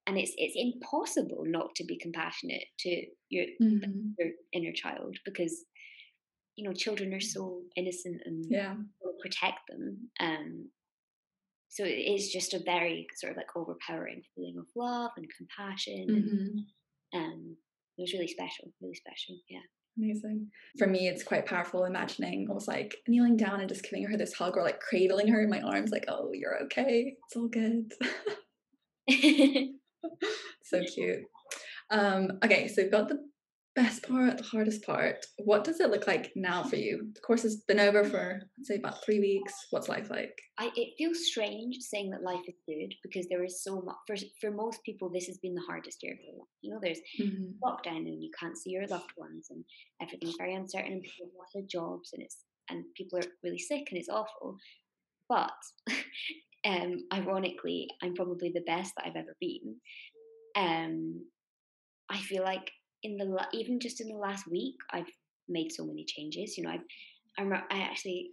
and 0.07 0.19
it's 0.19 0.33
it's 0.37 0.55
impossible 0.57 1.45
not 1.47 1.75
to 1.77 1.85
be 1.85 1.99
compassionate 1.99 2.65
to 2.81 3.05
your 3.29 3.47
mm-hmm. 3.63 4.11
your 4.19 4.31
inner 4.53 4.73
child 4.73 5.17
because 5.25 5.65
you 6.57 6.69
know 6.69 6.75
children 6.75 7.15
are 7.15 7.21
so 7.21 7.61
innocent 7.77 8.21
and 8.25 8.45
yeah 8.49 8.75
protect 9.21 9.61
them 9.69 10.11
um 10.21 10.69
so 11.73 11.85
it 11.85 11.89
is 12.15 12.31
just 12.31 12.53
a 12.53 12.61
very 12.67 13.07
sort 13.17 13.31
of 13.31 13.39
like 13.39 13.57
overpowering 13.57 14.23
feeling 14.35 14.57
of 14.59 14.67
love 14.77 15.11
and 15.17 15.27
compassion. 15.37 16.07
Mm-hmm. 16.11 17.19
and 17.19 17.33
um, 17.33 17.57
it 17.97 18.03
was 18.03 18.13
really 18.13 18.29
special 18.29 18.73
really 18.81 18.95
special 18.95 19.37
yeah. 19.49 19.61
Amazing. 19.99 20.49
For 20.79 20.87
me 20.87 21.09
it's 21.09 21.23
quite 21.23 21.45
powerful 21.47 21.85
imagining 21.85 22.47
almost 22.49 22.69
like 22.69 22.97
kneeling 23.09 23.37
down 23.37 23.61
and 23.61 23.69
just 23.69 23.83
giving 23.83 24.05
her 24.07 24.17
this 24.17 24.33
hug 24.33 24.57
or 24.57 24.63
like 24.63 24.81
cradling 24.81 25.29
her 25.29 25.43
in 25.43 25.51
my 25.51 25.61
arms 25.61 25.91
like 25.91 26.07
oh 26.09 26.31
you're 26.33 26.63
okay. 26.65 27.15
It's 27.27 27.37
all 27.37 27.49
good. 27.49 27.93
So 30.65 30.83
cute. 30.85 31.21
Um 31.91 32.39
okay 32.45 32.69
so 32.69 32.83
we've 32.83 32.91
got 32.91 33.09
the 33.09 33.19
best 33.75 34.03
part, 34.09 34.39
the 34.39 34.45
hardest 34.45 34.85
part. 34.85 35.25
What 35.39 35.65
does 35.65 35.81
it 35.81 35.91
look 35.91 36.07
like 36.07 36.33
now 36.37 36.63
for 36.63 36.77
you? 36.77 37.11
The 37.15 37.21
course 37.21 37.43
has 37.43 37.63
been 37.67 37.81
over 37.81 38.05
for 38.05 38.41
say 38.63 38.77
about 38.77 39.05
three 39.05 39.21
weeks. 39.21 39.53
What's 39.71 39.89
life 39.89 40.11
like? 40.11 40.35
I, 40.59 40.71
it 40.77 40.95
feels 40.99 41.27
strange 41.27 41.77
saying 41.81 42.11
that 42.11 42.23
life 42.23 42.45
is 42.47 42.57
good 42.67 42.95
because 43.03 43.27
there 43.29 43.45
is 43.45 43.63
so 43.63 43.81
much. 43.81 43.97
For, 44.07 44.17
for 44.41 44.51
most 44.55 44.83
people, 44.85 45.11
this 45.11 45.27
has 45.27 45.39
been 45.39 45.55
the 45.55 45.65
hardest 45.67 45.99
year 46.03 46.13
of 46.13 46.19
their 46.19 46.39
life. 46.39 46.49
You 46.61 46.75
know, 46.75 46.81
there's 46.83 47.01
mm-hmm. 47.21 47.53
lockdown 47.65 48.07
and 48.07 48.23
you 48.23 48.31
can't 48.39 48.59
see 48.59 48.71
your 48.71 48.87
loved 48.87 49.13
ones 49.17 49.49
and 49.51 49.65
everything's 50.01 50.37
very 50.39 50.55
uncertain 50.55 50.93
and 50.93 51.03
people 51.03 51.27
have 51.27 51.39
lost 51.39 51.53
their 51.55 51.63
jobs 51.69 52.11
and 52.13 52.23
it's 52.23 52.39
and 52.69 52.85
people 52.97 53.19
are 53.19 53.31
really 53.43 53.59
sick 53.59 53.85
and 53.91 53.99
it's 53.99 54.09
awful. 54.09 54.57
But 55.29 55.53
um, 56.67 57.05
ironically, 57.13 57.89
I'm 58.03 58.15
probably 58.15 58.53
the 58.55 58.65
best 58.67 58.93
that 58.97 59.07
I've 59.07 59.17
ever 59.17 59.37
been. 59.41 59.77
Um, 60.57 61.25
I 62.11 62.19
feel 62.19 62.43
like 62.43 62.71
in 63.03 63.17
the 63.17 63.47
even 63.53 63.81
just 63.81 64.01
in 64.01 64.09
the 64.09 64.17
last 64.17 64.47
week, 64.51 64.77
I've 64.93 65.11
made 65.49 65.73
so 65.73 65.85
many 65.85 66.05
changes. 66.07 66.57
You 66.57 66.65
know, 66.65 66.71
I've 66.71 66.85
I'm, 67.39 67.53
I 67.53 67.81
actually 67.81 68.31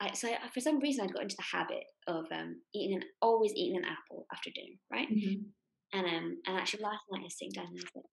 I, 0.00 0.12
so 0.14 0.28
I, 0.28 0.48
for 0.52 0.60
some 0.60 0.80
reason 0.80 1.04
I'd 1.04 1.12
got 1.12 1.22
into 1.22 1.36
the 1.36 1.56
habit 1.56 1.84
of 2.06 2.24
um, 2.32 2.62
eating 2.74 2.96
an 2.96 3.02
always 3.20 3.52
eating 3.54 3.76
an 3.76 3.84
apple 3.84 4.26
after 4.32 4.50
dinner, 4.54 4.76
right? 4.90 5.08
Mm-hmm. 5.08 5.42
And 5.92 6.06
um 6.06 6.36
and 6.46 6.56
actually 6.56 6.82
last 6.82 7.02
night 7.10 7.20
I 7.20 7.24
was 7.24 7.36
sitting 7.38 7.52
down 7.52 7.66
and 7.66 7.76
I 7.76 7.82
was 7.82 7.94
like, 7.94 8.04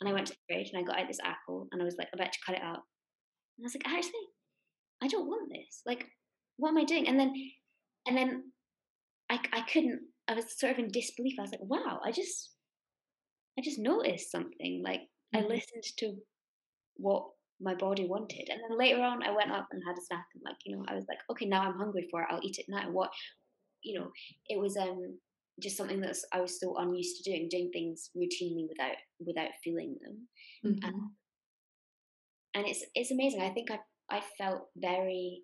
and 0.00 0.10
I 0.10 0.12
went 0.12 0.26
to 0.28 0.32
the 0.34 0.54
fridge 0.54 0.70
and 0.72 0.80
I 0.80 0.86
got 0.86 1.00
out 1.00 1.08
this 1.08 1.20
apple 1.24 1.68
and 1.72 1.80
I 1.80 1.84
was 1.84 1.96
like 1.98 2.08
about 2.12 2.32
to 2.32 2.38
cut 2.44 2.56
it 2.56 2.62
out, 2.62 2.82
and 3.56 3.64
I 3.64 3.66
was 3.66 3.74
like, 3.74 3.86
actually, 3.86 4.26
I 5.02 5.08
don't 5.08 5.28
want 5.28 5.50
this. 5.50 5.82
Like, 5.86 6.06
what 6.56 6.70
am 6.70 6.78
I 6.78 6.84
doing? 6.84 7.08
And 7.08 7.18
then 7.18 7.32
and 8.06 8.16
then 8.16 8.52
I 9.30 9.38
I 9.52 9.62
couldn't. 9.62 10.00
I 10.28 10.34
was 10.34 10.58
sort 10.58 10.72
of 10.72 10.78
in 10.78 10.90
disbelief. 10.90 11.34
I 11.38 11.42
was 11.42 11.52
like, 11.52 11.62
wow, 11.62 12.00
I 12.04 12.12
just 12.12 12.50
I 13.60 13.62
just 13.62 13.78
noticed 13.78 14.30
something. 14.30 14.82
Like 14.82 15.00
mm-hmm. 15.34 15.44
I 15.44 15.48
listened 15.48 15.84
to 15.98 16.14
what 16.96 17.24
my 17.60 17.74
body 17.74 18.06
wanted. 18.08 18.48
And 18.48 18.60
then 18.62 18.78
later 18.78 19.02
on, 19.02 19.22
I 19.22 19.30
went 19.32 19.52
up 19.52 19.68
and 19.70 19.82
had 19.86 19.98
a 19.98 20.00
snack, 20.06 20.24
and 20.34 20.42
like 20.44 20.56
you 20.64 20.76
know, 20.76 20.84
I 20.88 20.94
was 20.94 21.04
like, 21.08 21.18
okay, 21.30 21.46
now 21.46 21.62
I'm 21.62 21.78
hungry 21.78 22.08
for 22.10 22.22
it. 22.22 22.28
I'll 22.30 22.40
eat 22.42 22.58
it 22.58 22.66
now. 22.68 22.90
What, 22.90 23.10
you 23.82 23.98
know, 23.98 24.10
it 24.48 24.58
was 24.58 24.76
um 24.76 25.18
just 25.60 25.76
something 25.76 26.00
that 26.00 26.16
I 26.32 26.40
was 26.40 26.58
so 26.58 26.74
unused 26.78 27.22
to 27.22 27.30
doing, 27.30 27.48
doing 27.50 27.70
things 27.70 28.10
routinely 28.16 28.66
without 28.66 28.96
without 29.24 29.50
feeling 29.62 29.96
them. 30.00 30.28
Mm-hmm. 30.64 30.86
And, 30.88 30.96
and 32.54 32.66
it's 32.66 32.84
it's 32.94 33.10
amazing. 33.10 33.42
I 33.42 33.50
think 33.50 33.70
I 33.70 33.78
I 34.10 34.22
felt 34.38 34.68
very 34.76 35.42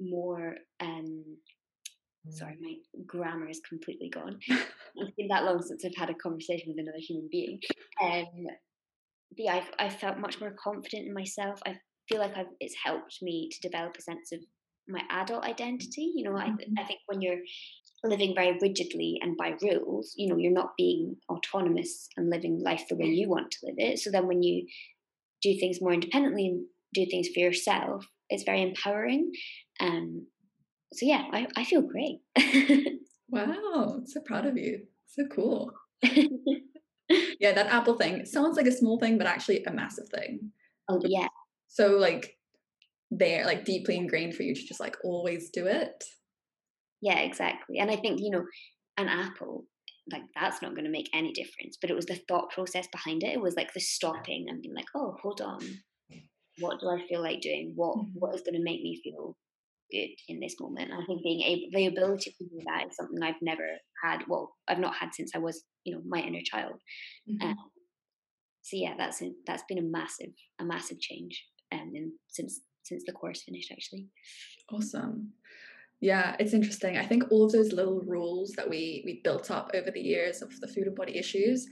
more 0.00 0.54
um 0.80 1.24
sorry, 2.30 2.56
my 2.60 2.74
grammar 3.06 3.48
is 3.48 3.60
completely 3.68 4.10
gone. 4.10 4.38
it's 4.48 5.16
been 5.16 5.28
that 5.28 5.44
long 5.44 5.62
since 5.62 5.84
I've 5.84 5.96
had 5.96 6.10
a 6.10 6.14
conversation 6.14 6.68
with 6.68 6.78
another 6.78 6.98
human 6.98 7.28
being. 7.30 7.60
Um, 8.02 8.24
but 9.30 9.44
yeah, 9.44 9.54
I've, 9.56 9.70
I 9.78 9.88
felt 9.88 10.18
much 10.18 10.40
more 10.40 10.54
confident 10.62 11.06
in 11.06 11.14
myself. 11.14 11.60
I 11.66 11.76
feel 12.08 12.20
like 12.20 12.36
I've, 12.36 12.46
it's 12.60 12.76
helped 12.82 13.18
me 13.22 13.50
to 13.52 13.68
develop 13.68 13.96
a 13.98 14.02
sense 14.02 14.32
of 14.32 14.40
my 14.88 15.02
adult 15.10 15.44
identity. 15.44 16.12
You 16.14 16.24
know, 16.24 16.36
I, 16.36 16.48
mm-hmm. 16.48 16.78
I 16.78 16.84
think 16.84 17.00
when 17.06 17.20
you're 17.20 17.40
living 18.04 18.34
very 18.34 18.58
rigidly 18.60 19.18
and 19.22 19.36
by 19.36 19.54
rules, 19.62 20.14
you 20.16 20.28
know, 20.28 20.36
you're 20.36 20.52
not 20.52 20.76
being 20.76 21.16
autonomous 21.28 22.08
and 22.16 22.30
living 22.30 22.62
life 22.62 22.84
the 22.88 22.96
way 22.96 23.06
you 23.06 23.28
want 23.28 23.50
to 23.50 23.58
live 23.64 23.76
it. 23.78 23.98
So 23.98 24.10
then 24.10 24.26
when 24.26 24.42
you 24.42 24.66
do 25.42 25.58
things 25.58 25.80
more 25.80 25.92
independently 25.92 26.46
and 26.46 26.66
do 26.94 27.06
things 27.10 27.28
for 27.32 27.40
yourself, 27.40 28.06
it's 28.30 28.44
very 28.44 28.62
empowering. 28.62 29.32
Um, 29.80 30.26
so 30.92 31.06
yeah, 31.06 31.24
I, 31.32 31.46
I 31.56 31.64
feel 31.64 31.82
great. 31.82 32.20
wow, 33.28 34.00
so 34.04 34.20
proud 34.24 34.46
of 34.46 34.56
you. 34.56 34.82
So 35.06 35.24
cool. 35.26 35.72
yeah, 36.02 37.52
that 37.52 37.66
Apple 37.66 37.96
thing 37.96 38.24
sounds 38.24 38.56
like 38.56 38.66
a 38.66 38.72
small 38.72 38.98
thing, 38.98 39.18
but 39.18 39.26
actually 39.26 39.64
a 39.64 39.72
massive 39.72 40.08
thing. 40.08 40.52
Oh 40.88 41.00
yeah. 41.04 41.28
So 41.68 41.98
like 41.98 42.36
they're 43.10 43.44
like 43.44 43.64
deeply 43.64 43.96
ingrained 43.96 44.34
for 44.34 44.42
you 44.42 44.54
to 44.54 44.66
just 44.66 44.80
like 44.80 44.96
always 45.04 45.50
do 45.50 45.66
it. 45.66 46.04
Yeah, 47.00 47.18
exactly. 47.20 47.78
And 47.78 47.90
I 47.90 47.96
think, 47.96 48.20
you 48.20 48.30
know, 48.30 48.44
an 48.96 49.08
apple, 49.08 49.64
like 50.10 50.22
that's 50.34 50.62
not 50.62 50.74
going 50.74 50.84
to 50.84 50.90
make 50.90 51.10
any 51.12 51.32
difference. 51.32 51.76
But 51.80 51.90
it 51.90 51.96
was 51.96 52.06
the 52.06 52.20
thought 52.28 52.50
process 52.50 52.88
behind 52.90 53.22
it. 53.22 53.34
It 53.34 53.40
was 53.40 53.54
like 53.54 53.72
the 53.72 53.80
stopping 53.80 54.46
and 54.48 54.62
being 54.62 54.74
like, 54.74 54.86
oh, 54.94 55.16
hold 55.22 55.40
on. 55.40 55.60
What 56.58 56.80
do 56.80 56.88
I 56.88 57.06
feel 57.06 57.20
like 57.20 57.42
doing? 57.42 57.72
What 57.74 57.98
mm-hmm. 57.98 58.18
what 58.18 58.34
is 58.34 58.40
going 58.40 58.54
to 58.54 58.62
make 58.62 58.80
me 58.80 59.00
feel 59.04 59.36
good 59.90 60.10
in 60.28 60.40
this 60.40 60.56
moment. 60.60 60.92
I 60.92 61.04
think 61.06 61.22
being 61.22 61.42
able, 61.42 61.68
the 61.72 61.86
ability 61.86 62.34
to 62.38 62.44
do 62.44 62.60
that 62.66 62.86
is 62.88 62.96
something 62.96 63.22
I've 63.22 63.42
never 63.42 63.66
had. 64.02 64.22
Well, 64.28 64.54
I've 64.68 64.78
not 64.78 64.94
had 64.94 65.14
since 65.14 65.32
I 65.34 65.38
was, 65.38 65.64
you 65.84 65.94
know, 65.94 66.02
my 66.06 66.20
inner 66.20 66.42
child. 66.44 66.74
Mm-hmm. 67.30 67.48
Um, 67.48 67.56
so 68.62 68.76
yeah, 68.76 68.94
that's 68.98 69.22
a, 69.22 69.32
that's 69.46 69.62
been 69.68 69.78
a 69.78 69.82
massive, 69.82 70.32
a 70.60 70.64
massive 70.64 71.00
change, 71.00 71.44
um, 71.72 71.92
in, 71.94 72.12
since 72.28 72.60
since 72.82 73.02
the 73.04 73.12
course 73.12 73.42
finished 73.42 73.72
actually. 73.72 74.06
Awesome. 74.72 75.32
Yeah, 76.00 76.36
it's 76.38 76.52
interesting. 76.52 76.98
I 76.98 77.06
think 77.06 77.24
all 77.30 77.46
of 77.46 77.52
those 77.52 77.72
little 77.72 78.00
rules 78.00 78.52
that 78.56 78.68
we 78.68 79.02
we 79.04 79.20
built 79.24 79.50
up 79.50 79.70
over 79.74 79.90
the 79.90 80.00
years 80.00 80.42
of 80.42 80.58
the 80.60 80.68
food 80.68 80.86
and 80.86 80.96
body 80.96 81.16
issues, 81.16 81.66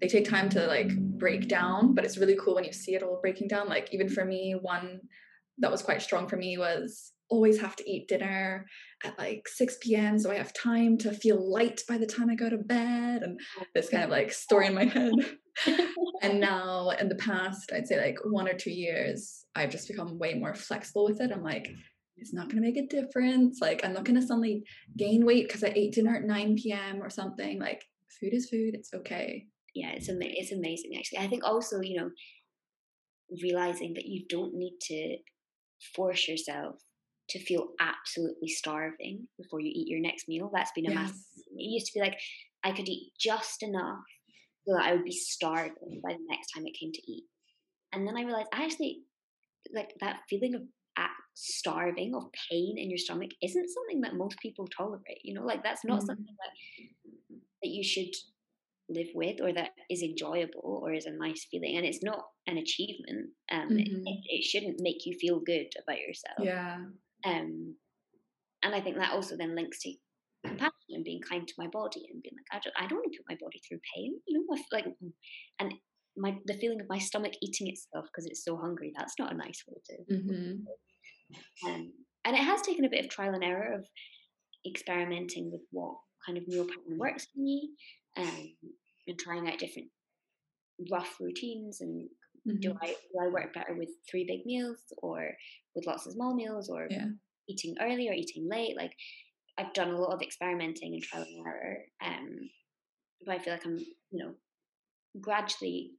they 0.00 0.08
take 0.08 0.28
time 0.28 0.48
to 0.50 0.66
like 0.66 0.96
break 0.96 1.48
down, 1.48 1.94
but 1.94 2.04
it's 2.04 2.18
really 2.18 2.36
cool 2.42 2.54
when 2.56 2.64
you 2.64 2.72
see 2.72 2.94
it 2.94 3.02
all 3.02 3.20
breaking 3.20 3.48
down. 3.48 3.68
Like 3.68 3.88
even 3.92 4.08
for 4.08 4.24
me, 4.24 4.56
one 4.60 5.00
that 5.58 5.70
was 5.70 5.82
quite 5.82 6.02
strong 6.02 6.26
for 6.26 6.36
me 6.36 6.58
was 6.58 7.12
always 7.30 7.60
have 7.60 7.76
to 7.76 7.90
eat 7.90 8.08
dinner 8.08 8.66
at 9.04 9.18
like 9.18 9.48
6 9.48 9.78
p.m. 9.82 10.18
So 10.18 10.30
I 10.30 10.36
have 10.36 10.52
time 10.52 10.98
to 10.98 11.12
feel 11.12 11.50
light 11.50 11.80
by 11.88 11.96
the 11.96 12.06
time 12.06 12.28
I 12.28 12.34
go 12.34 12.50
to 12.50 12.58
bed 12.58 13.22
and 13.22 13.40
oh, 13.58 13.64
this 13.74 13.88
kind 13.88 14.04
of 14.04 14.10
like 14.10 14.32
story 14.32 14.66
in 14.66 14.74
my 14.74 14.84
head. 14.84 15.12
and 16.22 16.40
now 16.40 16.90
in 16.90 17.08
the 17.08 17.14
past, 17.14 17.70
I'd 17.72 17.86
say 17.86 18.00
like 18.00 18.18
one 18.24 18.48
or 18.48 18.54
two 18.54 18.72
years, 18.72 19.46
I've 19.54 19.70
just 19.70 19.88
become 19.88 20.18
way 20.18 20.34
more 20.34 20.54
flexible 20.54 21.04
with 21.04 21.20
it. 21.20 21.32
I'm 21.32 21.42
like, 21.42 21.68
mm. 21.68 21.76
it's 22.16 22.34
not 22.34 22.50
going 22.50 22.62
to 22.62 22.68
make 22.68 22.76
a 22.76 22.86
difference. 22.86 23.58
Like, 23.60 23.84
I'm 23.84 23.94
not 23.94 24.04
going 24.04 24.20
to 24.20 24.26
suddenly 24.26 24.64
gain 24.98 25.24
weight 25.24 25.46
because 25.46 25.64
I 25.64 25.72
ate 25.74 25.94
dinner 25.94 26.16
at 26.16 26.24
9 26.24 26.56
p.m. 26.56 27.02
or 27.02 27.10
something. 27.10 27.58
Like, 27.60 27.84
food 28.20 28.34
is 28.34 28.50
food. 28.50 28.74
It's 28.74 28.92
okay. 28.92 29.46
Yeah, 29.74 29.90
it's, 29.90 30.08
ama- 30.08 30.18
it's 30.24 30.52
amazing, 30.52 30.92
actually. 30.98 31.18
I 31.18 31.28
think 31.28 31.44
also, 31.44 31.80
you 31.80 32.00
know, 32.00 32.10
realizing 33.42 33.94
that 33.94 34.06
you 34.06 34.24
don't 34.28 34.54
need 34.54 34.78
to 34.88 35.16
force 35.94 36.28
yourself 36.28 36.76
to 37.30 37.44
feel 37.44 37.68
absolutely 37.80 38.48
starving 38.48 39.26
before 39.38 39.60
you 39.60 39.70
eat 39.74 39.88
your 39.88 40.00
next 40.00 40.28
meal. 40.28 40.50
That's 40.52 40.72
been 40.74 40.86
a 40.86 40.90
yes. 40.90 40.98
massive. 40.98 41.44
It 41.56 41.62
used 41.62 41.86
to 41.86 41.92
be 41.94 42.00
like 42.00 42.18
I 42.64 42.72
could 42.72 42.88
eat 42.88 43.12
just 43.18 43.62
enough 43.62 44.04
so 44.66 44.74
that 44.74 44.84
I 44.84 44.92
would 44.92 45.04
be 45.04 45.12
starving 45.12 46.00
by 46.02 46.12
the 46.12 46.26
next 46.28 46.52
time 46.52 46.66
it 46.66 46.76
came 46.78 46.92
to 46.92 47.10
eat. 47.10 47.24
And 47.92 48.06
then 48.06 48.16
I 48.16 48.22
realized 48.22 48.48
I 48.52 48.64
actually 48.64 49.00
like 49.74 49.94
that 50.00 50.20
feeling 50.28 50.54
of 50.54 50.62
starving 51.34 52.14
of 52.14 52.24
pain 52.50 52.76
in 52.76 52.90
your 52.90 52.98
stomach 52.98 53.30
isn't 53.42 53.70
something 53.70 54.00
that 54.02 54.14
most 54.14 54.38
people 54.40 54.66
tolerate. 54.76 55.20
You 55.24 55.34
know, 55.34 55.44
like 55.44 55.62
that's 55.62 55.84
not 55.84 56.00
mm. 56.02 56.06
something 56.06 56.26
that 56.26 57.38
that 57.62 57.68
you 57.68 57.84
should 57.84 58.14
live 58.88 59.08
with 59.14 59.40
or 59.40 59.52
that 59.52 59.70
is 59.88 60.02
enjoyable 60.02 60.80
or 60.82 60.92
is 60.92 61.06
a 61.06 61.12
nice 61.12 61.46
feeling 61.50 61.76
and 61.76 61.86
it's 61.86 62.02
not 62.02 62.24
an 62.48 62.58
achievement 62.58 63.30
um 63.52 63.68
mm-hmm. 63.68 64.02
it, 64.04 64.20
it, 64.28 64.42
shouldn't 64.42 64.80
make 64.80 65.06
you 65.06 65.16
feel 65.20 65.38
good 65.38 65.66
about 65.80 66.00
yourself 66.00 66.38
yeah 66.40 66.78
um, 67.24 67.76
and 68.62 68.74
I 68.74 68.80
think 68.80 68.96
that 68.96 69.12
also 69.12 69.36
then 69.36 69.56
links 69.56 69.80
to 69.82 69.94
compassion 70.46 70.72
and 70.90 71.04
being 71.04 71.20
kind 71.20 71.46
to 71.46 71.54
my 71.58 71.66
body 71.72 72.02
and 72.10 72.22
being 72.22 72.34
like, 72.36 72.60
I 72.60 72.60
don't, 72.62 72.74
I 72.76 72.86
don't 72.88 72.98
want 72.98 73.12
to 73.12 73.18
put 73.18 73.34
my 73.34 73.38
body 73.40 73.60
through 73.66 73.78
pain. 73.94 74.14
You 74.26 74.38
know, 74.38 74.56
like, 74.72 74.86
mm, 74.86 75.12
and 75.58 75.74
my 76.16 76.36
the 76.46 76.54
feeling 76.54 76.80
of 76.80 76.88
my 76.88 76.98
stomach 76.98 77.32
eating 77.42 77.68
itself 77.68 78.06
because 78.06 78.26
it's 78.26 78.44
so 78.44 78.56
hungry. 78.56 78.92
That's 78.96 79.14
not 79.18 79.32
a 79.32 79.36
nice 79.36 79.62
way 79.66 79.76
to. 79.86 80.14
Mm-hmm. 80.14 81.68
Um, 81.68 81.92
and 82.24 82.36
it 82.36 82.42
has 82.42 82.62
taken 82.62 82.84
a 82.84 82.90
bit 82.90 83.04
of 83.04 83.10
trial 83.10 83.34
and 83.34 83.44
error 83.44 83.74
of 83.74 83.86
experimenting 84.66 85.50
with 85.50 85.62
what 85.70 85.94
kind 86.26 86.36
of 86.36 86.46
meal 86.48 86.66
pattern 86.66 86.98
works 86.98 87.26
for 87.32 87.40
me, 87.40 87.70
um, 88.16 88.54
and 89.06 89.18
trying 89.18 89.48
out 89.48 89.58
different 89.58 89.88
rough 90.90 91.16
routines 91.20 91.80
and 91.80 92.08
Mm-hmm. 92.48 92.60
Do 92.60 92.76
I 92.82 92.86
do 92.86 93.18
I 93.22 93.28
work 93.28 93.52
better 93.52 93.74
with 93.74 93.90
three 94.10 94.24
big 94.24 94.46
meals 94.46 94.78
or 94.98 95.30
with 95.74 95.86
lots 95.86 96.06
of 96.06 96.12
small 96.12 96.34
meals 96.34 96.68
or 96.68 96.88
yeah. 96.90 97.06
eating 97.48 97.76
early 97.80 98.08
or 98.08 98.12
eating 98.12 98.48
late? 98.48 98.76
Like 98.76 98.94
I've 99.58 99.72
done 99.74 99.90
a 99.90 99.98
lot 99.98 100.14
of 100.14 100.22
experimenting 100.22 100.94
and 100.94 101.02
trial 101.02 101.24
and 101.24 101.46
error. 101.46 101.78
Um, 102.04 102.50
but 103.24 103.34
I 103.34 103.38
feel 103.38 103.52
like 103.52 103.66
I'm, 103.66 103.78
you 103.78 104.24
know, 104.24 104.32
gradually 105.20 105.92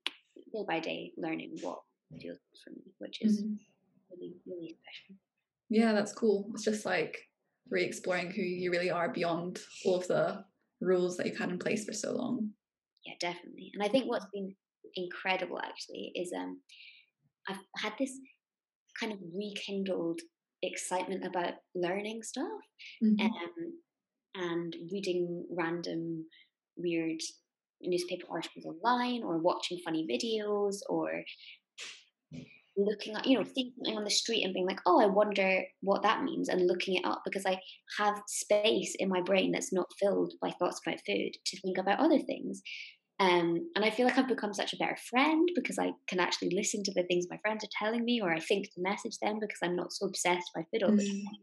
day 0.51 0.65
by 0.67 0.79
day 0.79 1.11
learning 1.17 1.57
what 1.61 1.79
feels 2.19 2.39
for 2.63 2.71
me, 2.71 2.81
which 2.97 3.21
is 3.21 3.43
mm-hmm. 3.43 3.53
really, 4.11 4.35
really 4.47 4.77
special. 4.81 5.15
Yeah, 5.69 5.93
that's 5.93 6.13
cool. 6.13 6.49
It's 6.53 6.63
just 6.63 6.85
like 6.85 7.17
re-exploring 7.69 8.31
who 8.31 8.41
you 8.41 8.71
really 8.71 8.89
are 8.89 9.09
beyond 9.09 9.59
all 9.85 9.97
of 9.97 10.07
the 10.07 10.43
rules 10.81 11.17
that 11.17 11.27
you've 11.27 11.37
had 11.37 11.49
in 11.49 11.59
place 11.59 11.85
for 11.85 11.93
so 11.93 12.13
long. 12.13 12.49
Yeah, 13.05 13.13
definitely. 13.19 13.71
And 13.73 13.83
I 13.83 13.87
think 13.87 14.05
what's 14.07 14.25
been 14.33 14.55
incredible 14.95 15.59
actually 15.59 16.11
is 16.15 16.31
um 16.35 16.59
I've 17.49 17.57
had 17.77 17.93
this 17.99 18.11
kind 18.99 19.11
of 19.11 19.19
rekindled 19.33 20.19
excitement 20.63 21.25
about 21.25 21.53
learning 21.75 22.21
stuff 22.23 22.45
mm-hmm. 23.03 23.25
um, 23.25 23.73
and 24.35 24.75
reading 24.91 25.45
random 25.49 26.25
weird 26.77 27.19
newspaper 27.81 28.27
articles 28.29 28.65
online 28.65 29.23
or 29.23 29.37
watching 29.39 29.79
funny 29.83 30.05
videos 30.09 30.77
or 30.87 31.23
looking 32.77 33.15
at 33.15 33.25
you 33.27 33.37
know 33.37 33.43
seeing 33.43 33.71
something 33.75 33.97
on 33.97 34.03
the 34.03 34.09
street 34.09 34.43
and 34.43 34.53
being 34.53 34.65
like 34.65 34.79
oh 34.85 35.01
i 35.01 35.05
wonder 35.05 35.61
what 35.81 36.01
that 36.03 36.23
means 36.23 36.47
and 36.47 36.67
looking 36.67 36.95
it 36.95 37.05
up 37.05 37.21
because 37.25 37.45
i 37.45 37.59
have 37.97 38.21
space 38.27 38.95
in 38.99 39.09
my 39.09 39.21
brain 39.21 39.51
that's 39.51 39.73
not 39.73 39.91
filled 39.99 40.33
by 40.41 40.49
thoughts 40.51 40.79
about 40.85 40.99
food 41.05 41.31
to 41.45 41.59
think 41.59 41.77
about 41.77 41.99
other 41.99 42.19
things 42.19 42.61
um, 43.21 43.69
and 43.75 43.85
i 43.85 43.89
feel 43.89 44.05
like 44.05 44.17
i've 44.17 44.27
become 44.27 44.53
such 44.53 44.73
a 44.73 44.77
better 44.77 44.97
friend 45.09 45.49
because 45.55 45.77
i 45.79 45.91
can 46.07 46.19
actually 46.19 46.49
listen 46.53 46.83
to 46.83 46.93
the 46.93 47.03
things 47.03 47.27
my 47.29 47.37
friends 47.37 47.63
are 47.63 47.69
telling 47.77 48.03
me 48.03 48.21
or 48.21 48.31
i 48.31 48.39
think 48.39 48.65
to 48.65 48.81
message 48.81 49.17
them 49.21 49.39
because 49.39 49.59
i'm 49.63 49.75
not 49.75 49.93
so 49.93 50.05
obsessed 50.05 50.49
by 50.55 50.61
food 50.71 50.83
all 50.83 50.95
the 50.95 51.05
time 51.05 51.15
mm. 51.15 51.39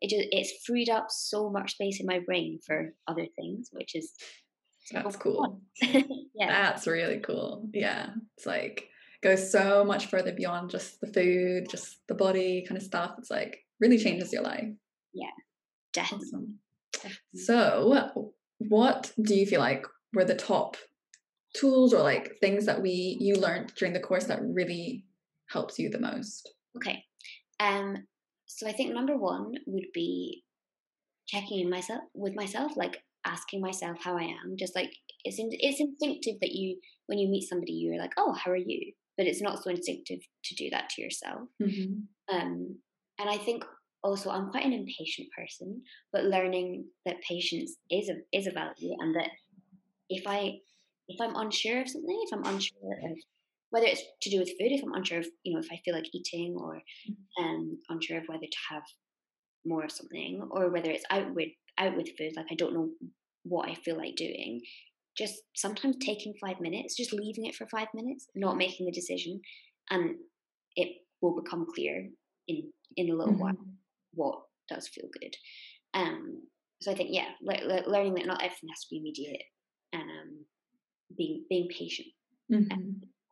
it 0.00 0.10
just 0.10 0.28
it's 0.30 0.64
freed 0.66 0.88
up 0.88 1.06
so 1.08 1.50
much 1.50 1.72
space 1.72 2.00
in 2.00 2.06
my 2.06 2.20
brain 2.20 2.58
for 2.66 2.92
other 3.08 3.26
things 3.36 3.68
which 3.72 3.94
is 3.94 4.12
that's 4.92 5.16
cool 5.16 5.60
yeah 5.82 6.02
that's 6.48 6.86
really 6.86 7.18
cool 7.20 7.68
yeah 7.72 8.10
it's 8.36 8.46
like 8.46 8.88
goes 9.22 9.50
so 9.50 9.84
much 9.84 10.06
further 10.06 10.32
beyond 10.32 10.70
just 10.70 11.00
the 11.00 11.06
food, 11.06 11.68
just 11.70 11.98
the 12.08 12.14
body 12.14 12.64
kind 12.66 12.76
of 12.76 12.82
stuff. 12.82 13.14
It's 13.18 13.30
like 13.30 13.64
really 13.80 13.98
changes 13.98 14.32
your 14.32 14.42
life. 14.42 14.68
Yeah, 15.14 15.30
definitely. 15.92 16.26
Awesome. 16.28 16.58
definitely. 16.92 17.40
So, 17.44 18.32
what 18.58 19.12
do 19.20 19.34
you 19.34 19.46
feel 19.46 19.60
like 19.60 19.86
were 20.12 20.24
the 20.24 20.34
top 20.34 20.76
tools 21.54 21.92
or 21.92 22.02
like 22.02 22.36
things 22.40 22.66
that 22.66 22.80
we 22.80 23.16
you 23.20 23.34
learned 23.34 23.72
during 23.76 23.92
the 23.92 24.00
course 24.00 24.24
that 24.24 24.40
really 24.42 25.04
helps 25.50 25.78
you 25.78 25.90
the 25.90 26.00
most? 26.00 26.52
Okay. 26.76 27.04
Um 27.60 28.06
so 28.46 28.68
I 28.68 28.72
think 28.72 28.92
number 28.92 29.16
1 29.16 29.54
would 29.66 29.86
be 29.94 30.44
checking 31.26 31.60
in 31.60 31.70
myself 31.70 32.02
with 32.14 32.34
myself 32.34 32.72
like 32.76 32.98
asking 33.24 33.60
myself 33.60 33.96
how 34.02 34.16
I 34.18 34.24
am 34.24 34.56
just 34.58 34.74
like 34.74 34.92
it's 35.24 35.38
in, 35.38 35.48
it's 35.52 35.80
instinctive 35.80 36.40
that 36.40 36.50
you 36.52 36.78
when 37.06 37.18
you 37.18 37.28
meet 37.28 37.48
somebody 37.48 37.72
you're 37.72 37.98
like 37.98 38.12
oh 38.16 38.32
how 38.32 38.50
are 38.50 38.56
you 38.56 38.92
but 39.16 39.26
it's 39.26 39.42
not 39.42 39.62
so 39.62 39.70
instinctive 39.70 40.20
to 40.44 40.54
do 40.54 40.70
that 40.70 40.88
to 40.90 41.02
yourself. 41.02 41.48
Mm-hmm. 41.62 42.34
Um, 42.34 42.76
and 43.18 43.30
I 43.30 43.36
think 43.36 43.64
also 44.02 44.30
I'm 44.30 44.50
quite 44.50 44.64
an 44.64 44.72
impatient 44.72 45.28
person, 45.36 45.82
but 46.12 46.24
learning 46.24 46.86
that 47.06 47.20
patience 47.22 47.76
is 47.90 48.08
a 48.08 48.14
is 48.36 48.46
a 48.46 48.52
value, 48.52 48.96
and 48.98 49.14
that 49.16 49.28
if 50.08 50.24
I 50.26 50.58
if 51.08 51.20
I'm 51.20 51.36
unsure 51.36 51.80
of 51.80 51.88
something, 51.88 52.24
if 52.26 52.32
I'm 52.32 52.44
unsure 52.44 52.92
of 53.10 53.18
whether 53.70 53.86
it's 53.86 54.02
to 54.22 54.30
do 54.30 54.38
with 54.38 54.50
food, 54.50 54.72
if 54.72 54.82
I'm 54.82 54.94
unsure 54.94 55.20
of 55.20 55.26
you 55.42 55.54
know 55.54 55.60
if 55.60 55.68
I 55.72 55.80
feel 55.84 55.94
like 55.94 56.14
eating, 56.14 56.56
or 56.58 56.76
mm-hmm. 56.76 57.44
um, 57.44 57.78
unsure 57.88 58.18
of 58.18 58.24
whether 58.26 58.42
to 58.42 58.58
have 58.70 58.82
more 59.64 59.84
of 59.84 59.92
something, 59.92 60.46
or 60.50 60.70
whether 60.70 60.90
it's 60.90 61.04
out 61.10 61.34
with 61.34 61.50
out 61.78 61.96
with 61.96 62.08
food, 62.18 62.32
like 62.36 62.46
I 62.50 62.54
don't 62.54 62.74
know 62.74 62.90
what 63.44 63.68
I 63.68 63.74
feel 63.74 63.96
like 63.96 64.14
doing 64.16 64.60
just 65.16 65.34
sometimes 65.54 65.96
taking 66.00 66.34
five 66.40 66.60
minutes, 66.60 66.96
just 66.96 67.12
leaving 67.12 67.46
it 67.46 67.54
for 67.54 67.66
five 67.66 67.88
minutes, 67.94 68.26
not 68.34 68.56
making 68.56 68.86
the 68.86 68.92
decision, 68.92 69.40
and 69.90 70.16
it 70.76 70.88
will 71.20 71.40
become 71.40 71.66
clear 71.74 72.08
in 72.48 72.72
in 72.96 73.10
a 73.10 73.14
little 73.14 73.34
mm-hmm. 73.34 73.42
while 73.42 73.56
what 74.14 74.42
does 74.68 74.88
feel 74.88 75.08
good. 75.20 75.34
Um, 75.94 76.42
so 76.80 76.92
I 76.92 76.94
think 76.94 77.10
yeah, 77.12 77.28
le- 77.42 77.66
le- 77.66 77.90
learning 77.90 78.14
that 78.14 78.26
not 78.26 78.42
everything 78.42 78.70
has 78.70 78.80
to 78.82 78.86
be 78.90 78.98
immediate, 78.98 79.42
um, 79.94 80.44
being 81.16 81.44
being 81.48 81.68
patient 81.68 82.08
mm-hmm. 82.50 82.68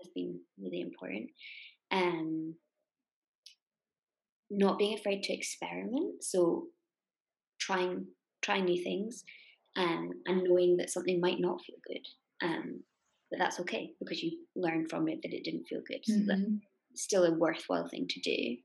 has 0.01 0.11
been 0.15 0.41
really 0.59 0.81
important. 0.81 1.31
Um, 1.91 2.55
not 4.51 4.79
being 4.79 4.99
afraid 4.99 5.23
to 5.25 5.33
experiment, 5.33 6.25
so 6.25 6.67
trying 7.61 8.07
trying 8.43 8.65
new 8.65 8.83
things 8.83 9.23
um, 9.77 10.11
and 10.27 10.43
knowing 10.43 10.77
that 10.79 10.91
something 10.91 11.21
might 11.21 11.41
not 11.41 11.61
feel 11.63 11.77
good. 11.87 12.47
Um, 12.47 12.83
but 13.31 13.39
that's 13.39 13.61
okay 13.61 13.93
because 14.01 14.23
you 14.23 14.39
learn 14.57 14.89
from 14.89 15.09
it 15.09 15.21
that 15.23 15.33
it 15.33 15.45
didn't 15.45 15.67
feel 15.69 15.81
good. 15.87 16.01
So 16.05 16.15
mm-hmm. 16.15 16.29
that's 16.29 16.43
still 16.97 17.25
a 17.25 17.35
worthwhile 17.39 17.89
thing 17.89 18.07
to 18.09 18.21
do. 18.21 18.57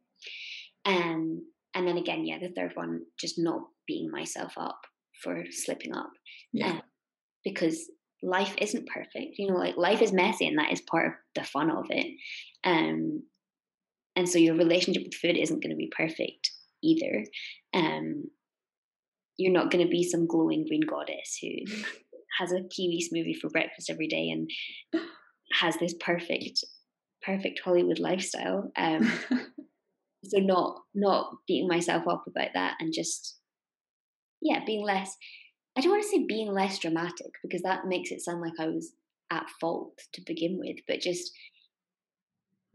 Um, 0.86 1.46
and 1.76 1.88
then 1.88 1.98
again, 1.98 2.26
yeah, 2.26 2.40
the 2.40 2.54
third 2.56 2.72
one, 2.74 3.02
just 3.20 3.36
not 3.38 3.62
beating 3.88 4.10
myself 4.10 4.54
up 4.58 4.80
for 5.22 5.44
slipping 5.52 5.94
up. 5.94 6.10
Yeah. 6.52 6.72
Um, 6.72 6.82
because 7.44 7.92
life 8.24 8.56
isn't 8.60 8.88
perfect. 8.88 9.38
You 9.38 9.52
know, 9.52 9.58
like 9.58 9.78
life 9.78 10.02
is 10.02 10.12
messy 10.12 10.48
and 10.48 10.58
that 10.58 10.72
is 10.72 10.82
part 10.82 11.08
of 11.08 11.14
the 11.36 11.44
fun 11.44 11.70
of 11.70 11.86
it. 11.90 12.08
Um, 12.64 13.24
and 14.16 14.28
so 14.28 14.40
your 14.40 14.56
relationship 14.56 15.04
with 15.04 15.14
food 15.16 15.38
isn't 15.38 15.62
going 15.62 15.72
to 15.72 15.76
be 15.76 15.92
perfect 15.96 16.52
either. 16.82 17.26
Um, 17.74 18.26
you're 19.38 19.54
not 19.54 19.72
going 19.72 19.84
to 19.84 19.90
be 19.90 20.04
some 20.04 20.28
glowing 20.28 20.66
green 20.68 20.84
goddess 20.88 21.38
who 21.42 21.50
has 22.40 22.52
a 22.52 22.64
kiwi 22.70 23.02
smoothie 23.02 23.38
for 23.40 23.50
breakfast 23.50 23.90
every 23.90 24.08
day 24.08 24.30
and 24.30 24.50
has 25.54 25.78
this 25.78 25.94
perfect 26.00 26.64
perfect 27.22 27.62
hollywood 27.64 28.00
lifestyle 28.00 28.72
um, 28.78 29.12
so 30.26 30.38
not 30.40 30.82
not 30.94 31.32
beating 31.48 31.68
myself 31.68 32.04
up 32.10 32.26
about 32.28 32.50
that 32.54 32.76
and 32.80 32.94
just 32.94 33.40
yeah 34.42 34.60
being 34.66 34.84
less 34.84 35.16
i 35.78 35.82
don't 35.82 35.92
want 35.92 36.04
to 36.04 36.10
say 36.10 36.26
being 36.28 36.52
less 36.52 36.80
dramatic 36.80 37.32
because 37.44 37.62
that 37.62 37.88
makes 37.88 38.12
it 38.12 38.22
sound 38.22 38.42
like 38.42 38.54
i 38.60 38.68
was 38.68 38.94
at 39.32 39.50
fault 39.60 40.00
to 40.14 40.22
begin 40.26 40.58
with 40.60 40.78
but 40.88 41.00
just 41.00 41.32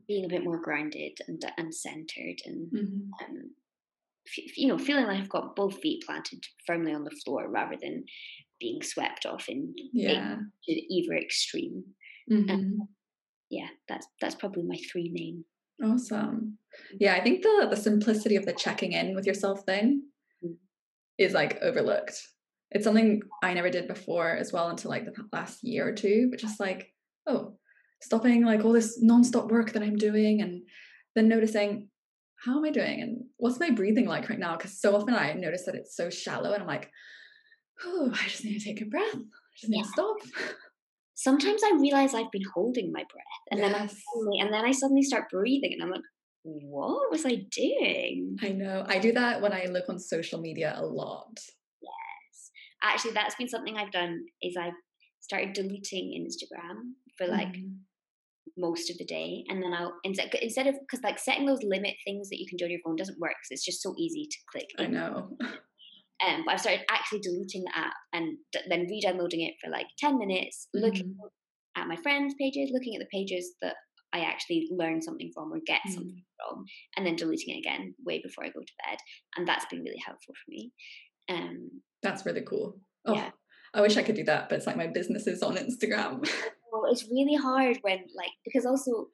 being 0.09 0.25
a 0.25 0.29
bit 0.29 0.43
more 0.43 0.61
grounded 0.61 1.17
and 1.29 1.41
and 1.57 1.73
centered 1.73 2.41
and 2.45 2.69
mm-hmm. 2.73 3.25
um, 3.25 3.51
you 4.57 4.69
know, 4.69 4.79
feeling 4.79 5.07
like 5.07 5.19
I've 5.19 5.29
got 5.29 5.57
both 5.57 5.81
feet 5.81 6.05
planted 6.07 6.45
firmly 6.67 6.93
on 6.93 7.05
the 7.05 7.17
floor 7.25 7.49
rather 7.49 7.77
than 7.81 8.05
being 8.59 8.83
swept 8.83 9.27
off 9.27 9.49
in 9.49 9.75
yeah. 9.93 10.37
to 10.65 10.73
either 10.73 11.15
extreme. 11.15 11.85
Mm-hmm. 12.31 12.51
Um, 12.51 12.89
yeah, 13.51 13.69
that's 13.89 14.07
that's 14.21 14.35
probably 14.35 14.63
my 14.63 14.79
three 14.91 15.11
main. 15.13 15.45
Awesome. 15.83 16.59
Yeah, 16.99 17.15
I 17.15 17.21
think 17.21 17.43
the 17.43 17.67
the 17.69 17.77
simplicity 17.77 18.37
of 18.37 18.47
the 18.47 18.53
checking 18.53 18.93
in 18.93 19.15
with 19.15 19.27
yourself 19.27 19.65
thing 19.65 20.03
mm-hmm. 20.45 20.55
is 21.19 21.33
like 21.33 21.61
overlooked. 21.63 22.21
It's 22.71 22.85
something 22.85 23.23
I 23.43 23.55
never 23.55 23.71
did 23.71 23.89
before 23.89 24.31
as 24.31 24.53
well 24.53 24.69
until 24.69 24.91
like 24.91 25.05
the 25.05 25.13
last 25.33 25.63
year 25.63 25.89
or 25.89 25.93
two, 25.93 26.29
but 26.31 26.39
just 26.39 26.61
like, 26.61 26.93
oh, 27.27 27.57
stopping 28.01 28.45
like 28.45 28.65
all 28.65 28.73
this 28.73 29.03
nonstop 29.03 29.51
work 29.51 29.73
that 29.73 29.83
I'm 29.83 29.97
doing 29.97 30.41
and 30.41 30.63
then 31.15 31.29
noticing, 31.29 31.89
how 32.45 32.59
am 32.59 32.65
I 32.65 32.71
doing? 32.71 33.03
And 33.03 33.25
what's 33.37 33.61
my 33.61 33.71
breathing 33.71 34.07
like 34.07 34.29
right 34.31 34.39
now? 34.39 34.57
Because 34.57 34.81
so 34.81 34.95
often 34.97 35.15
I 35.15 35.33
notice 35.33 35.65
that 35.67 35.75
it's 35.75 35.97
so 35.97 36.11
shallow 36.11 36.53
and 36.53 36.63
I'm 36.63 36.69
like, 36.69 36.91
oh, 37.85 38.11
I 38.13 38.29
just 38.29 38.45
need 38.45 38.59
to 38.59 38.65
take 38.65 38.81
a 38.81 38.87
breath. 38.87 39.15
I 39.15 39.57
just 39.59 39.71
need 39.71 39.79
yeah. 39.79 39.83
to 39.83 39.89
stop. 39.89 40.17
Sometimes 41.15 41.63
I 41.63 41.77
realize 41.79 42.15
I've 42.15 42.31
been 42.31 42.45
holding 42.55 42.93
my 42.93 43.01
breath 43.01 43.43
and 43.51 43.61
yes. 43.61 43.73
then 43.73 43.75
I 43.75 43.87
suddenly, 43.87 44.41
and 44.41 44.55
then 44.55 44.65
I 44.65 44.71
suddenly 44.71 45.03
start 45.03 45.31
breathing 45.31 45.73
and 45.75 45.83
I'm 45.83 45.91
like, 45.91 46.01
what 46.43 47.11
was 47.11 47.27
I 47.27 47.45
doing? 47.51 48.37
I 48.43 48.49
know. 48.49 48.87
I 48.89 48.99
do 48.99 49.13
that 49.13 49.43
when 49.43 49.53
I 49.53 49.67
look 49.67 49.91
on 49.91 49.99
social 49.99 50.41
media 50.41 50.75
a 50.77 50.87
lot. 50.87 51.39
Actually, 52.83 53.13
that's 53.13 53.35
been 53.35 53.49
something 53.49 53.77
I've 53.77 53.93
done 53.93 54.25
is 54.43 54.57
I've 54.57 54.73
started 55.21 55.53
deleting 55.53 56.27
Instagram 56.27 56.93
for 57.19 57.27
like 57.27 57.49
mm 57.49 57.75
most 58.59 58.91
of 58.91 58.99
the 58.99 59.05
day 59.05 59.45
and 59.49 59.63
then 59.63 59.73
i'll 59.73 59.93
instead, 60.03 60.29
instead 60.43 60.67
of 60.67 60.75
because 60.81 61.03
like 61.05 61.19
setting 61.19 61.47
those 61.47 61.63
limit 61.63 61.95
things 62.05 62.29
that 62.29 62.39
you 62.39 62.47
can 62.49 62.57
do 62.57 62.65
on 62.65 62.71
your 62.71 62.81
phone 62.85 62.97
doesn't 62.97 63.19
work 63.21 63.31
because 63.31 63.53
it's 63.53 63.65
just 63.65 63.81
so 63.81 63.95
easy 63.97 64.27
to 64.29 64.37
click 64.51 64.67
i 64.79 64.87
know 64.87 65.31
um, 66.27 66.43
but 66.45 66.53
I've 66.53 66.61
started 66.61 66.85
actually 66.91 67.21
deleting 67.21 67.65
the 67.65 67.79
app 67.79 67.95
and 68.13 68.37
d- 68.53 68.61
then 68.69 68.87
re-downloading 68.91 69.41
it 69.41 69.55
for 69.63 69.71
like 69.71 69.87
10 69.99 70.19
minutes, 70.19 70.69
mm-hmm. 70.75 70.85
looking 70.85 71.17
at 71.77 71.89
my 71.89 71.97
friends' 71.97 72.35
pages, 72.39 72.71
looking 72.73 72.95
at 72.95 73.01
the 73.01 73.17
pages 73.17 73.55
that 73.63 73.77
I 74.13 74.21
actually 74.21 74.69
learn 74.71 75.01
something 75.01 75.31
from 75.35 75.53
or 75.53 75.61
get 75.67 75.81
mm-hmm. 75.81 75.95
something 75.95 76.23
from, 76.37 76.65
and 76.97 77.07
then 77.07 77.17
deleting 77.17 77.55
it 77.55 77.61
again 77.61 77.95
way 78.05 78.21
before 78.23 78.45
I 78.45 78.49
go 78.49 78.61
to 78.61 78.73
bed. 78.87 78.99
And 79.37 79.49
that's 79.49 79.67
been 79.67 79.83
really 79.83 80.03
helpful 80.05 80.35
for 80.35 80.51
me. 80.51 80.73
Um, 81.29 81.71
that's 82.03 82.27
really 82.27 82.43
cool. 82.43 82.79
Oh, 83.07 83.15
yeah. 83.15 83.31
I 83.73 83.81
wish 83.81 83.97
I 83.97 84.03
could 84.03 84.17
do 84.17 84.25
that, 84.25 84.49
but 84.49 84.57
it's 84.57 84.67
like 84.67 84.77
my 84.77 84.89
business 84.89 85.27
is 85.27 85.43
on 85.43 85.57
Instagram. 85.57 86.29
well, 86.73 86.91
it's 86.91 87.05
really 87.11 87.37
hard 87.37 87.79
when 87.83 87.99
like 88.17 88.31
because 88.45 88.67
also 88.67 89.09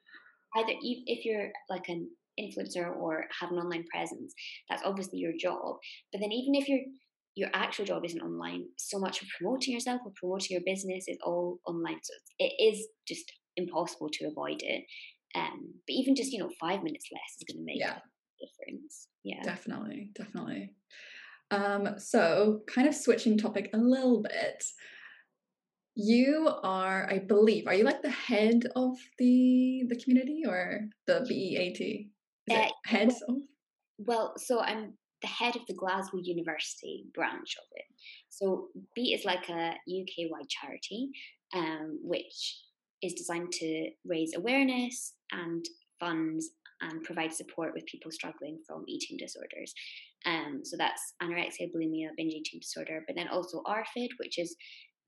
either 0.55 0.73
if 0.81 1.25
you're 1.25 1.49
like 1.69 1.89
an 1.89 2.09
influencer 2.39 2.95
or 2.95 3.25
have 3.39 3.51
an 3.51 3.59
online 3.59 3.85
presence, 3.91 4.33
that's 4.69 4.83
obviously 4.83 5.19
your 5.19 5.33
job. 5.39 5.77
But 6.11 6.21
then 6.21 6.31
even 6.31 6.55
if 6.55 6.67
your 6.67 6.79
your 7.35 7.49
actual 7.53 7.85
job 7.85 8.03
isn't 8.03 8.21
online, 8.21 8.65
so 8.77 8.97
much 8.97 9.21
of 9.21 9.27
promoting 9.37 9.73
yourself 9.73 10.01
or 10.03 10.11
promoting 10.15 10.47
your 10.49 10.61
business 10.65 11.05
is 11.07 11.17
all 11.23 11.59
online. 11.67 11.99
So 12.01 12.13
it 12.39 12.53
is 12.59 12.87
just 13.07 13.31
impossible 13.55 14.09
to 14.13 14.25
avoid 14.25 14.61
it. 14.61 14.85
Um, 15.35 15.73
but 15.85 15.93
even 15.93 16.15
just 16.15 16.31
you 16.31 16.39
know 16.39 16.49
five 16.59 16.83
minutes 16.83 17.07
less 17.11 17.37
is 17.37 17.45
going 17.47 17.63
to 17.63 17.65
make 17.65 17.79
yeah. 17.79 17.97
a 17.97 18.45
difference. 18.45 19.07
Yeah, 19.23 19.43
definitely, 19.43 20.09
definitely. 20.15 20.73
Um, 21.49 21.97
so 21.97 22.61
kind 22.67 22.87
of 22.87 22.95
switching 22.95 23.37
topic 23.37 23.69
a 23.73 23.77
little 23.77 24.21
bit 24.21 24.63
you 25.99 26.47
are 26.61 27.09
i 27.09 27.17
believe 27.17 27.65
are 27.65 27.73
you 27.73 27.83
like 27.83 28.03
the 28.03 28.11
head 28.11 28.61
of 28.75 28.95
the 29.17 29.83
the 29.89 29.95
community 29.95 30.43
or 30.45 30.81
the 31.07 31.25
beat 31.27 31.57
is 31.57 32.55
uh, 32.55 32.69
head 32.85 33.07
well, 33.07 33.37
of? 33.37 33.43
well 33.97 34.33
so 34.37 34.59
i'm 34.59 34.93
the 35.21 35.27
head 35.27 35.55
of 35.55 35.65
the 35.67 35.73
glasgow 35.73 36.19
university 36.21 37.05
branch 37.13 37.55
of 37.57 37.67
it. 37.75 37.85
So 38.29 38.67
beat 38.95 39.13
is 39.13 39.25
like 39.25 39.49
a 39.49 39.69
uk 39.71 40.29
wide 40.29 40.49
charity 40.49 41.09
um, 41.53 41.99
which 42.03 42.61
is 43.01 43.13
designed 43.13 43.51
to 43.53 43.89
raise 44.05 44.35
awareness 44.35 45.13
and 45.31 45.65
funds 45.99 46.49
and 46.81 47.03
provide 47.03 47.33
support 47.33 47.73
with 47.73 47.85
people 47.85 48.11
struggling 48.11 48.59
from 48.67 48.83
eating 48.87 49.17
disorders. 49.17 49.73
Um, 50.27 50.61
so 50.63 50.75
that's 50.77 51.13
anorexia, 51.23 51.71
bulimia, 51.73 52.09
binge 52.17 52.33
eating 52.33 52.59
disorder, 52.61 53.03
but 53.07 53.15
then 53.15 53.29
also 53.29 53.63
ARFID, 53.65 54.09
which 54.19 54.37
is 54.37 54.55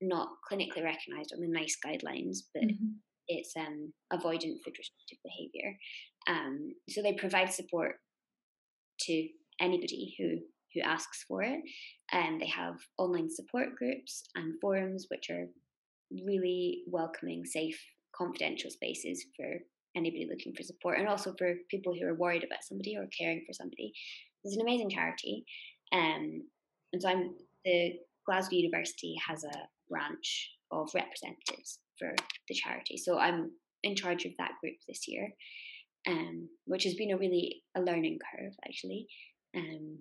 not 0.00 0.28
clinically 0.50 0.82
recognised 0.82 1.32
on 1.34 1.40
the 1.40 1.48
NICE 1.48 1.76
guidelines, 1.86 2.38
but 2.54 2.64
mm-hmm. 2.64 2.92
it's 3.28 3.52
um, 3.56 3.92
avoidant 4.12 4.56
food 4.64 4.76
restrictive 4.78 5.18
behaviour. 5.22 5.76
Um, 6.26 6.70
so 6.88 7.02
they 7.02 7.12
provide 7.12 7.52
support 7.52 7.96
to 9.00 9.28
anybody 9.60 10.14
who 10.18 10.38
who 10.74 10.80
asks 10.82 11.24
for 11.26 11.42
it. 11.42 11.60
And 12.12 12.34
um, 12.34 12.38
they 12.38 12.46
have 12.46 12.74
online 12.98 13.28
support 13.30 13.76
groups 13.76 14.22
and 14.34 14.54
forums, 14.60 15.06
which 15.10 15.30
are 15.30 15.46
really 16.24 16.82
welcoming, 16.86 17.44
safe, 17.44 17.80
confidential 18.14 18.70
spaces 18.70 19.24
for 19.36 19.46
anybody 19.96 20.28
looking 20.30 20.54
for 20.54 20.62
support 20.62 20.98
and 20.98 21.08
also 21.08 21.34
for 21.36 21.54
people 21.70 21.94
who 21.94 22.06
are 22.06 22.14
worried 22.14 22.44
about 22.44 22.62
somebody 22.62 22.96
or 22.96 23.08
caring 23.16 23.42
for 23.46 23.52
somebody. 23.52 23.92
It's 24.44 24.56
an 24.56 24.62
amazing 24.62 24.90
charity. 24.90 25.44
Um, 25.92 26.42
and 26.92 27.02
so 27.02 27.08
I'm 27.08 27.34
the 27.64 27.92
Glasgow 28.26 28.56
University 28.56 29.16
has 29.26 29.44
a 29.44 29.68
branch 29.88 30.50
of 30.70 30.88
representatives 30.94 31.80
for 31.98 32.14
the 32.48 32.54
charity. 32.54 32.96
So 32.96 33.18
I'm 33.18 33.50
in 33.82 33.96
charge 33.96 34.24
of 34.24 34.32
that 34.38 34.52
group 34.62 34.76
this 34.88 35.08
year, 35.08 35.28
um, 36.08 36.48
which 36.66 36.84
has 36.84 36.94
been 36.94 37.10
a 37.10 37.18
really 37.18 37.62
a 37.76 37.80
learning 37.80 38.18
curve 38.32 38.52
actually. 38.66 39.06
Um, 39.56 39.98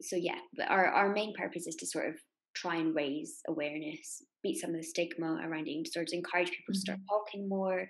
so 0.00 0.16
yeah, 0.16 0.38
but 0.56 0.68
our, 0.70 0.86
our 0.86 1.12
main 1.12 1.34
purpose 1.34 1.66
is 1.66 1.76
to 1.76 1.86
sort 1.86 2.08
of 2.08 2.14
try 2.54 2.76
and 2.76 2.94
raise 2.94 3.40
awareness, 3.48 4.22
beat 4.42 4.60
some 4.60 4.70
of 4.70 4.76
the 4.76 4.82
stigma 4.82 5.38
around 5.44 5.68
eating 5.68 5.84
disorders, 5.84 6.12
encourage 6.12 6.50
people 6.50 6.62
mm-hmm. 6.70 6.74
to 6.74 6.80
start 6.80 6.98
mm-hmm. 6.98 7.14
talking 7.14 7.48
more, 7.48 7.88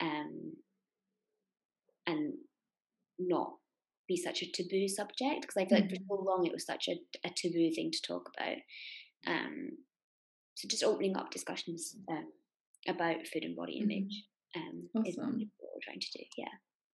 um, 0.00 0.52
and 2.06 2.32
not 3.18 3.54
be 4.08 4.16
such 4.16 4.42
a 4.42 4.50
taboo 4.50 4.88
subject 4.88 5.42
because 5.42 5.56
I 5.56 5.64
feel 5.64 5.78
mm-hmm. 5.78 5.88
like 5.88 5.90
for 5.90 5.96
mm-hmm. 5.96 6.24
so 6.24 6.24
long 6.24 6.46
it 6.46 6.52
was 6.52 6.66
such 6.66 6.88
a, 6.88 6.94
a 7.26 7.30
taboo 7.34 7.70
thing 7.74 7.90
to 7.92 8.02
talk 8.06 8.30
about. 8.36 8.58
Um, 9.26 9.70
so 10.54 10.68
just 10.68 10.84
opening 10.84 11.16
up 11.16 11.30
discussions 11.30 11.96
um, 12.10 12.26
about 12.88 13.26
food 13.32 13.44
and 13.44 13.56
body 13.56 13.78
image 13.78 14.24
um, 14.56 14.88
awesome. 14.94 15.06
is 15.06 15.16
what 15.16 15.70
we're 15.74 15.80
trying 15.82 16.00
to 16.00 16.18
do. 16.18 16.24
Yeah. 16.36 16.44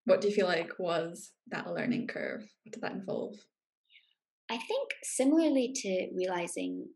What 0.04 0.20
do 0.20 0.28
you 0.28 0.34
feel 0.34 0.46
like 0.46 0.78
was 0.78 1.32
that 1.48 1.66
learning 1.66 2.06
curve? 2.06 2.40
What 2.40 2.72
did 2.72 2.82
that 2.82 2.92
involve? 2.92 3.34
I 4.50 4.56
think 4.56 4.88
similarly 5.02 5.72
to 5.74 6.08
realizing 6.16 6.86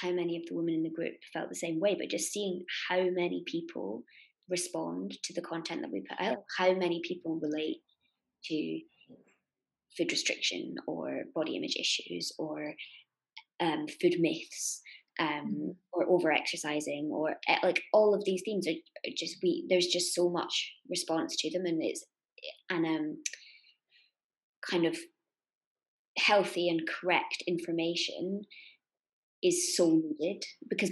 how 0.00 0.12
many 0.12 0.36
of 0.36 0.44
the 0.46 0.54
women 0.54 0.74
in 0.74 0.82
the 0.84 0.90
group 0.90 1.14
felt 1.32 1.48
the 1.48 1.56
same 1.56 1.80
way, 1.80 1.96
but 1.98 2.10
just 2.10 2.32
seeing 2.32 2.64
how 2.88 2.98
many 2.98 3.42
people 3.46 4.04
respond 4.48 5.16
to 5.24 5.32
the 5.34 5.40
content 5.40 5.82
that 5.82 5.90
we 5.92 6.04
put 6.08 6.24
out, 6.24 6.38
how 6.58 6.72
many 6.74 7.00
people 7.04 7.40
relate 7.42 7.78
to 8.44 8.80
food 9.96 10.10
restriction 10.10 10.74
or 10.86 11.22
body 11.34 11.56
image 11.56 11.76
issues 11.76 12.32
or 12.38 12.74
um, 13.60 13.86
food 14.00 14.16
myths 14.18 14.80
um, 15.18 15.28
mm-hmm. 15.28 15.70
or 15.92 16.08
over 16.08 16.32
exercising 16.32 17.10
or 17.12 17.36
eh, 17.48 17.58
like 17.62 17.82
all 17.92 18.14
of 18.14 18.24
these 18.24 18.42
themes 18.44 18.66
are 18.66 19.10
just 19.16 19.36
we 19.42 19.66
there's 19.68 19.86
just 19.86 20.14
so 20.14 20.30
much 20.30 20.72
response 20.88 21.36
to 21.36 21.50
them 21.50 21.66
and 21.66 21.82
it's 21.82 22.04
and 22.70 22.86
um 22.86 23.16
kind 24.68 24.86
of 24.86 24.96
healthy 26.18 26.68
and 26.68 26.88
correct 26.88 27.42
information 27.46 28.42
is 29.42 29.76
so 29.76 30.00
needed 30.18 30.44
because 30.68 30.90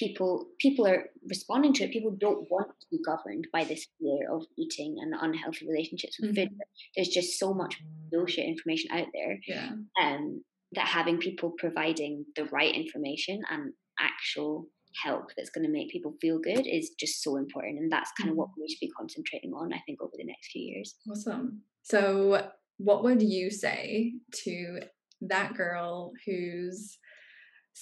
people 0.00 0.46
people 0.58 0.86
are 0.86 1.04
responding 1.28 1.72
to 1.74 1.84
it. 1.84 1.92
People 1.92 2.16
don't 2.18 2.50
want 2.50 2.68
to 2.80 2.86
be 2.90 2.98
governed 3.04 3.46
by 3.52 3.64
this 3.64 3.86
fear 3.98 4.32
of 4.32 4.44
eating 4.58 4.96
and 5.00 5.14
unhealthy 5.20 5.68
relationships 5.68 6.16
with 6.18 6.34
mm-hmm. 6.34 6.48
food. 6.48 6.58
There's 6.96 7.08
just 7.08 7.38
so 7.38 7.52
much 7.52 7.76
bullshit 8.10 8.46
information 8.46 8.90
out 8.90 9.08
there. 9.12 9.38
Yeah. 9.46 9.70
Um, 10.02 10.42
that 10.72 10.86
having 10.86 11.18
people 11.18 11.52
providing 11.58 12.24
the 12.36 12.44
right 12.46 12.74
information 12.74 13.40
and 13.50 13.72
actual 13.98 14.66
help 15.04 15.30
that's 15.36 15.50
going 15.50 15.64
to 15.64 15.72
make 15.72 15.90
people 15.90 16.14
feel 16.20 16.38
good 16.38 16.66
is 16.66 16.90
just 16.98 17.22
so 17.22 17.36
important 17.36 17.78
and 17.78 17.92
that's 17.92 18.10
kind 18.18 18.30
of 18.30 18.36
what 18.36 18.48
mm-hmm. 18.48 18.62
we 18.62 18.68
should 18.68 18.80
be 18.80 18.90
concentrating 18.98 19.52
on 19.52 19.72
i 19.72 19.80
think 19.86 20.02
over 20.02 20.12
the 20.16 20.24
next 20.24 20.50
few 20.50 20.62
years 20.62 20.96
awesome 21.08 21.60
so 21.82 22.48
what 22.78 23.04
would 23.04 23.22
you 23.22 23.50
say 23.50 24.12
to 24.32 24.80
that 25.20 25.54
girl 25.54 26.12
who's 26.26 26.98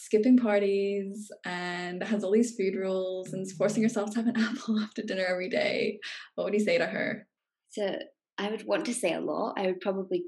skipping 0.04 0.36
parties 0.36 1.30
and 1.44 2.02
has 2.02 2.24
all 2.24 2.32
these 2.32 2.56
food 2.56 2.74
rules 2.74 3.32
and 3.32 3.42
is 3.42 3.52
forcing 3.52 3.82
herself 3.82 4.10
to 4.10 4.16
have 4.16 4.26
an 4.26 4.36
apple 4.38 4.78
after 4.80 5.02
dinner 5.02 5.24
every 5.28 5.48
day. 5.48 5.98
What 6.34 6.44
would 6.44 6.54
you 6.54 6.60
say 6.60 6.78
to 6.78 6.86
her? 6.86 7.26
So 7.70 7.96
i 8.38 8.50
would 8.50 8.66
want 8.66 8.84
to 8.86 8.94
say 8.94 9.14
a 9.14 9.20
lot. 9.20 9.54
I 9.58 9.66
would 9.66 9.80
probably 9.80 10.24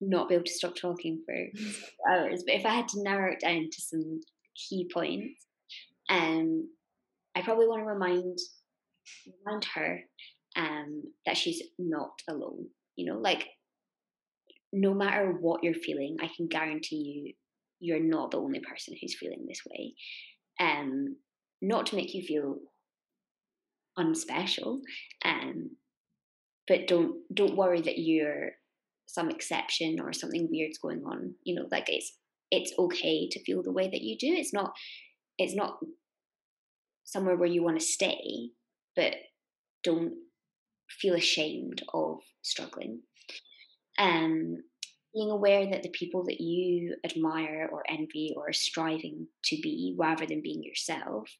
not 0.00 0.28
be 0.28 0.34
able 0.34 0.44
to 0.44 0.52
stop 0.52 0.76
talking 0.76 1.22
for 1.24 1.34
hours 2.10 2.42
but 2.44 2.56
if 2.56 2.66
i 2.66 2.74
had 2.74 2.88
to 2.88 3.02
narrow 3.02 3.32
it 3.32 3.40
down 3.40 3.70
to 3.70 3.80
some 3.80 4.20
key 4.54 4.86
points 4.92 5.46
um 6.10 6.68
i 7.34 7.40
probably 7.40 7.66
want 7.66 7.80
to 7.80 7.86
remind 7.86 8.38
remind 9.44 9.64
her 9.74 10.00
um 10.56 11.02
that 11.26 11.36
she's 11.36 11.62
not 11.78 12.20
alone. 12.28 12.66
You 12.96 13.12
know 13.12 13.18
like 13.18 13.48
no 14.72 14.92
matter 14.92 15.30
what 15.30 15.62
you're 15.62 15.72
feeling, 15.72 16.16
I 16.20 16.28
can 16.36 16.48
guarantee 16.48 16.96
you, 16.96 17.32
you're 17.84 18.00
not 18.00 18.30
the 18.30 18.40
only 18.40 18.60
person 18.60 18.94
who's 19.00 19.16
feeling 19.18 19.44
this 19.46 19.60
way. 19.68 19.94
Um, 20.58 21.16
not 21.60 21.86
to 21.86 21.96
make 21.96 22.14
you 22.14 22.22
feel 22.22 22.56
unspecial, 23.98 24.80
um, 25.24 25.76
but 26.66 26.86
don't 26.86 27.16
don't 27.32 27.56
worry 27.56 27.82
that 27.82 27.98
you're 27.98 28.52
some 29.06 29.28
exception 29.28 30.00
or 30.00 30.12
something 30.12 30.48
weird's 30.50 30.78
going 30.78 31.02
on. 31.04 31.34
You 31.44 31.56
know, 31.56 31.68
like 31.70 31.88
it's 31.88 32.16
it's 32.50 32.72
okay 32.78 33.28
to 33.30 33.44
feel 33.44 33.62
the 33.62 33.72
way 33.72 33.88
that 33.88 34.02
you 34.02 34.16
do. 34.18 34.28
It's 34.28 34.54
not 34.54 34.72
it's 35.38 35.54
not 35.54 35.78
somewhere 37.04 37.36
where 37.36 37.48
you 37.48 37.62
want 37.62 37.78
to 37.78 37.84
stay, 37.84 38.50
but 38.96 39.14
don't 39.82 40.14
feel 40.88 41.14
ashamed 41.14 41.82
of 41.92 42.20
struggling 42.42 43.00
um, 43.98 44.56
being 45.14 45.30
aware 45.30 45.70
that 45.70 45.82
the 45.82 45.90
people 45.90 46.24
that 46.24 46.40
you 46.40 46.96
admire 47.04 47.68
or 47.72 47.84
envy 47.88 48.34
or 48.36 48.48
are 48.48 48.52
striving 48.52 49.26
to 49.44 49.56
be 49.62 49.94
rather 49.96 50.26
than 50.26 50.42
being 50.42 50.62
yourself 50.62 51.30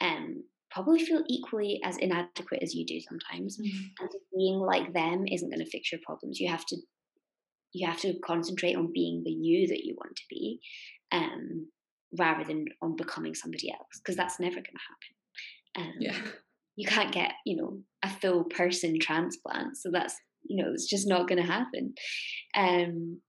um, 0.00 0.42
probably 0.70 1.04
feel 1.04 1.22
equally 1.28 1.80
as 1.84 1.96
inadequate 1.98 2.62
as 2.62 2.74
you 2.74 2.84
do 2.84 2.98
sometimes. 3.00 3.58
Mm-hmm. 3.58 3.86
and 4.00 4.10
being 4.36 4.58
like 4.58 4.92
them 4.92 5.24
isn't 5.30 5.50
going 5.50 5.64
to 5.64 5.70
fix 5.70 5.92
your 5.92 6.00
problems. 6.04 6.40
You 6.40 6.50
have 6.50 6.66
to 6.66 6.76
you 7.72 7.86
have 7.86 8.00
to 8.00 8.14
concentrate 8.24 8.76
on 8.76 8.92
being 8.92 9.22
the 9.24 9.30
you 9.30 9.66
that 9.68 9.84
you 9.84 9.94
want 9.96 10.16
to 10.16 10.22
be 10.28 10.60
um, 11.10 11.68
rather 12.18 12.44
than 12.44 12.66
on 12.82 12.96
becoming 12.96 13.34
somebody 13.34 13.70
else 13.70 13.98
because 13.98 14.16
that's 14.16 14.38
never 14.38 14.56
going 14.56 14.64
to 14.64 15.80
happen 15.80 15.88
um, 15.88 15.94
yeah 15.98 16.16
you 16.76 16.86
can't 16.86 17.12
get 17.12 17.32
you 17.44 17.56
know 17.56 17.78
a 18.02 18.08
full 18.08 18.44
person 18.44 18.98
transplant 18.98 19.76
so 19.76 19.90
that's 19.90 20.16
you 20.44 20.62
know 20.62 20.70
it's 20.72 20.88
just 20.88 21.08
not 21.08 21.28
going 21.28 21.40
to 21.40 21.46
happen. 21.50 21.94
Um 22.56 23.20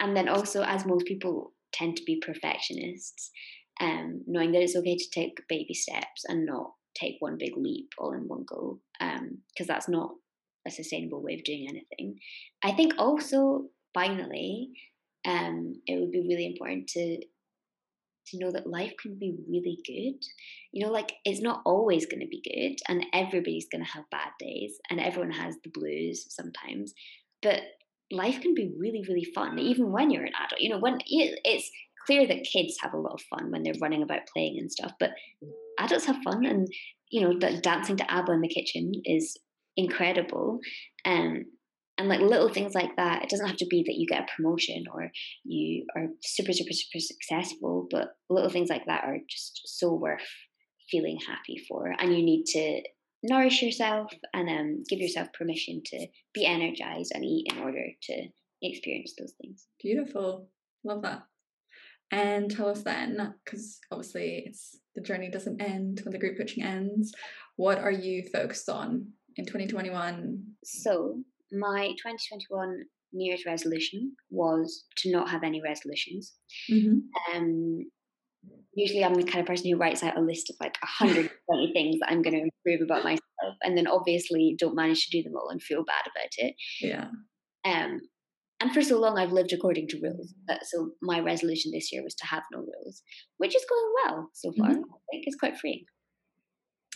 and 0.00 0.16
then 0.16 0.28
also 0.28 0.62
as 0.62 0.86
most 0.86 1.06
people 1.06 1.52
tend 1.72 1.96
to 1.96 2.02
be 2.04 2.22
perfectionists 2.24 3.30
um 3.80 4.22
knowing 4.26 4.52
that 4.52 4.62
it's 4.62 4.76
okay 4.76 4.96
to 4.96 5.10
take 5.12 5.36
baby 5.48 5.74
steps 5.74 6.24
and 6.26 6.46
not 6.46 6.72
take 6.94 7.16
one 7.20 7.36
big 7.38 7.52
leap 7.56 7.88
all 7.98 8.12
in 8.12 8.22
one 8.26 8.44
go 8.48 8.80
um 9.00 9.38
because 9.52 9.66
that's 9.66 9.88
not 9.88 10.10
a 10.66 10.70
sustainable 10.70 11.22
way 11.22 11.34
of 11.34 11.44
doing 11.44 11.66
anything. 11.68 12.18
I 12.62 12.72
think 12.72 12.94
also 12.98 13.64
finally 13.94 14.70
um 15.24 15.74
it 15.86 15.98
would 15.98 16.10
be 16.10 16.26
really 16.28 16.46
important 16.46 16.88
to 16.88 17.20
to 18.30 18.38
know 18.38 18.50
that 18.50 18.66
life 18.66 18.92
can 19.00 19.18
be 19.18 19.34
really 19.48 19.78
good. 19.86 20.24
You 20.72 20.86
know, 20.86 20.92
like 20.92 21.12
it's 21.24 21.40
not 21.40 21.62
always 21.64 22.06
going 22.06 22.20
to 22.20 22.26
be 22.26 22.42
good, 22.42 22.76
and 22.88 23.06
everybody's 23.12 23.68
going 23.70 23.84
to 23.84 23.90
have 23.90 24.10
bad 24.10 24.30
days, 24.38 24.78
and 24.90 25.00
everyone 25.00 25.32
has 25.32 25.56
the 25.62 25.70
blues 25.70 26.26
sometimes. 26.28 26.94
But 27.42 27.60
life 28.10 28.40
can 28.40 28.54
be 28.54 28.72
really, 28.78 29.04
really 29.08 29.26
fun, 29.34 29.58
even 29.58 29.92
when 29.92 30.10
you're 30.10 30.24
an 30.24 30.32
adult. 30.34 30.60
You 30.60 30.70
know, 30.70 30.78
when 30.78 30.98
it's 31.06 31.70
clear 32.06 32.26
that 32.26 32.48
kids 32.50 32.76
have 32.80 32.94
a 32.94 32.98
lot 32.98 33.14
of 33.14 33.22
fun 33.22 33.50
when 33.50 33.62
they're 33.62 33.74
running 33.80 34.02
about 34.02 34.26
playing 34.32 34.58
and 34.58 34.72
stuff, 34.72 34.92
but 34.98 35.10
adults 35.78 36.06
have 36.06 36.22
fun, 36.24 36.44
and 36.44 36.68
you 37.10 37.22
know, 37.22 37.38
dancing 37.60 37.96
to 37.96 38.10
ABBA 38.12 38.32
in 38.32 38.40
the 38.40 38.48
kitchen 38.48 38.92
is 39.04 39.36
incredible. 39.76 40.58
Um, 41.04 41.44
and 41.98 42.08
like 42.08 42.20
little 42.20 42.48
things 42.48 42.74
like 42.74 42.94
that 42.96 43.22
it 43.22 43.28
doesn't 43.28 43.46
have 43.46 43.56
to 43.56 43.66
be 43.66 43.82
that 43.86 43.96
you 43.96 44.06
get 44.06 44.22
a 44.22 44.36
promotion 44.36 44.84
or 44.92 45.10
you 45.44 45.84
are 45.96 46.06
super 46.22 46.52
super 46.52 46.72
super 46.72 47.00
successful 47.00 47.86
but 47.90 48.08
little 48.30 48.50
things 48.50 48.70
like 48.70 48.86
that 48.86 49.04
are 49.04 49.18
just 49.28 49.60
so 49.64 49.92
worth 49.92 50.22
feeling 50.90 51.18
happy 51.26 51.62
for 51.68 51.94
and 51.98 52.16
you 52.16 52.22
need 52.22 52.44
to 52.46 52.80
nourish 53.22 53.62
yourself 53.62 54.12
and 54.32 54.48
um, 54.48 54.82
give 54.88 55.00
yourself 55.00 55.28
permission 55.36 55.82
to 55.84 56.06
be 56.32 56.46
energized 56.46 57.12
and 57.14 57.24
eat 57.24 57.46
in 57.52 57.58
order 57.58 57.84
to 58.00 58.28
experience 58.62 59.14
those 59.18 59.34
things 59.40 59.66
beautiful 59.80 60.48
love 60.84 61.02
that 61.02 61.22
And 62.10 62.50
tell 62.50 62.68
us 62.68 62.82
then, 62.82 63.34
because 63.44 63.78
obviously 63.92 64.44
it's 64.46 64.78
the 64.94 65.02
journey 65.02 65.30
doesn't 65.30 65.60
end 65.60 66.00
when 66.02 66.12
the 66.12 66.18
group 66.18 66.38
coaching 66.38 66.64
ends. 66.64 67.12
What 67.56 67.78
are 67.78 67.92
you 67.92 68.24
focused 68.32 68.68
on 68.68 69.12
in 69.36 69.44
2021? 69.44 70.42
So 70.64 71.22
my 71.52 71.88
2021 71.88 72.84
New 73.12 73.30
Year's 73.30 73.46
resolution 73.46 74.14
was 74.30 74.84
to 74.98 75.10
not 75.10 75.30
have 75.30 75.42
any 75.42 75.62
resolutions. 75.62 76.34
Mm-hmm. 76.70 77.36
Um, 77.36 77.86
usually 78.74 79.04
I'm 79.04 79.14
the 79.14 79.24
kind 79.24 79.40
of 79.40 79.46
person 79.46 79.70
who 79.70 79.78
writes 79.78 80.02
out 80.02 80.18
a 80.18 80.20
list 80.20 80.50
of 80.50 80.56
like 80.60 80.76
120 80.82 81.72
things 81.72 81.96
that 82.00 82.10
I'm 82.10 82.22
going 82.22 82.34
to 82.34 82.42
improve 82.42 82.84
about 82.84 83.04
myself, 83.04 83.56
and 83.62 83.76
then 83.76 83.86
obviously 83.86 84.56
don't 84.58 84.76
manage 84.76 85.06
to 85.06 85.16
do 85.16 85.22
them 85.22 85.36
all 85.36 85.48
and 85.48 85.62
feel 85.62 85.84
bad 85.84 86.10
about 86.10 86.30
it. 86.36 86.54
Yeah. 86.80 87.08
Um, 87.64 88.00
and 88.60 88.72
for 88.72 88.82
so 88.82 88.98
long 88.98 89.18
I've 89.18 89.32
lived 89.32 89.52
according 89.52 89.88
to 89.88 90.00
rules. 90.02 90.34
So 90.64 90.90
my 91.00 91.20
resolution 91.20 91.70
this 91.72 91.92
year 91.92 92.02
was 92.02 92.14
to 92.16 92.26
have 92.26 92.42
no 92.52 92.58
rules, 92.58 93.02
which 93.36 93.54
is 93.54 93.64
going 93.68 93.92
well 94.04 94.30
so 94.34 94.52
far. 94.58 94.70
Mm-hmm. 94.70 94.80
I 94.80 95.12
think 95.12 95.24
it's 95.26 95.36
quite 95.36 95.58
freeing. 95.58 95.84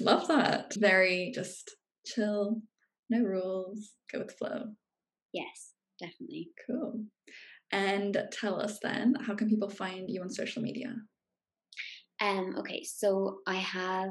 Love 0.00 0.26
that. 0.28 0.74
Very 0.76 1.30
just 1.34 1.70
chill, 2.05 2.62
no 3.12 3.22
rules, 3.22 3.92
go 4.12 4.18
with 4.18 4.28
the 4.28 4.34
flow. 4.34 4.64
Yes, 5.32 5.72
definitely. 6.00 6.50
Cool. 6.66 7.04
And 7.70 8.16
tell 8.32 8.60
us 8.60 8.78
then, 8.82 9.14
how 9.26 9.34
can 9.34 9.48
people 9.48 9.70
find 9.70 10.10
you 10.10 10.20
on 10.22 10.30
social 10.30 10.62
media? 10.62 10.94
Um, 12.20 12.54
okay, 12.58 12.84
so 12.84 13.38
I 13.46 13.54
have 13.54 14.10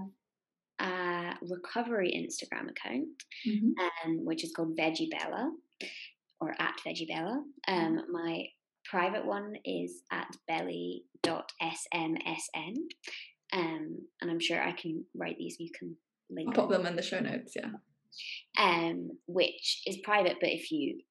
a 0.79 1.33
recovery 1.41 2.11
Instagram 2.11 2.69
account, 2.71 3.07
mm-hmm. 3.47 4.09
um, 4.09 4.25
which 4.25 4.43
is 4.43 4.51
called 4.55 4.77
Veggie 4.77 5.11
Bella 5.11 5.51
or 6.39 6.55
at 6.59 6.75
Veggie 6.85 7.07
Bella. 7.07 7.43
Um, 7.67 7.97
mm-hmm. 7.97 8.11
my 8.11 8.45
private 8.85 9.25
one 9.25 9.53
is 9.63 10.01
at 10.11 10.35
belly.smsn. 10.47 11.03
Um, 13.53 13.97
and 14.21 14.31
I'm 14.31 14.39
sure 14.39 14.61
I 14.61 14.71
can 14.71 15.05
write 15.15 15.37
these. 15.37 15.57
You 15.59 15.69
can 15.77 15.95
link. 16.29 16.49
I'll 16.49 16.55
pop 16.55 16.69
them 16.71 16.85
in 16.85 16.95
the 16.95 17.01
show 17.01 17.19
notes. 17.19 17.53
Yeah. 17.55 17.71
Um, 18.57 19.11
which 19.27 19.81
is 19.85 19.99
private, 20.03 20.37
but 20.39 20.49
if 20.49 20.71
you 20.71 21.01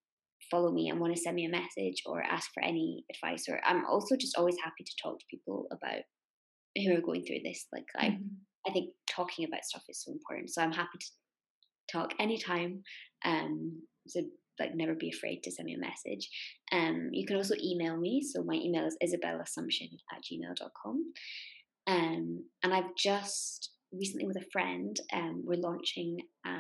follow 0.51 0.73
me 0.73 0.89
and 0.89 1.01
want 1.01 1.15
to 1.15 1.21
send 1.21 1.37
me 1.37 1.47
a 1.47 1.51
message 1.51 2.03
or 2.07 2.23
ask 2.23 2.51
for 2.53 2.63
any 2.63 3.05
advice, 3.15 3.47
or 3.49 3.61
I'm 3.65 3.85
also 3.87 4.17
just 4.17 4.37
always 4.37 4.57
happy 4.63 4.85
to 4.85 5.03
talk 5.03 5.19
to 5.19 5.25
people 5.31 5.67
about 5.71 6.03
who 6.77 6.95
are 6.95 7.01
going 7.01 7.25
through 7.25 7.41
this. 7.45 7.67
Like 7.73 7.87
I, 7.97 8.07
mm-hmm. 8.07 8.69
I 8.69 8.73
think 8.73 8.91
talking 9.09 9.47
about 9.47 9.65
stuff 9.65 9.83
is 9.89 10.03
so 10.03 10.13
important. 10.13 10.51
So 10.51 10.63
I'm 10.63 10.73
happy 10.73 10.99
to 10.99 11.07
talk 11.93 12.11
anytime. 12.19 12.83
Um, 13.25 13.83
so 14.07 14.21
like 14.59 14.75
never 14.75 14.95
be 14.95 15.11
afraid 15.11 15.43
to 15.43 15.51
send 15.51 15.67
me 15.67 15.75
a 15.75 15.79
message. 15.79 16.29
Um, 16.73 17.09
you 17.13 17.27
can 17.27 17.37
also 17.37 17.55
email 17.63 17.97
me. 17.97 18.23
So 18.23 18.43
my 18.43 18.55
email 18.55 18.87
is 18.87 18.97
isabellassumption 19.03 19.91
at 20.13 20.23
gmail.com. 20.23 21.13
Um, 21.87 22.45
and 22.63 22.75
I've 22.75 22.95
just 22.97 23.71
recently 23.93 24.27
with 24.27 24.37
a 24.37 24.47
friend, 24.53 24.97
um, 25.13 25.43
we're 25.45 25.59
launching 25.59 26.19
a 26.47 26.51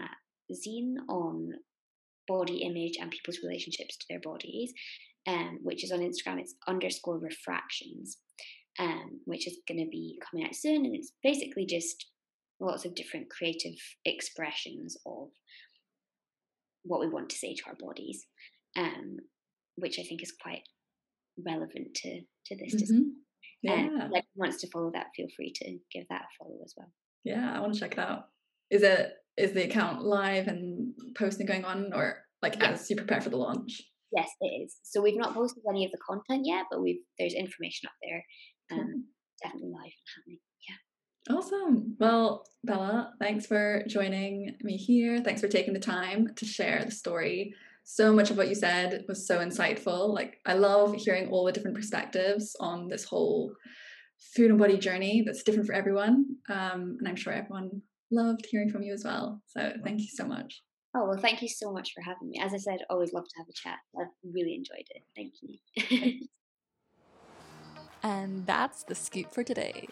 zine 0.52 0.96
on 1.08 1.52
body 2.28 2.58
image 2.58 2.96
and 3.00 3.10
people's 3.10 3.40
relationships 3.42 3.96
to 3.96 4.06
their 4.08 4.20
bodies, 4.20 4.72
um, 5.26 5.58
which 5.62 5.84
is 5.84 5.92
on 5.92 6.00
Instagram. 6.00 6.40
It's 6.40 6.54
underscore 6.68 7.18
refractions, 7.18 8.18
um, 8.78 9.20
which 9.24 9.46
is 9.46 9.58
going 9.66 9.80
to 9.80 9.90
be 9.90 10.18
coming 10.30 10.46
out 10.46 10.54
soon. 10.54 10.84
And 10.86 10.94
it's 10.94 11.12
basically 11.22 11.66
just 11.66 12.06
lots 12.60 12.84
of 12.84 12.94
different 12.94 13.30
creative 13.30 13.74
expressions 14.04 14.96
of 15.06 15.28
what 16.82 17.00
we 17.00 17.08
want 17.08 17.30
to 17.30 17.36
say 17.36 17.54
to 17.54 17.62
our 17.66 17.76
bodies, 17.78 18.26
um, 18.76 19.16
which 19.76 19.98
I 19.98 20.02
think 20.02 20.22
is 20.22 20.32
quite 20.40 20.62
relevant 21.44 21.94
to 21.94 22.20
to 22.46 22.56
this. 22.56 22.74
Mm-hmm. 22.74 23.02
Yeah. 23.62 23.74
Um, 23.74 24.10
like 24.10 24.24
wants 24.34 24.60
to 24.62 24.70
follow 24.70 24.90
that, 24.92 25.08
feel 25.14 25.26
free 25.36 25.52
to 25.56 25.78
give 25.92 26.06
that 26.08 26.22
a 26.22 26.28
follow 26.38 26.56
as 26.64 26.74
well. 26.76 26.90
Yeah, 27.24 27.52
I 27.54 27.60
want 27.60 27.74
to 27.74 27.80
check 27.80 27.92
it 27.92 27.98
out. 27.98 28.28
Is 28.70 28.82
it 28.82 29.12
is 29.36 29.52
the 29.52 29.64
account 29.64 30.02
live 30.02 30.48
and 30.48 30.94
posting 31.16 31.46
going 31.46 31.64
on, 31.64 31.92
or 31.94 32.18
like 32.42 32.56
yes. 32.60 32.82
as 32.82 32.90
you 32.90 32.96
prepare 32.96 33.20
for 33.20 33.30
the 33.30 33.36
launch? 33.36 33.82
Yes, 34.16 34.28
it 34.40 34.46
is. 34.46 34.76
So 34.82 35.00
we've 35.00 35.16
not 35.16 35.34
posted 35.34 35.62
any 35.68 35.84
of 35.84 35.92
the 35.92 35.98
content 35.98 36.46
yet, 36.46 36.66
but 36.70 36.82
we've 36.82 37.00
there's 37.18 37.34
information 37.34 37.88
up 37.88 37.94
there. 38.02 38.24
Um, 38.72 39.04
definitely 39.42 39.70
live 39.70 39.82
and 39.82 40.08
happening. 40.16 40.38
Yeah. 40.68 41.36
Awesome. 41.36 41.96
Well, 41.98 42.44
Bella, 42.64 43.12
thanks 43.20 43.46
for 43.46 43.82
joining 43.86 44.56
me 44.62 44.76
here. 44.76 45.20
Thanks 45.20 45.40
for 45.40 45.48
taking 45.48 45.74
the 45.74 45.80
time 45.80 46.28
to 46.36 46.44
share 46.44 46.84
the 46.84 46.90
story. 46.90 47.54
So 47.84 48.12
much 48.12 48.30
of 48.30 48.36
what 48.36 48.48
you 48.48 48.54
said 48.54 49.04
was 49.08 49.26
so 49.26 49.38
insightful. 49.38 50.14
Like, 50.14 50.38
I 50.46 50.54
love 50.54 50.94
hearing 50.94 51.28
all 51.28 51.44
the 51.44 51.52
different 51.52 51.76
perspectives 51.76 52.54
on 52.60 52.88
this 52.88 53.04
whole 53.04 53.52
food 54.34 54.50
and 54.50 54.58
body 54.58 54.78
journey 54.78 55.22
that's 55.24 55.42
different 55.42 55.66
for 55.66 55.74
everyone. 55.74 56.36
Um, 56.48 56.96
and 56.98 57.08
I'm 57.08 57.16
sure 57.16 57.32
everyone 57.32 57.82
loved 58.10 58.46
hearing 58.50 58.70
from 58.70 58.82
you 58.82 58.92
as 58.92 59.04
well. 59.04 59.40
So, 59.46 59.72
thank 59.84 60.00
you 60.00 60.08
so 60.08 60.24
much. 60.24 60.62
Oh, 60.96 61.06
well, 61.06 61.18
thank 61.18 61.40
you 61.40 61.48
so 61.48 61.72
much 61.72 61.92
for 61.94 62.02
having 62.02 62.30
me. 62.30 62.40
As 62.40 62.52
I 62.52 62.56
said, 62.56 62.80
always 62.90 63.12
love 63.12 63.24
to 63.24 63.34
have 63.38 63.46
a 63.48 63.52
chat. 63.52 63.78
I've 63.98 64.08
really 64.24 64.54
enjoyed 64.54 64.86
it. 64.90 65.02
Thank 65.14 65.34
you. 65.40 66.28
and 68.02 68.44
that's 68.44 68.82
the 68.82 68.96
scoop 68.96 69.32
for 69.32 69.44
today. 69.44 69.86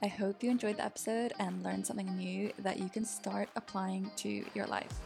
I 0.00 0.06
hope 0.06 0.42
you 0.42 0.50
enjoyed 0.50 0.76
the 0.76 0.84
episode 0.84 1.32
and 1.40 1.62
learned 1.64 1.86
something 1.86 2.14
new 2.16 2.52
that 2.58 2.78
you 2.78 2.88
can 2.88 3.04
start 3.04 3.48
applying 3.56 4.10
to 4.18 4.44
your 4.54 4.66
life. 4.66 5.00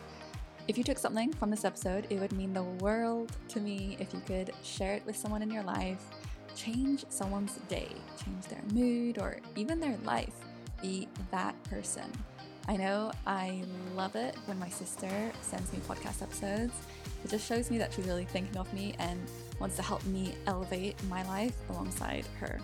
If 0.66 0.77
you 0.77 0.85
took 0.85 0.99
something 0.99 1.33
from 1.33 1.49
this 1.49 1.64
episode, 1.64 2.07
it 2.11 2.21
would 2.21 2.33
mean 2.33 2.53
the 2.53 2.62
world 2.62 3.33
to 3.49 3.61
me 3.61 3.97
if 4.01 4.12
you 4.12 4.21
could 4.27 4.53
share 4.62 4.95
it 4.95 5.07
with 5.07 5.16
someone 5.16 5.41
in 5.41 5.51
your 5.51 5.62
life, 5.62 6.05
change 6.55 7.07
someone's 7.09 7.55
day, 7.69 7.89
change 8.23 8.45
their 8.47 8.62
mood, 8.75 9.19
or 9.19 9.39
even 9.57 9.81
their 9.81 9.97
life. 10.05 10.35
Be 10.83 11.09
that 11.31 11.55
person. 11.64 12.12
I 12.69 12.77
know 12.77 13.11
I 13.27 13.62
love 13.97 14.14
it 14.14 14.37
when 14.45 14.59
my 14.59 14.69
sister 14.69 15.33
sends 15.41 15.73
me 15.73 15.79
podcast 15.89 16.21
episodes. 16.21 16.75
It 17.25 17.31
just 17.31 17.49
shows 17.49 17.71
me 17.71 17.79
that 17.79 17.95
she's 17.95 18.07
really 18.07 18.27
thinking 18.27 18.59
of 18.59 18.73
me 18.75 18.95
and 18.99 19.19
wants 19.59 19.77
to 19.77 19.83
help 19.83 20.05
me 20.05 20.35
elevate 20.47 20.95
my 21.05 21.27
life 21.27 21.55
alongside 21.71 22.27
her. 22.39 22.61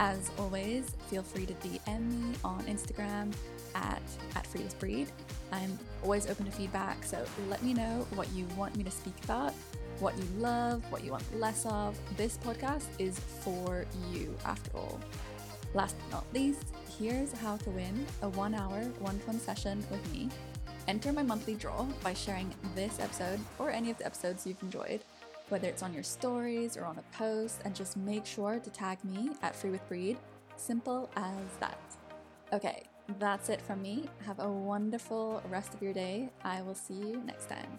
As 0.00 0.30
always, 0.38 0.96
feel 1.08 1.22
free 1.22 1.44
to 1.44 1.52
DM 1.54 2.10
me 2.10 2.34
on 2.42 2.64
Instagram 2.64 3.34
at, 3.74 4.00
at 4.34 4.48
with 4.54 4.78
Breed. 4.80 5.12
I'm 5.52 5.78
always 6.02 6.28
open 6.30 6.46
to 6.46 6.50
feedback, 6.50 7.04
so 7.04 7.22
let 7.50 7.62
me 7.62 7.74
know 7.74 8.06
what 8.14 8.30
you 8.32 8.46
want 8.56 8.74
me 8.76 8.82
to 8.84 8.90
speak 8.90 9.14
about, 9.24 9.52
what 10.00 10.16
you 10.16 10.24
love, 10.38 10.82
what 10.90 11.04
you 11.04 11.12
want 11.12 11.38
less 11.38 11.66
of. 11.66 11.98
This 12.16 12.38
podcast 12.38 12.86
is 12.98 13.18
for 13.18 13.84
you, 14.10 14.34
after 14.46 14.74
all. 14.74 14.98
Last 15.74 15.96
but 15.98 16.10
not 16.10 16.34
least, 16.34 16.74
here's 16.98 17.32
how 17.32 17.56
to 17.58 17.70
win 17.70 18.06
a 18.22 18.28
one 18.28 18.54
hour, 18.54 18.82
one 18.98 19.18
to 19.18 19.26
one 19.26 19.40
session 19.40 19.84
with 19.90 20.12
me. 20.12 20.28
Enter 20.88 21.12
my 21.12 21.22
monthly 21.22 21.54
draw 21.54 21.84
by 22.02 22.12
sharing 22.12 22.52
this 22.74 22.98
episode 23.00 23.40
or 23.58 23.70
any 23.70 23.90
of 23.90 23.98
the 23.98 24.06
episodes 24.06 24.46
you've 24.46 24.62
enjoyed 24.62 25.00
whether 25.52 25.68
it's 25.68 25.82
on 25.82 25.92
your 25.92 26.02
stories 26.02 26.78
or 26.78 26.86
on 26.86 26.98
a 26.98 27.16
post, 27.16 27.60
and 27.66 27.76
just 27.76 27.94
make 27.94 28.24
sure 28.24 28.58
to 28.58 28.70
tag 28.70 28.96
me 29.04 29.28
at 29.42 29.54
Free 29.54 29.70
with 29.70 29.86
Breed. 29.86 30.16
Simple 30.56 31.10
as 31.14 31.56
that. 31.60 31.78
Okay, 32.54 32.84
that's 33.18 33.50
it 33.50 33.60
from 33.60 33.82
me. 33.82 34.08
Have 34.24 34.38
a 34.40 34.50
wonderful 34.50 35.42
rest 35.50 35.74
of 35.74 35.82
your 35.82 35.92
day. 35.92 36.30
I 36.42 36.62
will 36.62 36.74
see 36.74 36.94
you 36.94 37.22
next 37.26 37.50
time. 37.50 37.78